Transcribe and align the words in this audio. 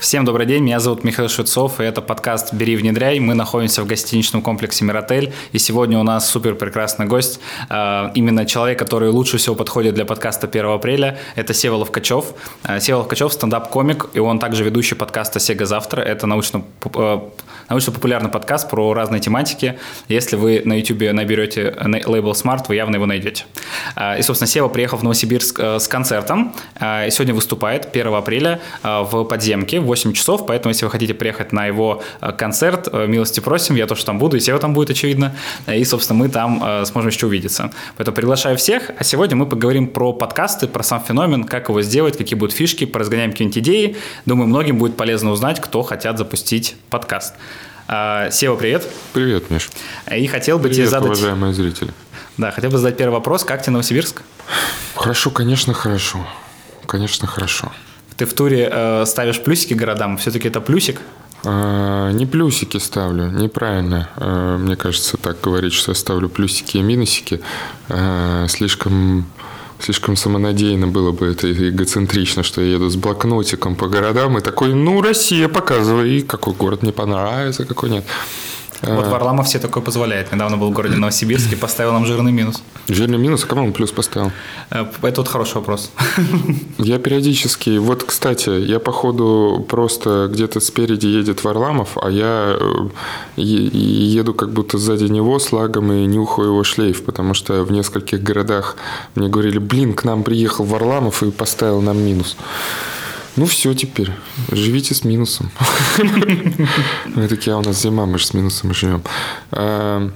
Всем 0.00 0.24
добрый 0.24 0.46
день, 0.46 0.62
меня 0.62 0.80
зовут 0.80 1.04
Михаил 1.04 1.28
Швецов, 1.28 1.78
и 1.78 1.84
это 1.84 2.00
подкаст 2.00 2.54
«Бери, 2.54 2.74
внедряй». 2.74 3.20
Мы 3.20 3.34
находимся 3.34 3.82
в 3.82 3.86
гостиничном 3.86 4.40
комплексе 4.40 4.82
«Миротель», 4.82 5.34
и 5.52 5.58
сегодня 5.58 5.98
у 5.98 6.02
нас 6.02 6.26
супер 6.26 6.54
прекрасный 6.54 7.04
гость, 7.04 7.38
э, 7.68 8.10
именно 8.14 8.46
человек, 8.46 8.78
который 8.78 9.10
лучше 9.10 9.36
всего 9.36 9.54
подходит 9.54 9.94
для 9.94 10.06
подкаста 10.06 10.46
1 10.46 10.64
апреля, 10.74 11.18
это 11.36 11.52
Сева 11.52 11.74
Ловкачев. 11.74 12.32
Э, 12.64 12.80
Сева 12.80 13.00
Ловкачев– 13.00 13.30
стендап-комик, 13.34 14.08
и 14.14 14.20
он 14.20 14.38
также 14.38 14.64
ведущий 14.64 14.94
подкаста 14.94 15.38
«Сега 15.38 15.66
завтра». 15.66 16.00
Это 16.00 16.26
научно 16.26 16.62
э, 16.94 17.20
научно-популярный 17.68 18.30
подкаст 18.30 18.70
про 18.70 18.94
разные 18.94 19.20
тематики. 19.20 19.78
Если 20.08 20.34
вы 20.34 20.62
на 20.64 20.78
YouTube 20.78 21.12
наберете 21.12 21.76
лейбл 22.06 22.32
Smart, 22.32 22.64
вы 22.68 22.74
явно 22.74 22.96
его 22.96 23.06
найдете. 23.06 23.44
И, 24.18 24.22
собственно, 24.22 24.48
Сева 24.48 24.68
приехал 24.68 24.96
в 24.96 25.04
Новосибирск 25.04 25.60
с 25.60 25.86
концертом, 25.86 26.52
и 26.80 27.08
сегодня 27.10 27.32
выступает 27.32 27.88
1 27.92 28.12
апреля 28.12 28.60
в 28.82 29.22
подземке 29.22 29.78
8 29.90 30.12
часов, 30.12 30.46
поэтому 30.46 30.70
если 30.70 30.84
вы 30.84 30.90
хотите 30.92 31.14
приехать 31.14 31.52
на 31.52 31.66
его 31.66 32.02
э, 32.20 32.30
концерт, 32.32 32.88
э, 32.92 33.06
милости 33.08 33.40
просим, 33.40 33.74
я 33.74 33.88
тоже 33.88 34.04
там 34.04 34.20
буду, 34.20 34.36
и 34.36 34.40
Сева 34.40 34.60
там 34.60 34.72
будет, 34.72 34.90
очевидно, 34.90 35.34
и, 35.66 35.84
собственно, 35.84 36.18
мы 36.18 36.28
там 36.28 36.62
э, 36.64 36.84
сможем 36.84 37.10
еще 37.10 37.26
увидеться. 37.26 37.72
Поэтому 37.96 38.14
приглашаю 38.14 38.56
всех, 38.56 38.92
а 38.96 39.02
сегодня 39.02 39.36
мы 39.36 39.46
поговорим 39.46 39.88
про 39.88 40.12
подкасты, 40.12 40.68
про 40.68 40.84
сам 40.84 41.02
феномен, 41.02 41.42
как 41.42 41.68
его 41.68 41.82
сделать, 41.82 42.16
какие 42.16 42.38
будут 42.38 42.54
фишки, 42.54 42.86
поразгоняем 42.86 43.32
какие-нибудь 43.32 43.58
идеи. 43.58 43.96
Думаю, 44.26 44.46
многим 44.46 44.78
будет 44.78 44.96
полезно 44.96 45.32
узнать, 45.32 45.60
кто 45.60 45.82
хотят 45.82 46.18
запустить 46.18 46.76
подкаст. 46.88 47.34
Сева, 48.30 48.54
привет. 48.54 48.86
Привет, 49.12 49.50
Миш. 49.50 49.68
И 50.16 50.28
хотел 50.28 50.58
бы 50.58 50.68
привет, 50.68 50.76
тебе 50.76 50.86
задать... 50.86 51.06
уважаемые 51.06 51.52
зрители. 51.52 51.92
Да, 52.36 52.52
хотел 52.52 52.70
бы 52.70 52.78
задать 52.78 52.96
первый 52.96 53.14
вопрос. 53.14 53.42
Как 53.42 53.62
тебе 53.62 53.72
Новосибирск? 53.72 54.22
Хорошо, 54.94 55.30
конечно, 55.30 55.74
хорошо. 55.74 56.24
Конечно, 56.86 57.26
хорошо. 57.26 57.72
Ты 58.20 58.26
в 58.26 58.34
туре 58.34 58.68
э, 58.70 59.06
ставишь 59.06 59.40
плюсики 59.42 59.72
городам, 59.72 60.18
все-таки 60.18 60.48
это 60.48 60.60
плюсик? 60.60 61.00
А, 61.42 62.10
не 62.10 62.26
плюсики 62.26 62.76
ставлю, 62.76 63.30
неправильно. 63.30 64.10
А, 64.16 64.58
мне 64.58 64.76
кажется, 64.76 65.16
так 65.16 65.40
говорить, 65.40 65.72
что 65.72 65.92
я 65.92 65.94
ставлю 65.94 66.28
плюсики 66.28 66.76
и 66.76 66.82
минусики. 66.82 67.40
А, 67.88 68.46
слишком 68.46 69.24
слишком 69.78 70.16
самонадеянно 70.16 70.86
было 70.86 71.12
бы 71.12 71.28
это 71.28 71.50
эгоцентрично, 71.50 72.42
что 72.42 72.60
я 72.60 72.72
еду 72.72 72.90
с 72.90 72.96
блокнотиком 72.96 73.74
по 73.74 73.88
городам 73.88 74.36
и 74.36 74.42
такой, 74.42 74.74
ну, 74.74 75.00
Россия, 75.00 75.48
показывай, 75.48 76.20
какой 76.20 76.52
город 76.52 76.82
мне 76.82 76.92
понравится, 76.92 77.64
какой 77.64 77.88
нет. 77.88 78.04
Вот 78.82 79.06
а. 79.06 79.10
Варламов 79.10 79.46
все 79.46 79.58
такое 79.58 79.82
позволяет. 79.82 80.32
Недавно 80.32 80.56
был 80.56 80.70
в 80.70 80.72
городе 80.72 80.96
Новосибирске, 80.96 81.56
поставил 81.56 81.92
нам 81.92 82.06
жирный 82.06 82.32
минус. 82.32 82.62
Жирный 82.88 83.18
минус? 83.18 83.44
А 83.44 83.46
кому 83.46 83.66
он 83.66 83.72
плюс 83.72 83.90
поставил? 83.90 84.32
Э, 84.70 84.86
это 85.02 85.20
вот 85.20 85.28
хороший 85.28 85.56
вопрос. 85.56 85.90
Я 86.78 86.98
периодически... 86.98 87.78
Вот, 87.78 88.04
кстати, 88.04 88.50
я, 88.50 88.78
походу, 88.78 89.64
просто 89.68 90.28
где-то 90.32 90.60
спереди 90.60 91.06
едет 91.06 91.44
Варламов, 91.44 91.98
а 92.00 92.10
я 92.10 92.56
э, 92.58 92.88
еду 93.36 94.34
как 94.34 94.52
будто 94.52 94.78
сзади 94.78 95.04
него 95.04 95.38
с 95.38 95.52
лагом 95.52 95.92
и 95.92 96.06
нюхаю 96.06 96.48
его 96.48 96.64
шлейф, 96.64 97.04
потому 97.04 97.34
что 97.34 97.64
в 97.64 97.72
нескольких 97.72 98.22
городах 98.22 98.76
мне 99.14 99.28
говорили, 99.28 99.58
блин, 99.58 99.94
к 99.94 100.04
нам 100.04 100.22
приехал 100.22 100.64
Варламов 100.64 101.22
и 101.22 101.30
поставил 101.30 101.80
нам 101.80 101.98
минус. 101.98 102.36
Ну 103.36 103.46
все 103.46 103.74
теперь, 103.74 104.10
живите 104.50 104.94
с 104.94 105.04
минусом. 105.04 105.50
Мы 107.06 107.28
такие, 107.28 107.54
а 107.54 107.58
у 107.58 107.62
нас 107.62 107.80
зима, 107.80 108.06
мы 108.06 108.18
же 108.18 108.26
с 108.26 108.34
минусом 108.34 108.74
живем. 108.74 109.02
А, 109.52 110.10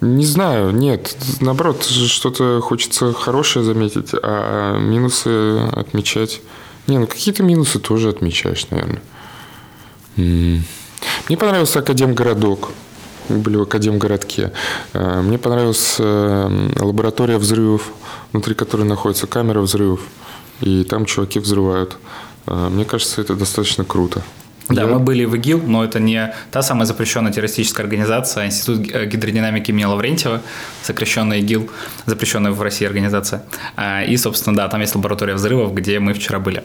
не 0.00 0.24
знаю, 0.24 0.70
нет. 0.70 1.16
Наоборот, 1.40 1.84
что-то 1.84 2.60
хочется 2.60 3.12
хорошее 3.12 3.64
заметить, 3.64 4.10
а 4.22 4.78
минусы 4.78 5.58
отмечать. 5.72 6.42
Не, 6.86 6.98
ну 6.98 7.06
какие-то 7.06 7.42
минусы 7.42 7.80
тоже 7.80 8.10
отмечаешь, 8.10 8.68
наверное. 8.70 9.02
Мне 10.16 11.36
понравился 11.38 11.80
Академгородок. 11.80 12.68
Мы 13.28 13.38
были 13.38 13.56
в 13.56 13.62
Академгородке. 13.62 14.52
А, 14.92 15.22
мне 15.22 15.38
понравилась 15.38 15.96
э, 15.98 16.70
лаборатория 16.78 17.38
взрывов, 17.38 17.90
внутри 18.32 18.54
которой 18.54 18.84
находится 18.84 19.26
камера 19.26 19.60
взрывов 19.60 20.00
и 20.60 20.84
там 20.84 21.04
чуваки 21.04 21.38
взрывают. 21.38 21.96
А, 22.46 22.68
мне 22.70 22.84
кажется, 22.84 23.20
это 23.20 23.34
достаточно 23.34 23.84
круто. 23.84 24.22
Да, 24.68 24.86
мы 24.86 24.98
были 24.98 25.24
в 25.24 25.34
ИГИЛ, 25.36 25.62
но 25.66 25.84
это 25.84 26.00
не 26.00 26.34
та 26.50 26.62
самая 26.62 26.86
запрещенная 26.86 27.32
террористическая 27.32 27.84
организация, 27.84 28.44
а 28.44 28.46
Институт 28.46 28.78
гидродинамики 28.78 29.70
имени 29.70 29.84
Лаврентьева, 29.84 30.42
сокращенная 30.82 31.38
ИГИЛ, 31.38 31.70
запрещенная 32.06 32.50
в 32.50 32.60
России 32.60 32.84
организация. 32.84 33.44
А, 33.76 34.02
и, 34.02 34.16
собственно, 34.16 34.56
да, 34.56 34.68
там 34.68 34.80
есть 34.80 34.94
лаборатория 34.94 35.34
взрывов, 35.34 35.72
где 35.72 36.00
мы 36.00 36.14
вчера 36.14 36.40
были. 36.40 36.64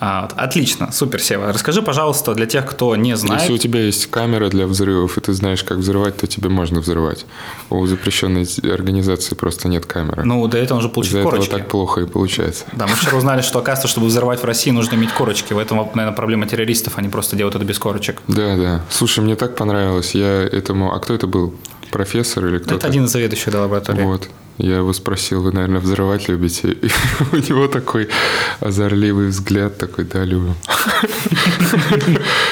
А, 0.00 0.28
отлично, 0.36 0.92
супер, 0.92 1.20
Сева. 1.20 1.52
Расскажи, 1.52 1.82
пожалуйста, 1.82 2.34
для 2.34 2.46
тех, 2.46 2.66
кто 2.66 2.94
не 2.94 3.16
знает. 3.16 3.42
Если 3.42 3.54
у 3.54 3.58
тебя 3.58 3.80
есть 3.80 4.06
камера 4.06 4.48
для 4.48 4.66
взрывов, 4.66 5.18
и 5.18 5.20
ты 5.20 5.32
знаешь, 5.32 5.64
как 5.64 5.78
взрывать, 5.78 6.16
то 6.18 6.26
тебе 6.26 6.48
можно 6.48 6.80
взрывать. 6.80 7.26
У 7.68 7.84
запрещенной 7.86 8.46
организации 8.72 9.34
просто 9.34 9.68
нет 9.68 9.86
камеры. 9.86 10.24
Ну, 10.24 10.46
до 10.46 10.56
этого 10.56 10.78
уже 10.78 10.88
получить 10.88 11.14
Из-за 11.14 11.22
корочки. 11.24 11.48
этого 11.48 11.58
так 11.60 11.68
плохо 11.68 12.02
и 12.02 12.06
получается. 12.06 12.64
Да, 12.72 12.86
мы 12.86 12.94
вчера 12.94 13.16
узнали, 13.16 13.42
что, 13.42 13.58
оказывается, 13.58 13.88
чтобы 13.88 14.06
взорвать 14.06 14.40
в 14.40 14.44
России, 14.44 14.70
нужно 14.70 14.94
иметь 14.94 15.10
корочки. 15.10 15.52
В 15.52 15.58
этом, 15.58 15.78
наверное, 15.94 16.14
проблема 16.14 16.46
террористов. 16.46 16.96
Они 16.96 17.08
просто 17.08 17.27
делают 17.36 17.56
это 17.56 17.64
без 17.64 17.78
корочек. 17.78 18.20
Да, 18.28 18.56
да. 18.56 18.84
Слушай, 18.90 19.20
мне 19.24 19.36
так 19.36 19.56
понравилось. 19.56 20.14
Я 20.14 20.42
этому... 20.42 20.94
А 20.94 20.98
кто 21.00 21.14
это 21.14 21.26
был? 21.26 21.54
Профессор 21.90 22.46
или 22.46 22.58
кто-то? 22.58 22.74
Это 22.74 22.86
один 22.86 23.04
из 23.06 23.12
заведующих 23.12 23.52
до 23.52 23.62
лаборатории. 23.62 24.02
Вот. 24.02 24.28
Я 24.58 24.78
его 24.78 24.92
спросил, 24.92 25.40
вы, 25.42 25.52
наверное, 25.52 25.80
взрывать 25.80 26.28
любите? 26.28 26.72
И 26.72 26.90
у 27.32 27.36
него 27.36 27.68
такой 27.68 28.08
озорливый 28.60 29.28
взгляд, 29.28 29.78
такой, 29.78 30.04
да, 30.04 30.24
любим. 30.24 30.56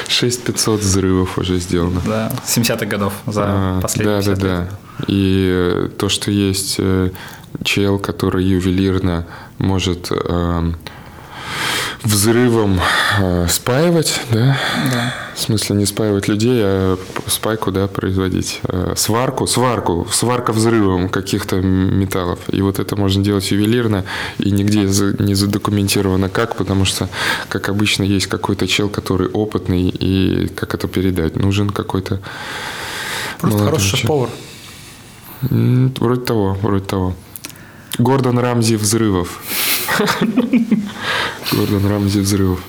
6500 0.08 0.80
взрывов 0.80 1.36
уже 1.36 1.58
сделано. 1.58 2.00
Да, 2.06 2.32
70-х 2.46 2.86
годов 2.86 3.12
за 3.26 3.44
а, 3.44 3.80
последние 3.80 4.22
Да, 4.22 4.34
да, 4.34 4.36
да. 4.36 4.68
И 5.08 5.90
то, 5.98 6.08
что 6.08 6.30
есть 6.30 6.76
э, 6.78 7.10
чел, 7.64 7.98
который 7.98 8.44
ювелирно 8.44 9.26
может 9.58 10.10
эм, 10.12 10.76
взрывом 12.02 12.80
э, 13.18 13.46
спаивать, 13.48 14.20
да? 14.30 14.58
Да. 14.92 15.14
В 15.34 15.38
смысле 15.38 15.76
не 15.76 15.86
спаивать 15.86 16.28
людей, 16.28 16.60
а 16.62 16.98
спайку, 17.26 17.70
да, 17.70 17.88
производить. 17.88 18.60
Э, 18.64 18.94
сварку, 18.96 19.46
сварку, 19.46 20.06
сварка 20.10 20.52
взрывом 20.52 21.08
каких-то 21.08 21.56
металлов. 21.56 22.38
И 22.48 22.62
вот 22.62 22.78
это 22.78 22.96
можно 22.96 23.22
делать 23.22 23.50
ювелирно, 23.50 24.04
и 24.38 24.50
нигде 24.50 24.80
не 24.82 25.34
задокументировано 25.34 26.28
как, 26.28 26.56
потому 26.56 26.84
что, 26.84 27.08
как 27.48 27.68
обычно, 27.68 28.02
есть 28.02 28.26
какой-то 28.26 28.66
чел, 28.66 28.88
который 28.88 29.28
опытный, 29.28 29.88
и 29.88 30.48
как 30.48 30.74
это 30.74 30.88
передать? 30.88 31.36
Нужен 31.36 31.70
какой-то... 31.70 32.20
Просто 33.40 33.64
хороший 33.64 34.06
повар. 34.06 34.30
Вроде 35.42 36.20
того, 36.22 36.56
вроде 36.62 36.84
того. 36.84 37.14
Гордон 37.98 38.38
Рамзи 38.38 38.76
взрывов. 38.76 39.40
Гордон 41.52 41.86
Рамзи 41.86 42.20
взрывов. 42.20 42.60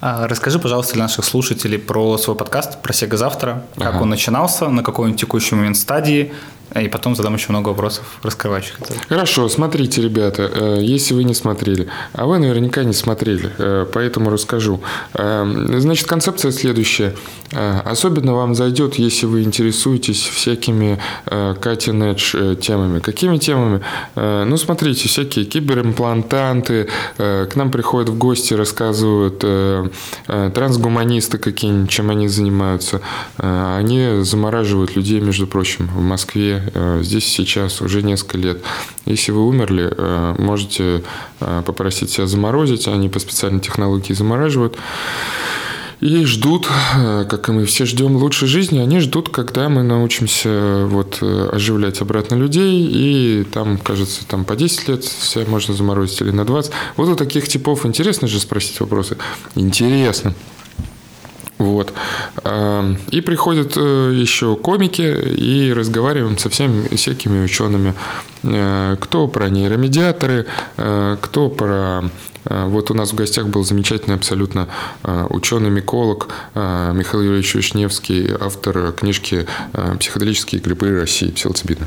А, 0.00 0.26
расскажи, 0.26 0.58
пожалуйста, 0.58 0.94
для 0.94 1.02
наших 1.02 1.24
слушателей 1.24 1.78
про 1.78 2.16
свой 2.16 2.34
подкаст, 2.34 2.80
про 2.80 2.92
Сега 2.92 3.16
завтра, 3.18 3.64
как 3.76 3.94
ага. 3.94 4.02
он 4.02 4.08
начинался, 4.08 4.68
на 4.68 4.82
какой 4.82 5.10
он 5.10 5.14
текущий 5.14 5.54
момент 5.54 5.76
стадии, 5.76 6.32
и 6.74 6.88
потом 6.88 7.16
задам 7.16 7.34
еще 7.34 7.50
много 7.50 7.70
вопросов 7.70 8.04
раскрывающих. 8.22 8.78
Хорошо, 9.08 9.48
смотрите, 9.48 10.02
ребята, 10.02 10.50
э, 10.52 10.78
если 10.82 11.14
вы 11.14 11.24
не 11.24 11.34
смотрели, 11.34 11.88
а 12.12 12.26
вы 12.26 12.38
наверняка 12.38 12.84
не 12.84 12.92
смотрели, 12.92 13.50
э, 13.58 13.86
поэтому 13.92 14.30
расскажу. 14.30 14.80
Э, 15.14 15.44
значит, 15.78 16.06
концепция 16.06 16.52
следующая. 16.52 17.14
Особенно 17.84 18.34
вам 18.34 18.54
зайдет, 18.54 18.94
если 18.94 19.26
вы 19.26 19.42
интересуетесь 19.42 20.22
всякими 20.22 21.00
cutting 21.26 22.14
edge 22.14 22.56
темами. 22.56 23.00
Какими 23.00 23.38
темами? 23.38 23.80
Ну, 24.14 24.56
смотрите, 24.56 25.08
всякие 25.08 25.44
киберимплантанты, 25.44 26.88
к 27.16 27.50
нам 27.56 27.72
приходят 27.72 28.08
в 28.08 28.16
гости, 28.16 28.54
рассказывают 28.54 29.44
трансгуманисты 30.26 31.38
какие-нибудь, 31.38 31.90
чем 31.90 32.10
они 32.10 32.28
занимаются. 32.28 33.00
Они 33.38 34.22
замораживают 34.22 34.94
людей, 34.94 35.20
между 35.20 35.48
прочим, 35.48 35.88
в 35.88 36.02
Москве, 36.02 36.59
Э, 36.74 37.00
здесь 37.02 37.26
сейчас 37.26 37.80
уже 37.80 38.02
несколько 38.02 38.38
лет. 38.38 38.62
Если 39.06 39.32
вы 39.32 39.46
умерли, 39.46 39.92
э, 39.96 40.34
можете 40.38 41.02
э, 41.40 41.62
попросить 41.64 42.10
себя 42.10 42.26
заморозить, 42.26 42.88
они 42.88 43.08
по 43.08 43.18
специальной 43.18 43.60
технологии 43.60 44.12
замораживают. 44.12 44.76
И 46.00 46.24
ждут, 46.24 46.66
как 47.28 47.50
и 47.50 47.52
мы 47.52 47.66
все 47.66 47.84
ждем 47.84 48.16
лучшей 48.16 48.48
жизни, 48.48 48.78
они 48.78 49.00
ждут, 49.00 49.28
когда 49.28 49.68
мы 49.68 49.82
научимся 49.82 50.86
вот, 50.86 51.22
оживлять 51.22 52.00
обратно 52.00 52.36
людей, 52.36 52.88
и 52.90 53.44
там, 53.44 53.76
кажется, 53.76 54.26
там 54.26 54.46
по 54.46 54.56
10 54.56 54.88
лет 54.88 55.04
все 55.04 55.44
можно 55.44 55.74
заморозить 55.74 56.22
или 56.22 56.30
на 56.30 56.46
20. 56.46 56.72
Вот 56.96 57.08
у 57.10 57.16
таких 57.16 57.48
типов 57.48 57.84
интересно 57.84 58.28
же 58.28 58.40
спросить 58.40 58.80
вопросы. 58.80 59.18
Интересно. 59.56 60.32
Вот. 61.60 61.92
Эм, 62.44 62.96
и 63.10 63.20
приходят 63.20 63.74
э, 63.76 64.12
еще 64.14 64.56
комики 64.56 65.02
и 65.02 65.70
разговариваем 65.74 66.38
со 66.38 66.48
всеми 66.48 66.88
всякими 66.96 67.44
учеными. 67.44 67.92
Э, 68.42 68.96
кто 68.98 69.28
про 69.28 69.50
нейромедиаторы, 69.50 70.46
э, 70.78 71.16
кто 71.20 71.50
про 71.50 72.04
вот 72.44 72.90
у 72.90 72.94
нас 72.94 73.12
в 73.12 73.14
гостях 73.14 73.46
был 73.46 73.64
замечательный 73.64 74.14
абсолютно 74.14 74.68
ученый-миколог 75.04 76.28
Михаил 76.54 77.22
Юрьевич 77.22 77.54
Вишневский, 77.54 78.30
автор 78.40 78.92
книжки 78.92 79.46
«Психоделические 79.98 80.60
грибы 80.60 80.98
России» 80.98 81.30
псилоцибина. 81.30 81.86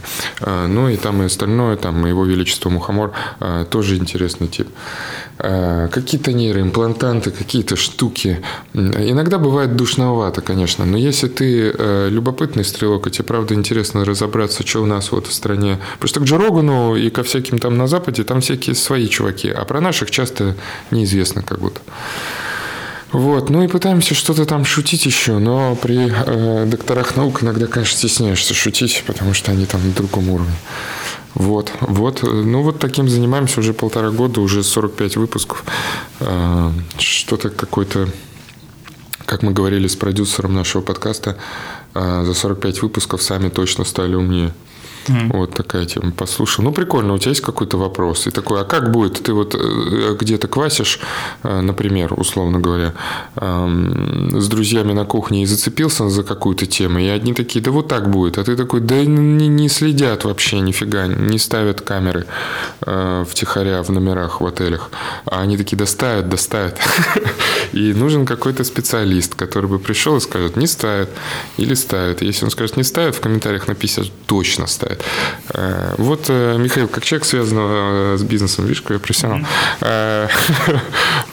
Ну 0.67 0.89
и 0.89 0.97
там 0.97 1.21
и 1.21 1.25
остальное, 1.25 1.77
там 1.77 2.05
его 2.05 2.25
величество 2.25 2.69
Мухомор, 2.69 3.13
тоже 3.69 3.97
интересный 3.97 4.47
тип. 4.47 4.67
Какие-то 5.37 6.31
нейроимплантанты, 6.31 7.31
какие-то 7.31 7.75
штуки. 7.75 8.39
Иногда 8.73 9.37
бывает 9.37 9.75
душновато, 9.75 10.41
конечно, 10.41 10.85
но 10.85 10.97
если 10.97 11.27
ты 11.27 11.73
э, 11.75 12.09
любопытный 12.09 12.63
стрелок, 12.63 13.07
и 13.07 13.11
тебе 13.11 13.25
правда 13.25 13.53
интересно 13.55 14.05
разобраться, 14.05 14.65
что 14.65 14.83
у 14.83 14.85
нас 14.85 15.11
вот 15.11 15.27
в 15.27 15.33
стране. 15.33 15.79
Потому 15.99 16.07
что 16.07 16.19
к 16.19 16.23
Джо 16.23 16.37
Рогану 16.37 16.95
и 16.95 17.09
ко 17.09 17.23
всяким 17.23 17.59
там 17.59 17.77
на 17.77 17.87
Западе, 17.87 18.23
там 18.23 18.41
всякие 18.41 18.75
свои 18.75 19.07
чуваки, 19.07 19.49
а 19.49 19.65
про 19.65 19.81
наших 19.81 20.11
часто 20.11 20.42
неизвестно 20.91 21.41
как 21.41 21.59
будто. 21.59 21.81
Вот, 23.11 23.51
ну 23.51 23.61
и 23.61 23.67
пытаемся 23.67 24.15
что-то 24.15 24.45
там 24.45 24.65
шутить 24.65 25.05
еще, 25.05 25.37
но 25.37 25.75
при 25.75 26.11
э, 26.11 26.65
докторах 26.65 27.15
наук 27.15 27.43
иногда, 27.43 27.67
конечно, 27.67 27.95
стесняешься 27.95 28.55
шутить, 28.55 29.03
потому 29.05 29.35
что 29.35 29.51
они 29.51 29.67
там 29.67 29.87
на 29.87 29.93
другом 29.93 30.29
уровне. 30.29 30.55
Вот, 31.35 31.71
вот, 31.81 32.23
ну 32.23 32.63
вот 32.63 32.79
таким 32.79 33.07
занимаемся 33.07 33.59
уже 33.59 33.73
полтора 33.73 34.09
года, 34.09 34.41
уже 34.41 34.63
45 34.63 35.17
выпусков. 35.17 35.63
Э, 36.21 36.71
что-то 36.97 37.51
какой-то 37.51 38.07
как 39.25 39.41
мы 39.41 39.51
говорили 39.51 39.87
с 39.87 39.95
продюсером 39.95 40.53
нашего 40.53 40.81
подкаста, 40.81 41.37
э, 41.93 42.23
за 42.25 42.33
45 42.33 42.81
выпусков 42.81 43.21
сами 43.21 43.49
точно 43.49 43.83
стали 43.83 44.15
умнее. 44.15 44.53
Mm. 45.07 45.37
Вот 45.37 45.53
такая 45.53 45.85
тема. 45.85 46.11
Послушал. 46.11 46.63
Ну, 46.63 46.71
прикольно, 46.71 47.13
у 47.13 47.17
тебя 47.17 47.29
есть 47.29 47.41
какой-то 47.41 47.77
вопрос? 47.77 48.27
И 48.27 48.31
такой, 48.31 48.61
а 48.61 48.63
как 48.63 48.91
будет? 48.91 49.23
Ты 49.23 49.33
вот 49.33 49.55
э, 49.55 50.15
где-то 50.19 50.47
квасишь, 50.47 50.99
э, 51.43 51.61
например, 51.61 52.13
условно 52.15 52.59
говоря, 52.59 52.93
с 53.35 54.47
друзьями 54.47 54.93
на 54.93 55.05
кухне 55.05 55.43
и 55.43 55.45
зацепился 55.45 56.09
за 56.09 56.23
какую-то 56.23 56.65
тему, 56.65 56.99
и 56.99 57.07
одни 57.07 57.33
такие, 57.33 57.63
да 57.63 57.71
вот 57.71 57.87
так 57.87 58.09
будет, 58.09 58.37
а 58.37 58.43
ты 58.43 58.55
такой, 58.55 58.81
да 58.81 59.03
не, 59.05 59.47
не 59.47 59.69
следят 59.69 60.23
вообще 60.23 60.59
нифига, 60.59 61.07
не 61.07 61.39
ставят 61.39 61.81
камеры 61.81 62.25
э, 62.85 63.25
втихаря 63.27 63.81
в 63.83 63.89
номерах 63.89 64.41
в 64.41 64.45
отелях. 64.45 64.91
А 65.25 65.41
они 65.41 65.57
такие, 65.57 65.77
да 65.77 65.85
ставят, 65.85 66.29
да 66.29 66.37
ставят. 66.37 66.79
И 67.73 67.93
нужен 67.93 68.25
какой-то 68.25 68.63
специалист, 68.63 69.35
который 69.35 69.69
бы 69.69 69.79
пришел 69.79 70.17
и 70.17 70.19
скажет, 70.19 70.57
не 70.57 70.67
ставят 70.67 71.09
или 71.57 71.73
ставят. 71.73 72.21
Если 72.21 72.45
он 72.45 72.51
скажет, 72.51 72.77
не 72.77 72.83
ставят, 72.83 73.15
в 73.15 73.19
комментариях 73.19 73.67
написано, 73.67 74.07
точно 74.27 74.67
ставят 74.67 74.92
бывает. 74.93 75.03
Э, 75.53 75.95
вот, 75.97 76.25
э, 76.29 76.57
Михаил, 76.57 76.87
как 76.87 77.03
человек, 77.03 77.25
связанный 77.25 78.13
э, 78.13 78.17
с 78.17 78.23
бизнесом, 78.23 78.65
видишь, 78.65 78.81
какой 78.81 78.97
я 78.97 78.99
профессионал, 78.99 79.39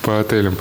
по 0.02 0.20
отелям, 0.20 0.56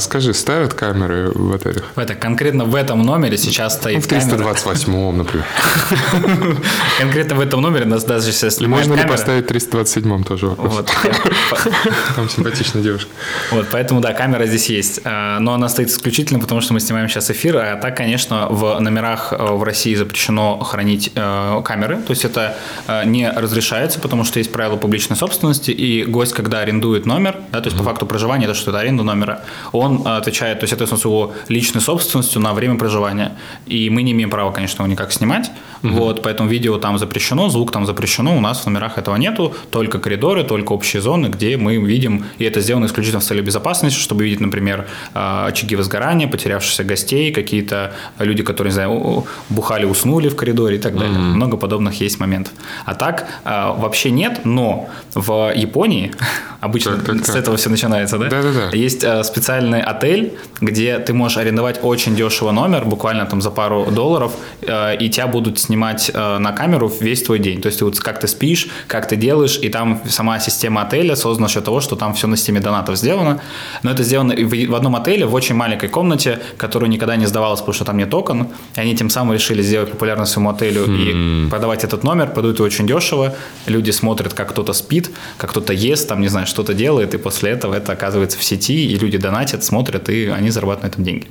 скажи, 0.00 0.34
ставят 0.34 0.74
камеры 0.74 1.30
в 1.34 1.54
отелях? 1.54 1.84
Это 1.96 2.14
конкретно 2.14 2.64
в 2.64 2.74
этом 2.74 3.02
номере 3.02 3.38
сейчас 3.38 3.74
стоит 3.74 4.10
ну, 4.10 4.18
В 4.18 4.22
328-м, 4.22 5.18
например. 5.18 5.46
Конкретно 6.98 7.36
в 7.36 7.40
этом 7.40 7.62
номере 7.62 7.84
нас 7.84 8.04
даже 8.04 8.32
сейчас 8.32 8.60
можно 8.60 8.94
ли 8.94 9.06
поставить 9.06 9.46
в 9.46 9.50
327-м 9.50 10.24
тоже 10.24 10.46
вопрос? 10.46 10.74
Вот. 10.74 10.90
Там 12.16 12.28
симпатичная 12.28 12.82
девушка. 12.82 13.10
Вот, 13.50 13.66
поэтому, 13.70 14.00
да, 14.00 14.12
камера 14.12 14.46
здесь 14.46 14.68
есть. 14.68 15.04
Но 15.04 15.52
она 15.52 15.68
стоит 15.68 15.88
исключительно, 15.88 16.40
потому 16.40 16.60
что 16.60 16.72
мы 16.72 16.80
снимаем 16.80 17.08
сейчас 17.08 17.30
эфир, 17.30 17.56
а 17.56 17.76
так, 17.76 17.96
конечно, 17.96 18.48
в 18.48 18.78
номерах 18.80 19.32
в 19.32 19.62
России 19.62 19.94
запрещено 19.94 20.58
хранить 20.60 21.12
камеры, 21.14 21.98
то 22.06 22.12
есть 22.12 22.24
это 22.24 22.56
э, 22.86 23.04
не 23.04 23.30
разрешается, 23.30 24.00
потому 24.00 24.24
что 24.24 24.38
есть 24.38 24.52
правила 24.52 24.76
публичной 24.76 25.16
собственности, 25.16 25.70
и 25.70 26.04
гость, 26.04 26.32
когда 26.32 26.60
арендует 26.60 27.06
номер, 27.06 27.36
да, 27.52 27.60
то 27.60 27.66
есть 27.66 27.76
mm-hmm. 27.76 27.78
по 27.78 27.84
факту 27.84 28.06
проживания, 28.06 28.44
это 28.44 28.54
что 28.54 28.70
это 28.70 28.80
аренда 28.80 29.02
номера, 29.02 29.42
он 29.72 30.02
э, 30.04 30.16
отвечает, 30.16 30.60
то 30.60 30.64
есть 30.64 30.72
это 30.72 30.86
с 30.86 31.04
его 31.04 31.32
личной 31.48 31.80
собственностью 31.80 32.40
на 32.40 32.54
время 32.54 32.76
проживания. 32.76 33.32
И 33.66 33.90
мы 33.90 34.02
не 34.02 34.12
имеем 34.12 34.30
права, 34.30 34.52
конечно, 34.52 34.82
его 34.82 34.90
никак 34.90 35.12
снимать. 35.12 35.50
Mm-hmm. 35.82 35.90
Вот, 35.90 36.22
поэтому 36.22 36.48
видео 36.48 36.78
там 36.78 36.98
запрещено, 36.98 37.48
звук 37.48 37.72
там 37.72 37.86
запрещено, 37.86 38.36
у 38.36 38.40
нас 38.40 38.60
в 38.60 38.66
номерах 38.66 38.98
этого 38.98 39.16
нету, 39.16 39.54
только 39.70 39.98
коридоры, 39.98 40.44
только 40.44 40.72
общие 40.72 41.02
зоны, 41.02 41.26
где 41.26 41.56
мы 41.56 41.76
видим, 41.76 42.24
и 42.38 42.44
это 42.44 42.60
сделано 42.60 42.86
исключительно 42.86 43.20
с 43.20 43.26
целью 43.26 43.44
безопасности, 43.44 43.98
чтобы 43.98 44.24
видеть, 44.24 44.40
например, 44.40 44.86
э, 45.14 45.46
очаги 45.48 45.76
возгорания, 45.76 46.28
потерявшихся 46.28 46.84
гостей, 46.84 47.32
какие-то 47.32 47.92
люди, 48.18 48.42
которые, 48.42 48.70
не 48.70 48.74
знаю, 48.74 49.26
бухали, 49.48 49.84
уснули 49.84 50.28
в 50.28 50.36
коридоре 50.36 50.76
и 50.76 50.80
так 50.80 50.96
далее. 50.96 51.16
Mm-hmm. 51.16 51.34
Много 51.34 51.56
подобных 51.56 51.95
есть 52.04 52.20
моментов. 52.20 52.52
А 52.84 52.94
так 52.94 53.26
э, 53.44 53.72
вообще 53.76 54.10
нет, 54.10 54.40
но 54.44 54.88
в 55.14 55.52
Японии 55.54 56.12
обычно 56.60 56.96
так, 56.96 57.06
так, 57.06 57.24
с 57.24 57.28
так. 57.28 57.36
этого 57.36 57.56
все 57.56 57.70
начинается, 57.70 58.18
да? 58.18 58.28
Да, 58.28 58.42
да, 58.42 58.52
да. 58.52 58.76
Есть 58.76 59.04
э, 59.04 59.24
специальный 59.24 59.80
отель, 59.82 60.34
где 60.60 60.98
ты 60.98 61.12
можешь 61.12 61.38
арендовать 61.38 61.80
очень 61.82 62.14
дешево 62.14 62.52
номер, 62.52 62.84
буквально 62.84 63.26
там 63.26 63.40
за 63.40 63.50
пару 63.50 63.86
долларов, 63.90 64.32
э, 64.62 64.96
и 64.96 65.08
тебя 65.08 65.26
будут 65.26 65.58
снимать 65.58 66.10
на 66.14 66.52
камеру 66.52 66.92
весь 67.00 67.22
твой 67.22 67.38
день. 67.38 67.60
То 67.60 67.66
есть 67.66 67.78
ты 67.78 67.84
вот 67.84 67.98
как 67.98 68.20
ты 68.20 68.28
спишь, 68.28 68.68
как 68.86 69.08
ты 69.08 69.16
делаешь, 69.16 69.58
и 69.62 69.68
там 69.68 70.00
сама 70.08 70.38
система 70.40 70.82
отеля 70.82 71.16
создана 71.16 71.48
за 71.48 71.54
счет 71.54 71.64
того, 71.64 71.80
что 71.80 71.96
там 71.96 72.14
все 72.14 72.26
на 72.26 72.36
системе 72.36 72.60
донатов 72.60 72.96
сделано. 72.96 73.40
Но 73.82 73.90
это 73.90 74.02
сделано 74.02 74.34
в, 74.36 74.74
одном 74.74 74.96
отеле, 74.96 75.26
в 75.26 75.34
очень 75.34 75.54
маленькой 75.54 75.88
комнате, 75.88 76.40
которую 76.58 76.90
никогда 76.90 77.16
не 77.16 77.26
сдавалась, 77.26 77.60
потому 77.60 77.74
что 77.74 77.84
там 77.84 77.96
нет 77.96 78.12
окон. 78.14 78.48
И 78.76 78.80
они 78.80 78.96
тем 78.96 79.10
самым 79.10 79.34
решили 79.34 79.62
сделать 79.62 79.90
популярность 79.90 80.32
своему 80.32 80.50
отелю 80.50 80.86
mm. 80.86 81.46
и 81.46 81.50
продавать 81.50 81.84
этот 81.86 82.04
номер, 82.04 82.32
продают 82.32 82.60
очень 82.60 82.86
дешево, 82.86 83.34
люди 83.66 83.90
смотрят, 83.90 84.34
как 84.34 84.50
кто-то 84.50 84.72
спит, 84.72 85.10
как 85.38 85.50
кто-то 85.50 85.72
ест, 85.72 86.08
там, 86.08 86.20
не 86.20 86.28
знаю, 86.28 86.46
что-то 86.46 86.74
делает, 86.74 87.14
и 87.14 87.18
после 87.18 87.50
этого 87.50 87.74
это 87.74 87.92
оказывается 87.92 88.38
в 88.38 88.44
сети, 88.44 88.86
и 88.86 88.98
люди 88.98 89.18
донатят, 89.18 89.64
смотрят, 89.64 90.08
и 90.08 90.26
они 90.26 90.50
зарабатывают 90.50 90.82
на 90.82 90.94
этом 90.94 91.04
деньги. 91.04 91.28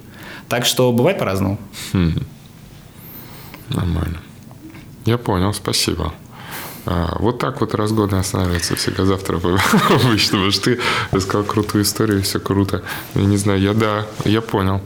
Так 0.49 0.65
что 0.65 0.91
бывает 0.91 1.19
по-разному. 1.19 1.57
Хм. 1.93 2.19
Нормально. 3.69 4.19
Я 5.05 5.17
понял, 5.17 5.53
спасибо. 5.53 6.13
А, 6.85 7.15
вот 7.19 7.39
так 7.39 7.61
вот 7.61 7.73
разгоны 7.73 8.15
останавливаются 8.15 8.75
всегда 8.75 9.05
завтра 9.05 9.37
обычно, 9.37 10.37
потому 10.37 10.51
что 10.51 10.63
ты 10.63 10.79
рассказал 11.11 11.43
крутую 11.43 11.83
историю, 11.83 12.21
все 12.21 12.39
круто. 12.39 12.83
Я 13.15 13.25
не 13.25 13.37
знаю, 13.37 13.59
я 13.59 13.73
да, 13.73 14.05
я 14.23 14.41
понял. 14.41 14.81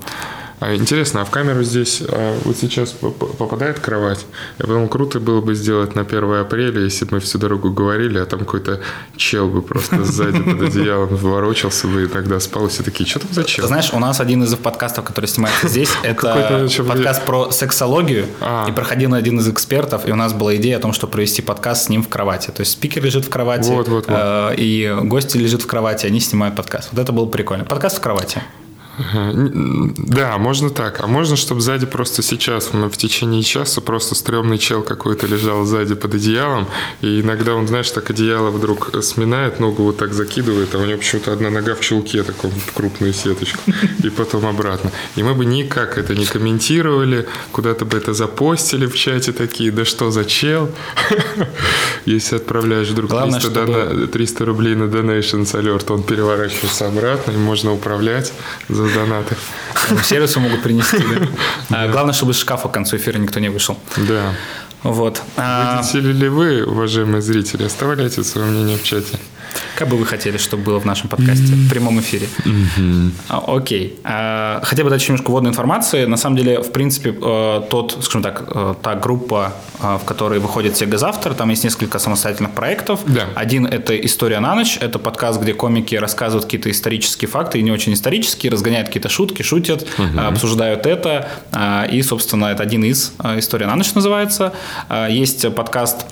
А 0.60 0.76
интересно, 0.76 1.22
а 1.22 1.26
в 1.26 1.30
камеру 1.30 1.64
здесь 1.64 2.02
а, 2.08 2.38
вот 2.44 2.58
сейчас 2.58 2.90
попадает 2.92 3.80
кровать? 3.80 4.26
Я 4.58 4.66
подумал, 4.66 4.90
круто 4.90 5.20
было 5.20 5.42
бы 5.42 5.56
сделать 5.56 5.96
на 5.96 6.02
1 6.02 6.34
апреля, 6.34 6.82
если 6.82 7.06
бы 7.06 7.16
мы 7.16 7.20
всю 7.22 7.38
дорогу 7.38 7.72
говорили, 7.72 8.20
а 8.20 8.26
там 8.26 8.40
какой-то 8.40 8.82
чел 9.16 9.48
бы 9.48 9.62
просто 9.62 10.04
сзади 10.04 10.42
под 10.42 10.62
одеялом 10.62 11.16
ворочался 11.16 11.88
бы 11.88 12.04
и 12.04 12.08
тогда 12.08 12.40
спал, 12.40 12.66
и 12.66 12.70
все 12.70 12.84
такие, 12.84 13.10
что 13.10 13.20
там 13.20 13.32
за 13.32 13.44
чел? 13.46 13.68
Знаешь, 13.68 13.92
у 13.94 14.00
нас 14.00 14.20
один 14.20 14.44
из 14.44 14.54
подкастов, 14.56 15.06
который 15.06 15.28
снимается 15.28 15.68
здесь, 15.70 15.90
это 16.04 16.68
подкаст 16.86 17.26
про 17.26 17.52
сексологию, 17.52 18.26
а. 18.42 18.66
и 18.68 18.72
проходил 18.72 19.14
один 19.14 19.40
из 19.40 19.48
экспертов, 19.48 20.08
и 20.08 20.12
у 20.12 20.16
нас 20.16 20.34
была 20.34 20.56
идея 20.58 20.78
о 20.78 20.80
том, 20.80 20.92
что 20.94 21.08
провести 21.08 21.42
подкаст 21.42 21.86
с 21.86 21.90
ним 21.90 22.04
в 22.04 22.10
кровати. 22.10 22.52
То 22.52 22.62
есть 22.62 22.74
спикер 22.74 23.04
лежит 23.04 23.26
в 23.26 23.30
кровати, 23.30 23.72
э, 24.08 24.56
и 24.58 24.96
гости 25.04 25.38
лежат 25.38 25.62
в 25.62 25.68
кровати, 25.68 26.06
они 26.06 26.20
снимают 26.20 26.56
подкаст. 26.56 26.90
Вот 26.92 27.02
это 27.02 27.12
было 27.14 27.26
прикольно. 27.26 27.64
Подкаст 27.64 27.98
в 27.98 28.02
кровати. 28.02 28.42
Да, 29.00 30.38
можно 30.38 30.70
так. 30.70 31.02
А 31.02 31.08
можно, 31.08 31.38
чтобы 31.38 31.62
сзади 31.62 31.86
просто 31.86 32.22
сейчас, 32.22 32.70
в 32.74 32.98
течение 32.98 33.44
часа, 33.44 33.82
просто 33.82 34.14
стрёмный 34.16 34.58
чел 34.58 34.84
какой-то 34.84 35.26
лежал 35.26 35.64
сзади 35.64 35.96
под 35.96 36.16
одеялом, 36.16 36.68
и 37.02 37.22
иногда 37.22 37.56
он, 37.56 37.68
знаешь, 37.68 37.90
так 37.92 38.10
одеяло 38.10 38.50
вдруг 38.50 38.92
сминает, 39.02 39.60
ногу 39.60 39.84
вот 39.84 39.98
так 39.98 40.14
закидывает, 40.14 40.76
а 40.76 40.80
у 40.80 40.86
него 40.86 40.98
почему-то 40.98 41.32
одна 41.32 41.50
нога 41.50 41.76
в 41.76 41.80
чулке, 41.80 42.24
таком 42.24 42.52
в 42.52 42.74
крупную 42.74 43.14
сеточку, 43.14 43.60
и 44.04 44.10
потом 44.10 44.46
обратно. 44.46 44.92
И 45.16 45.24
мы 45.24 45.34
бы 45.34 45.46
никак 45.46 45.98
это 45.98 46.14
не 46.14 46.26
комментировали, 46.26 47.26
куда-то 47.52 47.86
бы 47.86 47.98
это 47.98 48.14
запостили 48.14 48.86
в 48.86 48.96
чате 48.96 49.32
такие, 49.32 49.72
да 49.72 49.86
что 49.86 50.12
за 50.12 50.26
чел? 50.26 50.70
Если 52.06 52.36
отправляешь 52.36 52.90
вдруг 52.90 53.12
300, 53.12 53.40
чтобы... 53.40 54.10
300 54.12 54.46
рублей 54.46 54.76
на 54.76 54.84
Donations 54.84 55.54
Alert, 55.54 55.94
он 55.94 56.04
переворачивается 56.04 56.88
обратно, 56.88 57.32
и 57.32 57.38
можно 57.38 57.74
управлять 57.74 58.34
за 58.68 58.89
донаты. 58.94 59.36
Сервису 60.04 60.40
могут 60.40 60.62
принести. 60.62 60.98
Да? 60.98 61.28
А, 61.72 61.88
главное, 61.88 62.14
чтобы 62.14 62.32
из 62.32 62.40
шкафа 62.40 62.68
к 62.68 62.72
концу 62.72 62.98
эфира 62.98 63.18
никто 63.18 63.40
не 63.40 63.50
вышел. 63.50 63.78
Да. 63.98 64.34
Вот. 64.84 65.22
А, 65.38 65.82
Видите 65.82 66.00
ли 66.00 66.30
вы, 66.30 66.64
уважаемые 66.64 67.22
зрители, 67.22 67.64
оставляйте 67.66 68.24
свое 68.24 68.48
мнение 68.48 68.78
в 68.78 68.84
чате. 68.84 69.20
Как 69.76 69.88
бы 69.88 69.96
вы 69.96 70.06
хотели, 70.06 70.38
чтобы 70.38 70.64
было 70.64 70.80
в 70.80 70.86
нашем 70.86 71.10
подкасте, 71.10 71.54
в 71.54 71.70
прямом 71.70 72.00
эфире? 72.02 72.28
А, 73.30 73.44
Окей. 73.48 73.98
А, 74.04 74.60
Хотя 74.64 74.84
бы 74.84 74.90
дать 74.90 75.02
еще 75.02 75.14
немножко 75.14 75.32
вводной 75.32 75.52
информации. 75.52 76.06
На 76.06 76.18
самом 76.18 76.36
деле, 76.36 76.62
в 76.62 76.72
принципе, 76.72 77.12
э, 77.12 77.62
тот, 77.70 77.98
скажем 78.02 78.24
так, 78.24 78.44
э, 78.48 78.76
та 78.82 78.96
группа, 78.96 79.54
э, 79.82 79.98
в 80.02 80.06
которой 80.06 80.40
выходит 80.40 80.76
Сега 80.76 80.98
завтра, 80.98 81.34
там 81.34 81.50
есть 81.50 81.64
несколько 81.64 81.98
самостоятельных 82.00 82.52
проектов. 82.52 83.00
Да. 83.06 83.26
Один– 83.36 83.66
это 83.68 83.96
«История 83.98 84.40
на 84.40 84.54
ночь». 84.56 84.78
Это 84.82 85.00
подкаст, 85.00 85.42
где 85.42 85.54
комики 85.54 85.96
рассказывают 85.96 86.46
какие-то 86.46 86.70
исторические 86.70 87.30
факты, 87.30 87.60
и 87.60 87.62
не 87.62 87.72
очень 87.72 87.94
исторические, 87.94 88.52
разгоняют 88.52 88.88
какие-то 88.88 89.10
шутки, 89.10 89.44
шутят, 89.44 89.88
обсуждают 90.18 90.86
это. 90.86 91.30
А, 91.52 91.86
И, 91.86 92.02
собственно, 92.02 92.48
это 92.48 92.64
один 92.64 92.84
из 92.84 93.14
«История 93.38 93.68
на 93.68 93.76
ночь» 93.76 93.94
называется. 93.94 94.54
Есть 95.10 95.54
подкаст 95.56 96.06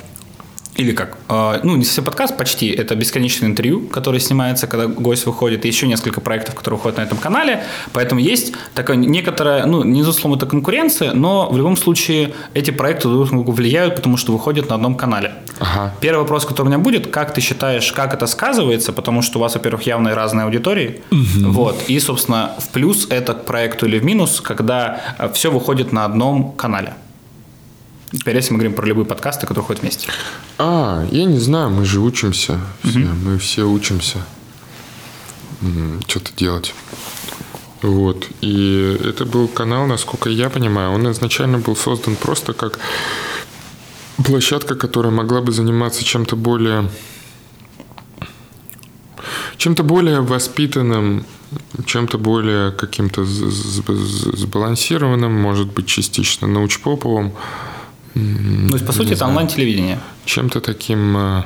или 0.78 0.92
как, 0.92 1.18
э, 1.30 1.60
ну, 1.64 1.76
не 1.76 1.84
совсем 1.84 2.06
подкаст, 2.06 2.38
почти, 2.38 2.70
это 2.70 2.96
бесконечное 2.96 3.50
интервью, 3.50 3.82
которое 3.88 4.20
снимается, 4.20 4.68
когда 4.68 4.88
гость 4.88 5.26
выходит, 5.26 5.66
и 5.66 5.68
еще 5.68 5.88
несколько 5.88 6.22
проектов, 6.22 6.56
которые 6.56 6.78
выходят 6.78 6.98
на 6.98 7.02
этом 7.02 7.18
канале, 7.18 7.64
поэтому 7.94 8.22
есть 8.22 8.54
такая 8.74 8.98
некоторая, 8.98 9.66
ну, 9.66 9.84
не 9.84 10.00
безусловно, 10.00 10.38
это 10.38 10.46
конкуренция, 10.46 11.14
но 11.14 11.50
в 11.50 11.58
любом 11.58 11.76
случае 11.76 12.34
эти 12.54 12.72
проекты 12.72 13.10
друг 13.10 13.32
на 13.32 13.38
друга 13.38 13.52
влияют, 13.52 13.96
потому 13.96 14.18
что 14.18 14.32
выходят 14.32 14.70
на 14.70 14.76
одном 14.76 14.96
канале. 14.96 15.34
Ага. 15.60 15.94
Первый 16.00 16.20
вопрос, 16.22 16.46
который 16.46 16.68
у 16.68 16.70
меня 16.70 16.80
будет, 16.80 17.08
как 17.08 17.34
ты 17.34 17.42
считаешь, 17.42 17.92
как 17.92 18.14
это 18.14 18.28
сказывается, 18.28 18.94
потому 18.94 19.22
что 19.22 19.40
у 19.40 19.42
вас, 19.42 19.56
во-первых, 19.56 19.84
явно 19.84 20.14
разные 20.14 20.46
аудитории, 20.46 21.02
вот, 21.12 21.84
и, 21.88 22.00
собственно, 22.00 22.52
в 22.60 22.70
плюс 22.70 23.08
это 23.10 23.34
к 23.34 23.46
проекту 23.46 23.88
или 23.88 24.00
в 24.00 24.06
минус, 24.06 24.42
когда 24.42 25.02
все 25.34 25.52
выходит 25.52 25.92
на 25.92 26.06
одном 26.06 26.52
канале. 26.52 26.94
Теперь 28.12 28.36
если 28.36 28.54
мы 28.54 28.60
говорим 28.60 28.76
про 28.76 28.86
любые 28.86 29.06
подкасты, 29.06 29.48
которые 29.48 29.66
ходят 29.66 29.82
вместе. 29.82 30.10
А, 30.58 31.06
я 31.12 31.26
не 31.26 31.40
знаю, 31.40 31.70
мы 31.70 31.86
же 31.86 32.00
учимся. 32.00 32.60
Все, 32.84 33.00
Мы 33.00 33.38
все 33.38 33.64
учимся 33.64 34.26
что-то 36.08 36.32
делать. 36.36 36.74
Вот. 37.82 38.28
И 38.42 39.00
это 39.04 39.26
был 39.26 39.48
канал, 39.48 39.88
насколько 39.88 40.30
я 40.30 40.50
понимаю, 40.50 40.92
он 40.92 41.12
изначально 41.12 41.60
был 41.60 41.76
создан 41.76 42.16
просто 42.16 42.54
как 42.54 42.80
площадка, 44.24 44.76
которая 44.76 45.12
могла 45.12 45.42
бы 45.42 45.52
заниматься 45.52 46.04
чем-то 46.04 46.36
более 46.36 46.90
чем-то 49.58 49.84
более 49.84 50.22
воспитанным, 50.22 51.26
чем-то 51.86 52.18
более 52.18 52.72
каким-то 52.72 53.26
сбалансированным, 53.26 55.34
может 55.34 55.74
быть, 55.74 55.88
частично 55.88 56.48
научпоповым, 56.48 57.34
Ну, 58.18 58.70
то 58.70 58.76
есть, 58.76 58.86
по 58.86 58.92
сути, 58.92 59.14
это 59.14 59.26
онлайн-телевидение. 59.26 60.00
чем-то 60.26 60.62
таким... 60.62 61.44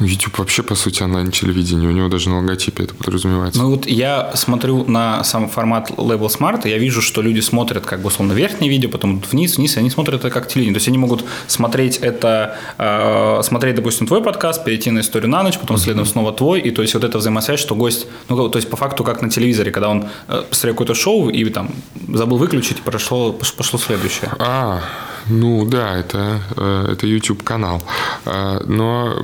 э, 0.00 0.04
YouTube 0.04 0.38
вообще, 0.38 0.62
по 0.62 0.74
сути, 0.74 1.02
онлайн-телевидение. 1.02 1.88
У 1.88 1.92
него 1.92 2.08
даже 2.08 2.28
на 2.28 2.38
логотипе 2.38 2.84
это 2.84 2.94
подразумевается. 2.94 3.60
Ну 3.60 3.70
вот 3.70 3.86
я 3.86 4.32
смотрю 4.34 4.84
на 4.84 5.24
сам 5.24 5.48
формат 5.48 5.90
Level 5.90 6.28
Smart, 6.28 6.62
и 6.66 6.70
я 6.70 6.78
вижу, 6.78 7.00
что 7.02 7.22
люди 7.22 7.40
смотрят 7.40 7.86
как 7.86 8.00
бы 8.00 8.08
условно 8.08 8.32
верхнее 8.32 8.70
видео, 8.70 8.88
потом 8.90 9.22
вниз, 9.30 9.56
вниз, 9.56 9.76
и 9.76 9.80
они 9.80 9.90
смотрят 9.90 10.20
это 10.20 10.30
как 10.30 10.48
телевидение. 10.48 10.74
То 10.74 10.78
есть 10.78 10.88
они 10.88 10.98
могут 10.98 11.24
смотреть 11.46 11.98
это, 11.98 12.56
э, 12.78 13.40
смотреть, 13.42 13.76
допустим, 13.76 14.06
твой 14.06 14.22
подкаст, 14.22 14.64
перейти 14.64 14.90
на 14.90 15.00
историю 15.00 15.30
на 15.30 15.42
ночь, 15.42 15.58
потом 15.58 15.76
следом 15.78 16.06
снова 16.06 16.32
твой, 16.32 16.60
и 16.60 16.70
то 16.70 16.82
есть 16.82 16.94
вот 16.94 17.04
эта 17.04 17.18
взаимосвязь, 17.18 17.60
что 17.60 17.74
гость, 17.74 18.06
ну 18.28 18.48
то 18.48 18.58
есть 18.58 18.70
по 18.70 18.76
факту 18.76 19.04
как 19.04 19.22
на 19.22 19.30
телевизоре, 19.30 19.70
когда 19.70 19.88
он 19.88 20.06
э, 20.28 20.42
посмотрел 20.48 20.74
какое-то 20.74 20.94
шоу 20.94 21.28
и 21.28 21.44
там 21.50 21.70
забыл 22.08 22.38
выключить, 22.38 22.78
и 22.78 22.82
прошло, 22.82 23.32
пош- 23.32 23.56
пошло 23.56 23.78
следующее. 23.78 24.30
А, 24.38 24.80
ну 25.28 25.64
да, 25.64 25.96
это, 25.96 26.40
э, 26.56 26.88
это 26.92 27.06
YouTube 27.06 27.42
канал. 27.42 27.82
А, 28.26 28.62
Но 28.66 29.14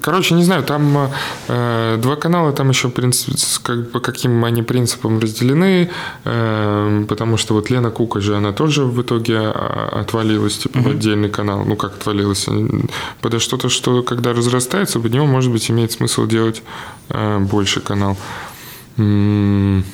Короче, 0.00 0.34
не 0.34 0.44
знаю, 0.44 0.62
там 0.62 1.10
э, 1.48 1.98
два 2.00 2.16
канала, 2.16 2.52
там 2.52 2.70
еще 2.70 2.88
принцип, 2.88 3.34
как, 3.62 3.90
по 3.90 4.00
каким 4.00 4.44
они 4.44 4.62
принципам 4.62 5.18
разделены, 5.18 5.90
э, 6.24 7.04
потому 7.08 7.36
что 7.36 7.54
вот 7.54 7.70
Лена 7.70 7.90
Кука 7.90 8.20
же, 8.20 8.36
она 8.36 8.52
тоже 8.52 8.84
в 8.84 9.00
итоге 9.02 9.38
а, 9.38 10.00
отвалилась 10.00 10.58
типа, 10.58 10.80
в 10.80 10.88
отдельный 10.88 11.28
канал. 11.28 11.64
Ну, 11.64 11.76
как 11.76 11.94
отвалилась? 11.94 12.46
Под 13.20 13.40
что-то, 13.40 13.68
что 13.68 14.02
когда 14.02 14.32
разрастается, 14.32 15.00
под 15.00 15.12
него, 15.12 15.26
может 15.26 15.50
быть, 15.50 15.70
имеет 15.70 15.92
смысл 15.92 16.26
делать 16.26 16.62
э, 17.08 17.38
больше 17.38 17.80
канал. 17.80 18.16
М, 18.96 19.84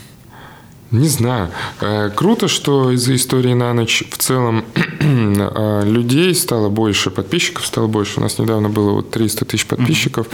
не 0.90 1.08
знаю. 1.08 1.48
Э, 1.80 2.10
Круто, 2.14 2.48
что 2.48 2.90
из-за 2.90 3.14
истории 3.14 3.54
на 3.54 3.72
ночь 3.72 4.04
в 4.10 4.18
целом 4.18 4.64
э, 5.00 5.82
людей 5.84 6.34
стало 6.34 6.68
больше, 6.68 7.10
подписчиков 7.10 7.66
стало 7.66 7.86
больше. 7.86 8.20
У 8.20 8.22
нас 8.22 8.38
недавно 8.38 8.68
было 8.68 8.92
вот 8.92 9.10
300 9.10 9.44
тысяч 9.44 9.66
подписчиков. 9.66 10.26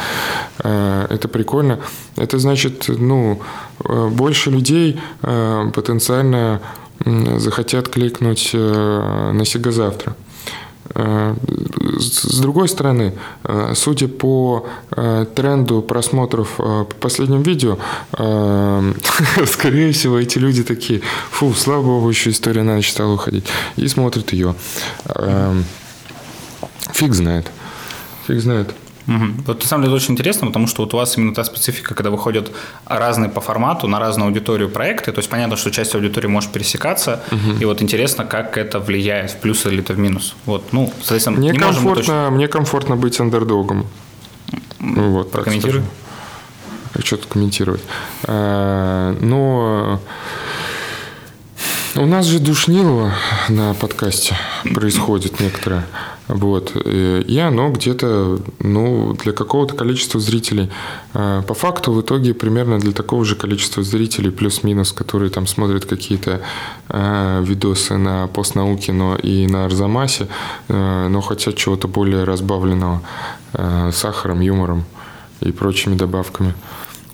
Э, 0.65 1.07
Это 1.11 1.29
прикольно. 1.29 1.79
Это 2.17 2.39
значит, 2.39 2.87
ну, 2.89 3.41
больше 4.11 4.51
людей 4.51 4.99
потенциально 5.21 6.61
захотят 7.37 7.89
кликнуть 7.89 8.51
на 8.55 9.45
Сега 9.45 9.71
завтра. 9.71 10.17
Э, 10.97 11.35
С 11.99 12.41
другой 12.41 12.69
стороны, 12.69 13.13
э, 13.45 13.73
судя 13.75 14.09
по 14.09 14.67
э, 14.91 15.27
тренду 15.35 15.83
просмотров 15.83 16.57
по 16.57 16.85
последним 17.01 17.43
видео, 17.43 17.79
скорее 19.47 19.93
всего, 19.93 20.19
эти 20.19 20.39
люди 20.39 20.63
такие, 20.63 21.03
фу, 21.31 21.53
слава 21.55 21.83
богу, 21.83 22.09
еще 22.09 22.31
история 22.31 22.63
на 22.63 22.77
ночь 22.77 22.91
стала 22.91 23.13
уходить, 23.13 23.45
и 23.77 23.89
смотрят 23.89 24.33
ее. 24.33 24.55
Э, 25.07 25.55
Фиг 26.93 27.15
знает. 27.15 27.51
Фиг 28.27 28.41
знает. 28.41 28.75
Мгм. 29.07 29.45
Вот 29.47 29.61
на 29.63 29.67
самом 29.69 29.85
деле 29.85 29.95
это 29.97 30.03
очень 30.03 30.15
интересно, 30.15 30.49
потому 30.49 30.67
что 30.67 30.83
вот 30.83 30.93
у 30.95 30.97
вас 30.97 31.17
именно 31.17 31.35
та 31.35 31.45
специфика, 31.45 31.95
когда 31.95 32.11
выходят 32.11 32.51
разные 32.87 33.31
по 33.31 33.41
формату, 33.41 33.87
на 33.89 34.01
разную 34.01 34.27
аудиторию 34.29 34.69
проекты, 34.69 35.13
то 35.13 35.19
есть 35.21 35.31
понятно, 35.31 35.57
что 35.57 35.71
часть 35.71 35.95
аудитории 35.95 36.27
может 36.29 36.51
пересекаться, 36.53 37.23
и 37.61 37.65
вот 37.65 37.83
интересно, 37.83 38.25
как 38.25 38.59
это 38.59 38.81
влияет, 38.81 39.31
в 39.31 39.37
плюс 39.37 39.65
или 39.67 39.81
это 39.81 39.93
в 39.95 39.99
минус. 39.99 40.35
Вот, 40.45 40.73
ну, 40.73 40.93
соответственно, 40.99 41.39
Мне 41.39 41.51
не 41.51 41.59
можем 41.59 41.85
мы 41.85 41.95
точно... 41.95 42.13
комфортно, 42.13 42.37
мне 42.37 42.49
комфортно 42.49 42.97
быть 42.97 43.21
андердогом. 43.21 43.87
Вот, 44.81 45.31
Прокомментируй. 45.31 45.83
скажем. 45.83 45.91
А 46.95 47.01
что 47.01 47.17
тут 47.17 47.27
комментировать? 47.27 47.83
А, 48.25 49.17
Но 49.21 50.01
у 51.99 52.07
нас 52.07 52.27
же 52.27 52.41
душнилово 52.41 53.13
на 53.49 53.73
подкасте 53.75 54.37
происходит 54.75 55.41
некоторое. 55.41 55.87
Вот. 56.29 56.73
И 56.85 57.39
оно 57.39 57.71
где-то, 57.71 58.41
ну, 58.59 59.15
для 59.15 59.33
какого-то 59.33 59.75
количества 59.75 60.21
зрителей. 60.21 60.71
А, 61.15 61.43
По 61.43 61.55
факту, 61.55 61.93
в 61.93 62.01
итоге, 62.01 62.35
примерно 62.35 62.79
для 62.81 62.93
такого 62.93 63.25
же 63.25 63.37
количества 63.37 63.83
зрителей, 63.83 64.31
плюс-минус, 64.31 64.93
которые 64.93 65.31
там 65.31 65.47
смотрят 65.47 65.85
какие-то 65.87 66.43
а, 66.89 67.41
видосы 67.43 67.97
на 67.97 68.27
постнауке, 68.27 68.93
но 68.93 69.17
и 69.17 69.47
на 69.47 69.67
Арзамасе, 69.67 70.27
а, 70.69 71.09
но 71.09 71.21
хотят 71.21 71.57
чего-то 71.57 71.89
более 71.89 72.25
разбавленного 72.25 73.03
сахаром, 73.93 74.41
юмором 74.41 74.85
и 75.41 75.51
прочими 75.51 75.95
добавками. 75.95 76.55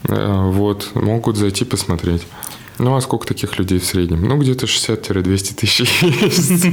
Вот, 0.03 0.89
могут 0.93 1.37
зайти 1.37 1.63
посмотреть. 1.63 2.23
Ну, 2.83 2.95
а 2.95 3.01
сколько 3.01 3.25
таких 3.25 3.57
людей 3.57 3.79
в 3.79 3.85
среднем? 3.85 4.27
Ну, 4.27 4.37
где-то 4.37 4.65
60-200 4.65 5.55
тысяч 5.55 6.01
есть. 6.01 6.65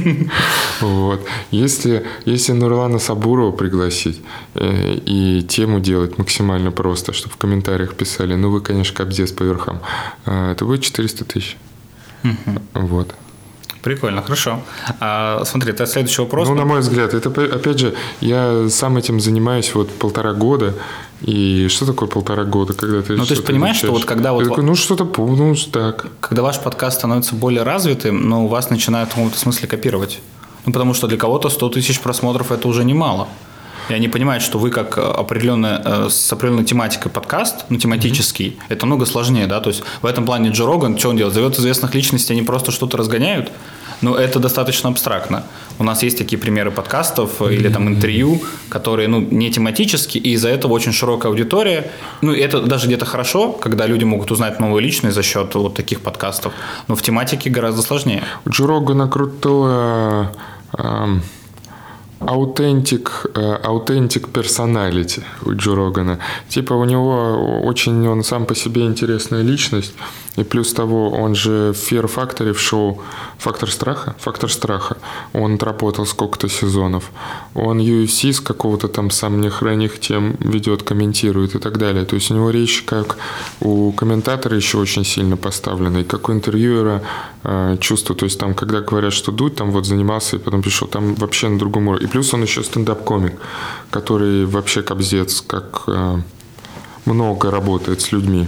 Вот. 0.81 1.21
Если, 1.51 2.05
если 2.25 2.51
Нурлана 2.51 2.99
Сабурова 2.99 3.51
пригласить 3.51 4.21
э, 4.55 4.95
и 5.05 5.41
тему 5.41 5.79
делать 5.79 6.17
максимально 6.17 6.71
просто, 6.71 7.13
чтобы 7.13 7.33
в 7.33 7.37
комментариях 7.37 7.95
писали, 7.95 8.35
ну, 8.35 8.51
вы, 8.51 8.59
конечно, 8.59 8.93
кобздец 8.93 9.31
по 9.31 9.43
верхам, 9.43 9.79
э, 10.25 10.55
то 10.57 10.65
будет 10.65 10.81
400 10.81 11.23
тысяч. 11.23 11.57
Вот. 12.73 13.15
Прикольно, 13.81 14.21
хорошо. 14.21 14.59
А, 14.99 15.43
смотри, 15.45 15.71
это 15.71 15.87
следующий 15.87 16.21
вопрос. 16.21 16.49
Ну, 16.49 16.55
на 16.55 16.65
мой 16.65 16.81
взгляд, 16.81 17.13
это, 17.13 17.29
опять 17.29 17.79
же, 17.79 17.95
я 18.19 18.69
сам 18.69 18.97
этим 18.97 19.19
занимаюсь 19.19 19.73
вот 19.73 19.89
полтора 19.89 20.33
года. 20.33 20.75
И 21.21 21.67
что 21.69 21.85
такое 21.85 22.09
полтора 22.09 22.45
года, 22.45 22.73
когда 22.73 23.01
ты 23.01 23.13
Ну, 23.13 23.25
же 23.25 23.35
что-то 23.35 23.47
понимаешь, 23.51 23.75
что 23.77 23.87
изучаешь? 23.87 24.01
вот 24.01 24.09
когда 24.09 24.33
вот 24.33 24.43
Я 24.43 24.49
такой, 24.49 24.63
ну, 24.63 24.75
что-то, 24.75 25.07
ну, 25.17 25.55
так. 25.71 26.07
когда 26.19 26.41
ваш 26.41 26.59
подкаст 26.59 26.97
становится 26.97 27.35
более 27.35 27.63
развитым, 27.63 28.27
но 28.27 28.45
у 28.45 28.47
вас 28.47 28.69
начинают 28.69 29.09
в 29.09 29.13
каком-то 29.13 29.37
смысле 29.37 29.67
копировать. 29.67 30.19
Ну, 30.65 30.73
потому 30.73 30.93
что 30.93 31.07
для 31.07 31.17
кого-то 31.17 31.49
100 31.49 31.69
тысяч 31.69 31.99
просмотров– 31.99 32.51
это 32.53 32.67
уже 32.67 32.83
немало. 32.83 33.27
И 33.89 33.93
они 33.93 34.07
понимают, 34.07 34.43
что 34.43 34.57
вы 34.57 34.69
как 34.69 34.97
э, 34.97 35.01
определенная, 35.01 35.81
э, 35.83 36.07
с 36.09 36.31
определенной 36.31 36.65
тематикой 36.65 37.11
подкаст, 37.11 37.65
ну, 37.69 37.77
тематический, 37.77 38.57
это 38.69 38.85
много 38.85 39.05
сложнее, 39.05 39.47
да, 39.47 39.59
то 39.59 39.69
есть 39.69 39.83
в 40.01 40.05
этом 40.05 40.25
плане 40.25 40.49
Джо 40.51 40.65
Роган, 40.65 40.97
что 40.97 41.09
он 41.09 41.17
делает? 41.17 41.33
Зовет 41.35 41.57
известных 41.59 41.93
личностей, 41.95 42.33
они 42.33 42.43
просто 42.43 42.71
что-то 42.71 42.97
разгоняют, 42.97 43.51
но 44.01 44.15
это 44.15 44.39
достаточно 44.39 44.89
абстрактно. 44.89 45.43
У 45.79 45.83
нас 45.83 46.03
есть 46.03 46.17
такие 46.17 46.37
примеры 46.37 46.71
подкастов 46.71 47.41
э, 47.41 47.53
или 47.53 47.69
там 47.69 47.87
интервью, 47.87 48.41
которые, 48.69 49.07
ну, 49.07 49.19
не 49.19 49.51
тематические, 49.51 50.23
и 50.23 50.33
из-за 50.33 50.49
этого 50.49 50.73
очень 50.73 50.91
широкая 50.91 51.31
аудитория. 51.31 51.91
Ну, 52.21 52.33
это 52.33 52.61
даже 52.61 52.87
где-то 52.87 53.05
хорошо, 53.05 53.51
когда 53.51 53.87
люди 53.87 54.03
могут 54.03 54.31
узнать 54.31 54.59
новую 54.59 54.81
личность 54.83 55.15
за 55.15 55.23
счет 55.23 55.55
вот 55.55 55.75
таких 55.75 56.01
подкастов, 56.01 56.53
но 56.87 56.95
в 56.95 57.01
тематике 57.01 57.49
гораздо 57.49 57.81
сложнее. 57.81 58.23
У 58.45 58.49
Джо 58.49 58.67
Рогана 58.67 59.07
крутое, 59.07 60.31
эм, 60.77 61.21
authentic, 62.27 63.25
authentic 63.63 64.29
personality 64.29 65.23
у 65.45 65.51
Джо 65.53 65.75
Рогана. 65.75 66.19
Типа 66.49 66.73
у 66.73 66.85
него 66.85 67.61
очень, 67.63 68.07
он 68.07 68.23
сам 68.23 68.45
по 68.45 68.55
себе 68.55 68.81
интересная 68.81 69.43
личность. 69.43 69.93
И 70.37 70.43
плюс 70.43 70.73
того, 70.73 71.09
он 71.09 71.35
же 71.35 71.73
в 71.73 71.91
Fear 71.91 72.09
Factory 72.09 72.53
в 72.53 72.59
шоу 72.59 73.01
«Фактор 73.37 73.69
страха», 73.69 74.15
«Фактор 74.19 74.49
страха», 74.49 74.97
он 75.33 75.55
отработал 75.55 76.05
сколько-то 76.05 76.47
сезонов. 76.47 77.11
Он 77.53 77.79
UFC 77.79 78.31
с 78.31 78.39
какого-то 78.39 78.87
там 78.87 79.09
самых 79.11 79.61
ранних 79.61 79.99
тем 79.99 80.37
ведет, 80.39 80.83
комментирует 80.83 81.55
и 81.55 81.59
так 81.59 81.77
далее. 81.77 82.05
То 82.05 82.15
есть 82.15 82.31
у 82.31 82.35
него 82.35 82.49
речь 82.49 82.83
как 82.83 83.17
у 83.59 83.91
комментатора 83.91 84.55
еще 84.55 84.77
очень 84.77 85.03
сильно 85.03 85.35
поставлена, 85.35 85.97
и 85.97 86.03
как 86.03 86.29
у 86.29 86.31
интервьюера 86.31 87.01
э, 87.43 87.77
чувство. 87.81 88.15
То 88.15 88.25
есть 88.25 88.39
там, 88.39 88.53
когда 88.53 88.79
говорят, 88.79 89.13
что 89.13 89.31
Дудь 89.33 89.55
там 89.55 89.71
вот 89.71 89.85
занимался 89.85 90.37
и 90.37 90.39
потом 90.39 90.61
пришел, 90.61 90.87
там 90.87 91.15
вообще 91.15 91.49
на 91.49 91.59
другом 91.59 91.89
уровне. 91.89 92.07
Плюс 92.11 92.33
он 92.33 92.43
еще 92.43 92.61
стендап-комик, 92.61 93.39
который 93.89 94.45
вообще 94.45 94.83
кобзец, 94.83 95.41
как 95.41 95.83
э, 95.87 96.17
много 97.05 97.49
работает 97.49 98.01
с 98.01 98.11
людьми 98.11 98.47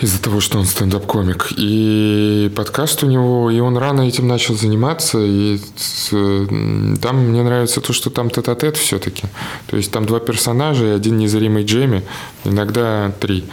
из-за 0.00 0.20
того, 0.20 0.40
что 0.40 0.58
он 0.58 0.64
стендап-комик. 0.64 1.48
И 1.56 2.50
подкаст 2.56 3.04
у 3.04 3.06
него, 3.06 3.50
и 3.50 3.60
он 3.60 3.76
рано 3.76 4.02
этим 4.02 4.26
начал 4.26 4.54
заниматься, 4.54 5.18
и 5.20 5.58
там 7.00 7.16
мне 7.28 7.42
нравится 7.42 7.80
то, 7.80 7.92
что 7.92 8.10
там 8.10 8.30
тет-а-тет 8.30 8.76
все-таки. 8.76 9.24
То 9.66 9.76
есть 9.76 9.92
там 9.92 10.06
два 10.06 10.20
персонажа 10.20 10.86
и 10.86 10.90
один 10.90 11.18
незримый 11.18 11.64
Джейми, 11.64 12.02
иногда 12.44 13.12
три. 13.20 13.44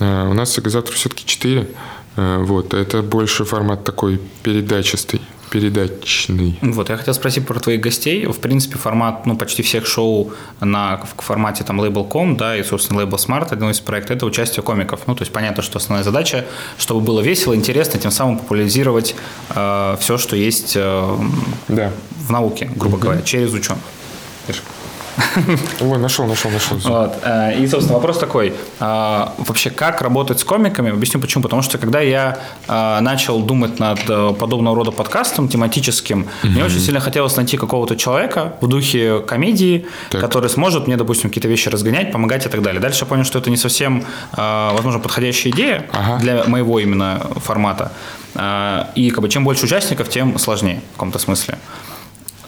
А 0.00 0.28
у 0.28 0.34
нас 0.34 0.54
завтра 0.54 0.94
все-таки 0.94 1.24
четыре. 1.26 1.68
А, 2.18 2.42
вот, 2.42 2.74
это 2.74 3.02
больше 3.02 3.44
формат 3.44 3.84
такой 3.84 4.20
передачистый 4.42 5.20
передачный. 5.50 6.58
Вот, 6.60 6.90
я 6.90 6.98
хотел 6.98 7.14
спросить 7.14 7.46
про 7.46 7.58
твоих 7.58 7.80
гостей. 7.80 8.26
В 8.26 8.38
принципе, 8.38 8.76
формат, 8.76 9.24
ну, 9.24 9.34
почти 9.34 9.62
всех 9.62 9.86
шоу 9.86 10.32
на, 10.60 10.98
в 10.98 11.22
формате 11.22 11.64
там 11.64 11.80
Label.com, 11.80 12.36
да, 12.36 12.54
и, 12.54 12.62
собственно, 12.62 13.00
Label 13.00 13.16
Smart, 13.16 13.48
один 13.50 13.70
из 13.70 13.80
проектов, 13.80 14.16
это 14.16 14.26
участие 14.26 14.62
комиков. 14.62 15.00
Ну, 15.06 15.14
то 15.14 15.22
есть 15.22 15.32
понятно, 15.32 15.62
что 15.62 15.78
основная 15.78 16.04
задача, 16.04 16.44
чтобы 16.76 17.00
было 17.00 17.22
весело, 17.22 17.54
интересно, 17.54 17.98
тем 17.98 18.10
самым 18.10 18.38
популяризировать 18.38 19.14
э, 19.54 19.96
все, 19.98 20.18
что 20.18 20.36
есть 20.36 20.74
э, 20.76 21.16
да. 21.68 21.92
в 22.26 22.30
науке, 22.30 22.70
грубо 22.76 22.98
mm-hmm. 22.98 23.00
говоря, 23.00 23.22
через 23.22 23.54
ученых. 23.54 23.82
Ой, 25.80 25.98
нашел, 25.98 26.26
нашел, 26.26 26.50
нашел. 26.50 26.76
Вот. 26.78 27.18
Э, 27.24 27.58
и, 27.58 27.66
собственно, 27.66 27.94
вопрос 27.94 28.18
такой. 28.18 28.52
Э, 28.80 29.28
вообще, 29.38 29.70
как 29.70 30.02
работать 30.02 30.40
с 30.40 30.44
комиками? 30.44 30.90
Объясню 30.90 31.20
почему. 31.20 31.42
Потому 31.42 31.62
что, 31.62 31.78
когда 31.78 32.00
я 32.00 32.38
э, 32.68 33.00
начал 33.00 33.40
думать 33.40 33.78
над 33.78 34.04
подобного 34.38 34.76
рода 34.76 34.90
подкастом 34.90 35.48
тематическим, 35.48 36.20
mm-hmm. 36.20 36.48
мне 36.48 36.64
очень 36.64 36.80
сильно 36.80 37.00
хотелось 37.00 37.36
найти 37.36 37.56
какого-то 37.56 37.96
человека 37.96 38.54
в 38.60 38.66
духе 38.68 39.20
комедии, 39.20 39.86
так. 40.10 40.20
который 40.20 40.48
сможет 40.48 40.86
мне, 40.86 40.96
допустим, 40.96 41.30
какие-то 41.30 41.48
вещи 41.48 41.68
разгонять, 41.68 42.12
помогать 42.12 42.46
и 42.46 42.48
так 42.48 42.62
далее. 42.62 42.80
Дальше 42.80 43.00
я 43.00 43.06
понял, 43.06 43.24
что 43.24 43.38
это 43.38 43.50
не 43.50 43.56
совсем, 43.56 44.04
возможно, 44.36 45.00
подходящая 45.00 45.52
идея 45.52 45.86
ага. 45.92 46.18
для 46.18 46.44
моего 46.44 46.78
именно 46.78 47.20
формата. 47.36 47.92
И 48.94 49.10
как 49.10 49.20
бы, 49.22 49.28
чем 49.28 49.44
больше 49.44 49.64
участников, 49.64 50.08
тем 50.08 50.38
сложнее 50.38 50.80
в 50.90 50.92
каком-то 50.94 51.18
смысле. 51.18 51.58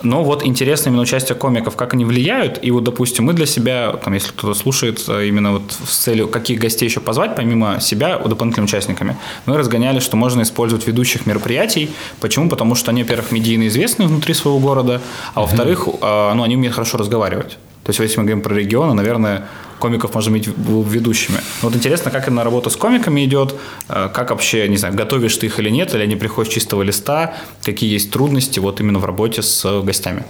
Но 0.03 0.25
вот 0.25 0.45
интересно 0.45 0.89
именно 0.89 1.03
участие 1.03 1.37
комиков, 1.37 1.77
как 1.77 1.95
они 1.95 2.05
влияют. 2.05 2.59
И 2.63 2.71
вот, 2.71 2.85
допустим, 2.85 3.25
мы 3.25 3.33
для 3.33 3.47
себя, 3.47 3.93
там, 4.05 4.15
если 4.15 4.31
кто-то 4.31 4.55
слушает, 4.55 5.05
э, 5.09 5.27
именно 5.27 5.53
вот 5.53 5.63
с 5.87 5.97
целью, 5.97 6.29
каких 6.29 6.61
гостей 6.61 6.89
еще 6.89 7.01
позвать, 7.01 7.37
помимо 7.37 7.81
себя, 7.81 8.19
дополнительными 8.19 8.67
участниками, 8.67 9.17
мы 9.47 9.57
разгоняли, 9.57 10.01
что 10.01 10.17
можно 10.17 10.43
использовать 10.43 10.87
ведущих 10.87 11.27
мероприятий. 11.27 11.91
Почему? 12.21 12.49
Потому 12.49 12.75
что 12.75 12.91
они, 12.91 13.03
во-первых, 13.03 13.33
медийно 13.33 13.67
известны 13.69 14.07
внутри 14.07 14.35
своего 14.35 14.59
города, 14.59 15.01
а 15.35 15.41
во-вторых, 15.41 15.87
mm-hmm. 15.87 16.35
ну, 16.35 16.43
они 16.43 16.57
умеют 16.57 16.75
хорошо 16.75 16.99
разговаривать. 16.99 17.59
То 17.85 17.91
есть, 17.91 18.01
если 18.01 18.19
мы 18.19 18.25
говорим 18.25 18.43
про 18.43 18.55
регионы, 18.55 18.95
наверное, 18.95 19.49
комиков 19.81 20.15
можно 20.15 20.31
быть 20.31 20.47
ведущими. 20.47 21.39
Вот 21.63 21.75
интересно, 21.75 22.13
как 22.13 22.29
на 22.29 22.45
работа 22.45 22.71
с 22.71 22.77
комиками 22.77 23.25
идет, 23.25 23.57
э, 23.89 24.09
как 24.15 24.31
вообще, 24.31 24.69
не 24.69 24.77
знаю, 24.77 24.95
готовишь 24.95 25.37
ты 25.37 25.47
их 25.47 25.59
или 25.59 25.71
нет, 25.71 25.95
или 25.95 26.03
они 26.03 26.15
приходят 26.15 26.53
с 26.53 26.55
чистого 26.55 26.83
листа, 26.83 27.35
какие 27.65 27.93
есть 27.93 28.13
трудности 28.13 28.61
вот 28.61 28.81
именно 28.81 29.01
в 29.01 29.05
работе 29.05 29.43
с 29.43 29.83
гостями, 29.83 30.25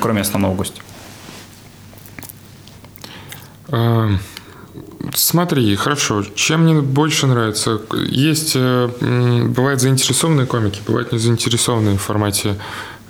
кроме 0.00 0.20
основного 0.20 0.54
гостя. 0.54 0.80
А, 3.68 4.10
смотри, 5.14 5.74
хорошо. 5.76 6.24
Чем 6.34 6.64
мне 6.64 6.80
больше 6.80 7.26
нравится? 7.26 7.80
Есть, 8.06 8.52
э, 8.54 8.88
бывают 9.48 9.80
заинтересованные 9.80 10.46
комики, 10.46 10.80
бывают 10.86 11.10
не 11.12 11.18
заинтересованные 11.18 11.96
в 11.96 12.02
формате 12.02 12.56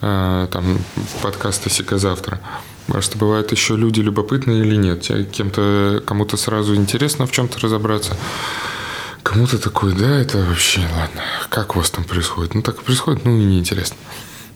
э, 0.00 0.48
там, 0.50 0.78
подкаста 1.20 1.68
«Сика 1.68 1.98
завтра». 1.98 2.40
Может, 2.88 3.16
бывают 3.16 3.52
еще 3.52 3.76
люди 3.76 4.00
любопытные 4.00 4.60
или 4.62 4.76
нет. 4.76 5.08
Кем-то, 5.30 6.02
кому-то 6.04 6.36
сразу 6.36 6.74
интересно 6.74 7.26
в 7.26 7.32
чем-то 7.32 7.60
разобраться. 7.60 8.16
Кому-то 9.22 9.58
такой, 9.58 9.94
да, 9.94 10.18
это 10.18 10.38
вообще, 10.38 10.80
ладно, 10.80 11.22
как 11.48 11.76
у 11.76 11.78
вас 11.78 11.90
там 11.90 12.04
происходит? 12.04 12.54
Ну, 12.54 12.62
так 12.62 12.78
и 12.80 12.84
происходит, 12.84 13.24
ну, 13.24 13.36
и 13.36 13.44
неинтересно. 13.44 13.96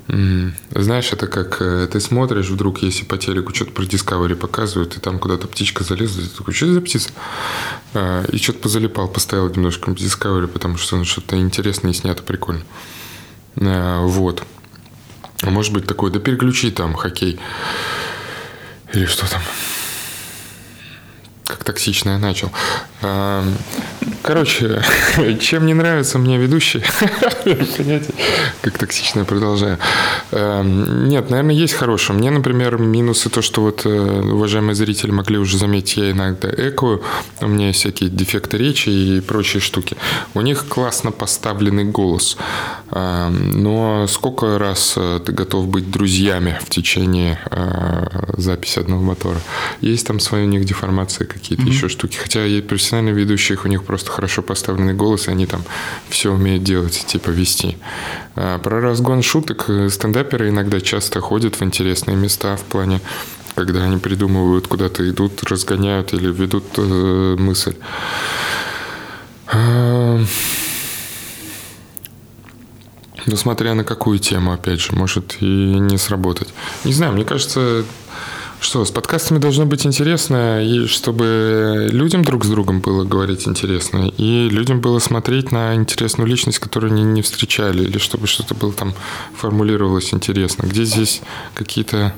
Знаешь, 0.08 1.12
это 1.12 1.26
как 1.26 1.60
э, 1.60 1.88
ты 1.90 1.98
смотришь 1.98 2.48
вдруг, 2.48 2.82
если 2.82 3.04
по 3.04 3.18
телеку 3.18 3.52
что-то 3.52 3.72
про 3.72 3.82
Discovery 3.82 4.36
показывают, 4.36 4.96
и 4.96 5.00
там 5.00 5.18
куда-то 5.18 5.48
птичка 5.48 5.82
залезла, 5.82 6.22
ты 6.22 6.28
такой, 6.28 6.54
что 6.54 6.66
это 6.66 6.74
за 6.74 6.80
птица? 6.80 7.10
А, 7.92 8.24
и 8.30 8.38
что-то 8.38 8.60
позалипал, 8.60 9.08
поставил 9.08 9.50
немножко 9.50 9.90
Discovery, 9.90 10.46
потому 10.46 10.76
что 10.76 10.96
ну, 10.96 11.04
что-то 11.04 11.36
интересное 11.36 11.90
и 11.90 11.94
снято 11.94 12.22
прикольно. 12.22 12.62
А, 13.56 14.00
вот. 14.02 14.44
А 15.42 15.50
может 15.50 15.72
быть 15.72 15.86
такой, 15.86 16.12
да 16.12 16.20
переключи 16.20 16.70
там 16.70 16.94
хоккей. 16.94 17.40
Или 18.96 19.04
что 19.04 19.30
там? 19.30 19.42
Как 21.46 21.64
токсично 21.64 22.10
я 22.10 22.18
начал. 22.18 22.50
Короче, 24.22 24.82
чем 25.40 25.66
не 25.66 25.74
нравится 25.74 26.18
мне 26.18 26.36
ведущий, 26.36 26.82
как 28.60 28.78
токсично 28.78 29.20
я 29.20 29.24
продолжаю. 29.24 29.78
Нет, 30.32 31.30
наверное, 31.30 31.54
есть 31.54 31.74
хорошее. 31.74 32.18
Мне, 32.18 32.30
например, 32.30 32.78
минусы 32.78 33.30
то, 33.30 33.40
что 33.40 33.62
вот 33.62 33.86
э, 33.86 33.88
уважаемые 33.88 34.74
зрители 34.74 35.12
могли 35.12 35.38
уже 35.38 35.58
заметить, 35.58 35.96
я 35.96 36.10
иногда 36.10 36.48
экую, 36.50 37.02
у 37.40 37.46
меня 37.46 37.68
есть 37.68 37.80
всякие 37.80 38.10
дефекты 38.10 38.58
речи 38.58 38.88
и 38.88 39.20
прочие 39.20 39.60
штуки. 39.60 39.96
У 40.34 40.40
них 40.40 40.66
классно 40.66 41.12
поставленный 41.12 41.84
голос. 41.84 42.36
Но 42.90 44.06
сколько 44.08 44.58
раз 44.58 44.94
э, 44.96 45.20
ты 45.24 45.32
готов 45.32 45.68
быть 45.68 45.90
друзьями 45.90 46.58
в 46.64 46.70
течение 46.70 47.38
э, 47.50 48.32
записи 48.36 48.78
одного 48.78 49.02
мотора? 49.02 49.40
Есть 49.80 50.06
там 50.06 50.20
свои 50.20 50.44
у 50.44 50.48
них 50.48 50.64
деформации 50.64 51.24
какие-то 51.36 51.64
mm-hmm. 51.64 51.68
еще 51.68 51.88
штуки. 51.88 52.16
Хотя 52.16 52.44
и 52.46 52.60
профессиональные 52.60 53.14
ведущие, 53.14 53.58
у 53.62 53.68
них 53.68 53.84
просто 53.84 54.10
хорошо 54.10 54.42
поставленный 54.42 54.94
голос, 54.94 55.28
и 55.28 55.30
они 55.30 55.46
там 55.46 55.62
все 56.08 56.32
умеют 56.32 56.62
делать, 56.62 57.04
типа 57.06 57.30
вести. 57.30 57.76
А 58.34 58.58
про 58.58 58.80
разгон 58.80 59.22
шуток 59.22 59.66
э, 59.68 59.88
стендаперы 59.90 60.48
иногда 60.48 60.80
часто 60.80 61.20
ходят 61.20 61.60
в 61.60 61.62
интересные 61.62 62.16
места 62.16 62.56
в 62.56 62.62
плане 62.62 63.00
когда 63.54 63.84
они 63.84 63.96
придумывают, 63.96 64.66
куда-то 64.66 65.08
идут, 65.08 65.42
разгоняют 65.44 66.12
или 66.12 66.30
ведут 66.30 66.64
э, 66.76 67.36
мысль. 67.38 67.74
А... 69.46 70.20
Ну, 73.24 73.36
смотря 73.36 73.74
на 73.74 73.82
какую 73.82 74.20
тему, 74.20 74.52
опять 74.52 74.80
же, 74.80 74.94
может 74.94 75.38
и 75.40 75.46
не 75.46 75.98
сработать. 75.98 76.48
Не 76.84 76.92
знаю, 76.92 77.12
мне 77.12 77.24
кажется, 77.24 77.84
что, 78.60 78.84
с 78.84 78.90
подкастами 78.90 79.38
должно 79.38 79.66
быть 79.66 79.86
интересно, 79.86 80.64
и 80.64 80.86
чтобы 80.86 81.88
людям 81.90 82.24
друг 82.24 82.44
с 82.44 82.48
другом 82.48 82.80
было 82.80 83.04
говорить 83.04 83.46
интересно, 83.46 84.10
и 84.16 84.48
людям 84.48 84.80
было 84.80 84.98
смотреть 84.98 85.52
на 85.52 85.74
интересную 85.74 86.28
личность, 86.28 86.58
которую 86.58 86.92
они 86.92 87.02
не 87.02 87.22
встречали, 87.22 87.84
или 87.84 87.98
чтобы 87.98 88.26
что-то 88.26 88.54
было 88.54 88.72
там 88.72 88.94
формулировалось 89.36 90.12
интересно. 90.14 90.66
Где 90.66 90.84
здесь 90.84 91.22
какие-то 91.54 92.14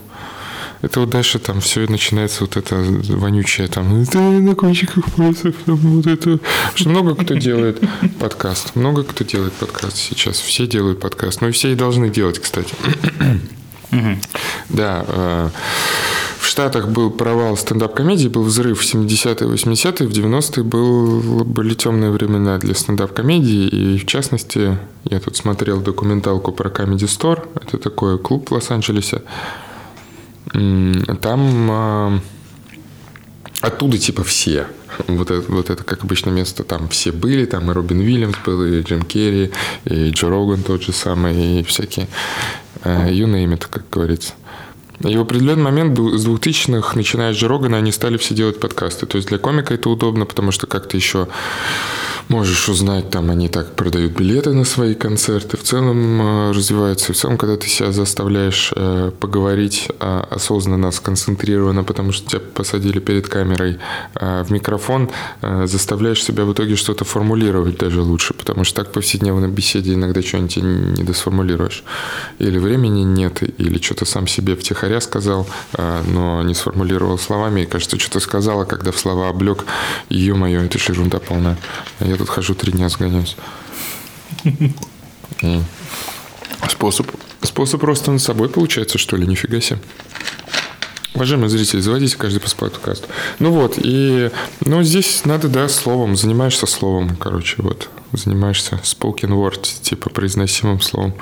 это 0.80 1.00
вот 1.00 1.10
дальше 1.10 1.38
там 1.38 1.60
все 1.60 1.86
начинается 1.88 2.44
вот 2.44 2.56
это 2.56 2.76
вонючее 2.76 3.66
там 3.66 4.00
это 4.00 4.18
на 4.18 4.54
кончиках 4.54 5.12
пальцев 5.12 5.54
там, 5.66 5.76
вот 5.76 6.06
это 6.06 6.38
что 6.74 6.88
много 6.88 7.16
кто 7.16 7.34
делает 7.34 7.80
подкаст 8.20 8.76
много 8.76 9.02
кто 9.02 9.24
делает 9.24 9.52
подкаст 9.54 9.96
сейчас 9.96 10.38
все 10.38 10.66
делают 10.66 11.00
подкаст 11.00 11.40
ну 11.40 11.48
и 11.48 11.50
все 11.50 11.72
и 11.72 11.74
должны 11.74 12.10
делать 12.10 12.38
кстати 12.38 12.74
да 14.68 15.04
э, 15.06 15.48
Штатах 16.58 16.88
был 16.88 17.10
провал 17.10 17.56
стендап-комедии, 17.56 18.26
был 18.26 18.42
взрыв 18.42 18.80
в 18.80 18.82
70-е, 18.82 19.48
80-е, 19.48 20.08
в 20.08 20.10
90-е 20.10 20.64
был, 20.64 21.44
были 21.44 21.74
темные 21.74 22.10
времена 22.10 22.58
для 22.58 22.74
стендап-комедии, 22.74 23.68
и 23.68 23.98
в 23.98 24.06
частности, 24.06 24.76
я 25.04 25.20
тут 25.20 25.36
смотрел 25.36 25.80
документалку 25.80 26.50
про 26.50 26.68
Comedy 26.68 27.06
Store, 27.06 27.46
это 27.54 27.78
такой 27.78 28.18
клуб 28.18 28.50
в 28.50 28.54
Лос-Анджелесе, 28.54 29.22
там 30.52 31.70
а, 31.70 32.18
оттуда 33.60 33.98
типа 33.98 34.24
все, 34.24 34.66
Вот 35.06 35.30
это, 35.30 35.52
вот 35.52 35.70
это, 35.70 35.84
как 35.84 36.04
обычно, 36.04 36.30
место 36.30 36.64
там 36.64 36.88
все 36.88 37.12
были, 37.12 37.44
там 37.44 37.70
и 37.70 37.74
Робин 37.74 38.00
Уильямс 38.00 38.36
был, 38.44 38.64
и 38.64 38.82
Джим 38.82 39.02
Керри, 39.02 39.50
и 39.84 40.10
Джо 40.10 40.28
Роган 40.28 40.62
тот 40.62 40.82
же 40.82 40.92
самый, 40.92 41.60
и 41.60 41.62
всякие, 41.62 42.08
uh, 42.84 43.10
you 43.10 43.26
name 43.26 43.56
it, 43.56 43.66
как 43.70 43.84
говорится. 43.90 44.34
И 45.00 45.16
в 45.16 45.20
определенный 45.20 45.62
момент 45.62 45.96
с 45.96 46.26
2000-х, 46.26 46.96
начиная 46.96 47.32
с 47.32 47.36
Джо 47.36 47.46
Рогана, 47.48 47.76
они 47.76 47.92
стали 47.92 48.16
все 48.16 48.34
делать 48.34 48.58
подкасты. 48.58 49.06
То 49.06 49.16
есть 49.16 49.28
для 49.28 49.38
комика 49.38 49.74
это 49.74 49.88
удобно, 49.90 50.26
потому 50.26 50.50
что 50.50 50.66
как-то 50.66 50.96
еще 50.96 51.28
можешь 52.28 52.68
узнать, 52.68 53.10
там 53.10 53.30
они 53.30 53.48
так 53.48 53.74
продают 53.74 54.12
билеты 54.12 54.52
на 54.52 54.64
свои 54.64 54.94
концерты, 54.94 55.56
в 55.56 55.62
целом 55.62 56.20
э, 56.20 56.52
развиваются. 56.52 57.12
В 57.12 57.16
целом, 57.16 57.38
когда 57.38 57.56
ты 57.56 57.68
себя 57.68 57.90
заставляешь 57.92 58.72
э, 58.76 59.10
поговорить 59.18 59.88
э, 59.98 60.22
осознанно, 60.30 60.90
сконцентрированно, 60.90 61.84
потому 61.84 62.12
что 62.12 62.28
тебя 62.28 62.40
посадили 62.54 62.98
перед 63.00 63.28
камерой 63.28 63.78
в 64.14 64.50
микрофон, 64.50 65.10
заставляешь 65.64 66.22
себя 66.22 66.44
в 66.44 66.52
итоге 66.52 66.76
что-то 66.76 67.04
формулировать 67.04 67.78
даже 67.78 68.02
лучше, 68.02 68.34
потому 68.34 68.64
что 68.64 68.76
так 68.76 68.88
в 68.88 68.92
повседневной 68.92 69.48
беседе 69.48 69.94
иногда 69.94 70.22
что-нибудь 70.22 70.56
не 70.56 71.04
досформулируешь. 71.04 71.84
Или 72.38 72.58
времени 72.58 73.02
нет, 73.02 73.42
или 73.58 73.80
что-то 73.80 74.04
сам 74.04 74.26
себе 74.26 74.56
втихаря 74.56 75.00
сказал, 75.00 75.46
но 75.76 76.42
не 76.42 76.54
сформулировал 76.54 77.18
словами, 77.18 77.62
и 77.62 77.66
кажется, 77.66 77.98
что-то 77.98 78.20
сказала, 78.20 78.64
когда 78.64 78.92
в 78.92 78.98
слова 78.98 79.28
облег, 79.28 79.64
ё-моё, 80.08 80.62
это 80.62 80.78
же 80.78 80.92
ерунда 80.92 81.18
полная. 81.18 81.56
Я 82.00 82.16
тут 82.18 82.28
хожу 82.28 82.54
три 82.54 82.72
дня 82.72 82.88
сгоняюсь. 82.88 83.36
Способ, 86.68 87.06
способ 87.42 87.80
просто 87.80 88.10
над 88.10 88.20
собой 88.20 88.48
получается, 88.48 88.98
что 88.98 89.16
ли? 89.16 89.26
Нифига 89.26 89.60
себе. 89.60 89.78
Уважаемые 91.14 91.48
зрители, 91.48 91.80
заводите 91.80 92.16
каждый 92.16 92.40
по 92.40 92.48
подкаст. 92.48 93.08
Ну 93.38 93.50
вот, 93.50 93.74
и 93.76 94.30
ну, 94.64 94.82
здесь 94.82 95.24
надо, 95.24 95.48
да, 95.48 95.68
словом, 95.68 96.16
занимаешься 96.16 96.66
словом, 96.66 97.16
короче, 97.16 97.56
вот. 97.58 97.88
Занимаешься 98.12 98.80
spoken 98.84 99.30
word, 99.30 99.62
типа 99.82 100.10
произносимым 100.10 100.80
словом. 100.80 101.14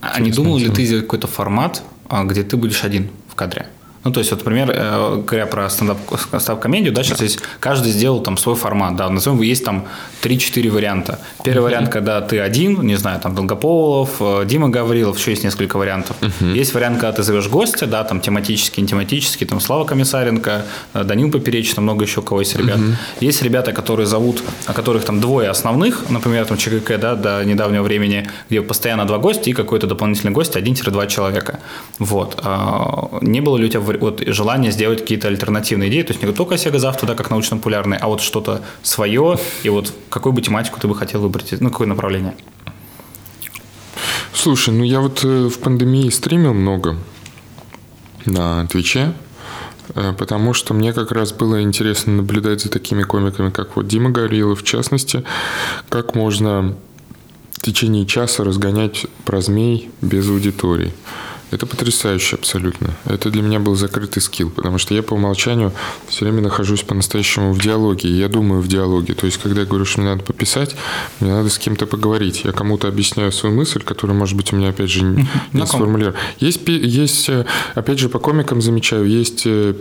А 0.00 0.20
не 0.20 0.30
думал 0.30 0.58
ли 0.58 0.70
ты 0.70 0.84
сделать 0.84 1.04
какой-то 1.04 1.26
формат, 1.26 1.82
а, 2.08 2.24
где 2.24 2.44
ты 2.44 2.56
будешь 2.56 2.84
один 2.84 3.10
в 3.28 3.34
кадре? 3.34 3.66
Ну, 4.04 4.12
то 4.12 4.20
есть, 4.20 4.30
вот, 4.30 4.40
например, 4.40 4.70
э, 4.70 5.22
говоря 5.26 5.46
про 5.46 5.70
стендап, 5.70 5.98
стендап-комедию, 6.18 6.92
да, 6.92 7.02
сейчас 7.02 7.22
есть, 7.22 7.38
каждый 7.58 7.90
сделал 7.90 8.20
там 8.20 8.36
свой 8.36 8.54
формат, 8.54 8.96
да, 8.96 9.08
назовем, 9.08 9.40
есть 9.42 9.64
там 9.64 9.86
3-4 10.22 10.70
варианта. 10.70 11.18
Первый 11.42 11.58
uh-huh. 11.58 11.62
вариант, 11.62 11.88
когда 11.88 12.20
ты 12.20 12.38
один, 12.40 12.82
не 12.82 12.96
знаю, 12.96 13.20
там, 13.20 13.34
Долгополов, 13.34 14.10
э, 14.20 14.44
Дима 14.46 14.68
Гаврилов, 14.68 15.18
еще 15.18 15.30
есть 15.30 15.44
несколько 15.44 15.78
вариантов. 15.78 16.16
Uh-huh. 16.20 16.54
Есть 16.54 16.74
вариант, 16.74 17.00
когда 17.00 17.12
ты 17.12 17.22
зовешь 17.22 17.48
гостя, 17.48 17.86
да, 17.86 18.04
там, 18.04 18.20
тематический, 18.20 18.82
не 18.82 18.88
тематический, 18.88 19.46
там, 19.46 19.60
Слава 19.60 19.84
Комиссаренко, 19.84 20.64
э, 20.92 21.04
Данил 21.04 21.30
Поперечный, 21.30 21.82
много 21.82 22.04
еще 22.04 22.20
кого 22.20 22.40
есть 22.40 22.56
ребят. 22.56 22.78
Uh-huh. 22.78 22.94
Есть 23.20 23.42
ребята, 23.42 23.72
которые 23.72 24.06
зовут, 24.06 24.42
о 24.66 24.74
которых 24.74 25.04
там 25.04 25.20
двое 25.20 25.48
основных, 25.48 26.10
например, 26.10 26.44
там, 26.44 26.58
ЧКК, 26.58 26.98
да, 26.98 27.14
до 27.14 27.44
недавнего 27.44 27.82
времени, 27.82 28.28
где 28.50 28.60
постоянно 28.60 29.06
два 29.06 29.18
гостя 29.18 29.48
и 29.48 29.52
какой-то 29.54 29.86
дополнительный 29.86 30.32
гость, 30.32 30.56
1-2 30.56 31.06
человека. 31.06 31.60
Вот. 31.98 32.38
А, 32.42 33.08
не 33.22 33.40
было 33.40 33.56
ли 33.56 33.64
у 33.64 33.68
тебя 33.68 33.80
вот 34.00 34.22
желание 34.26 34.70
сделать 34.72 35.00
какие-то 35.00 35.28
альтернативные 35.28 35.88
идеи, 35.90 36.02
то 36.02 36.12
есть 36.12 36.22
не 36.22 36.32
только 36.32 36.54
Sega 36.54 36.78
завтра, 36.78 37.06
да, 37.06 37.14
как 37.14 37.30
научно-популярный, 37.30 37.96
а 37.96 38.08
вот 38.08 38.20
что-то 38.20 38.62
свое, 38.82 39.38
и 39.62 39.68
вот 39.68 39.92
какую 40.10 40.32
бы 40.32 40.42
тематику 40.42 40.80
ты 40.80 40.88
бы 40.88 40.94
хотел 40.94 41.20
выбрать, 41.20 41.52
ну, 41.60 41.70
какое 41.70 41.86
направление? 41.86 42.34
Слушай, 44.32 44.74
ну 44.74 44.84
я 44.84 45.00
вот 45.00 45.24
э, 45.24 45.48
в 45.48 45.58
пандемии 45.58 46.10
стримил 46.10 46.52
много 46.52 46.96
на 48.26 48.66
Твиче, 48.66 49.14
э, 49.94 50.12
потому 50.18 50.52
что 50.54 50.74
мне 50.74 50.92
как 50.92 51.12
раз 51.12 51.32
было 51.32 51.62
интересно 51.62 52.14
наблюдать 52.14 52.60
за 52.60 52.68
такими 52.68 53.04
комиками, 53.04 53.50
как 53.50 53.76
вот 53.76 53.86
Дима 53.86 54.10
Горилов, 54.10 54.60
в 54.60 54.64
частности, 54.64 55.24
как 55.88 56.14
можно 56.14 56.76
в 57.52 57.60
течение 57.62 58.04
часа 58.04 58.44
разгонять 58.44 59.06
про 59.24 59.40
змей 59.40 59.90
без 60.02 60.28
аудитории. 60.28 60.92
Это 61.54 61.66
потрясающе 61.66 62.34
абсолютно. 62.34 62.96
Это 63.04 63.30
для 63.30 63.40
меня 63.40 63.60
был 63.60 63.76
закрытый 63.76 64.20
скилл, 64.20 64.50
потому 64.50 64.78
что 64.78 64.92
я 64.92 65.04
по 65.04 65.14
умолчанию 65.14 65.72
все 66.08 66.24
время 66.24 66.42
нахожусь 66.42 66.82
по-настоящему 66.82 67.52
в 67.52 67.60
диалоге. 67.60 68.10
Я 68.10 68.28
думаю 68.28 68.60
в 68.60 68.66
диалоге. 68.66 69.14
То 69.14 69.26
есть, 69.26 69.38
когда 69.38 69.60
я 69.60 69.66
говорю, 69.66 69.84
что 69.84 70.00
мне 70.00 70.10
надо 70.10 70.24
пописать, 70.24 70.74
мне 71.20 71.30
надо 71.30 71.48
с 71.48 71.58
кем-то 71.58 71.86
поговорить. 71.86 72.42
Я 72.42 72.50
кому-то 72.50 72.88
объясняю 72.88 73.30
свою 73.30 73.54
мысль, 73.54 73.82
которая, 73.84 74.18
может 74.18 74.36
быть, 74.36 74.52
у 74.52 74.56
меня, 74.56 74.70
опять 74.70 74.90
же, 74.90 75.04
не, 75.04 75.28
не 75.52 75.64
сформулирована. 75.64 76.18
Есть, 76.40 76.66
есть, 76.66 77.28
э, 77.28 77.46
опять 77.76 78.00
же, 78.00 78.08
по 78.08 78.18
комикам 78.18 78.60
замечаю, 78.60 79.06
есть 79.06 79.42
э, 79.46 79.74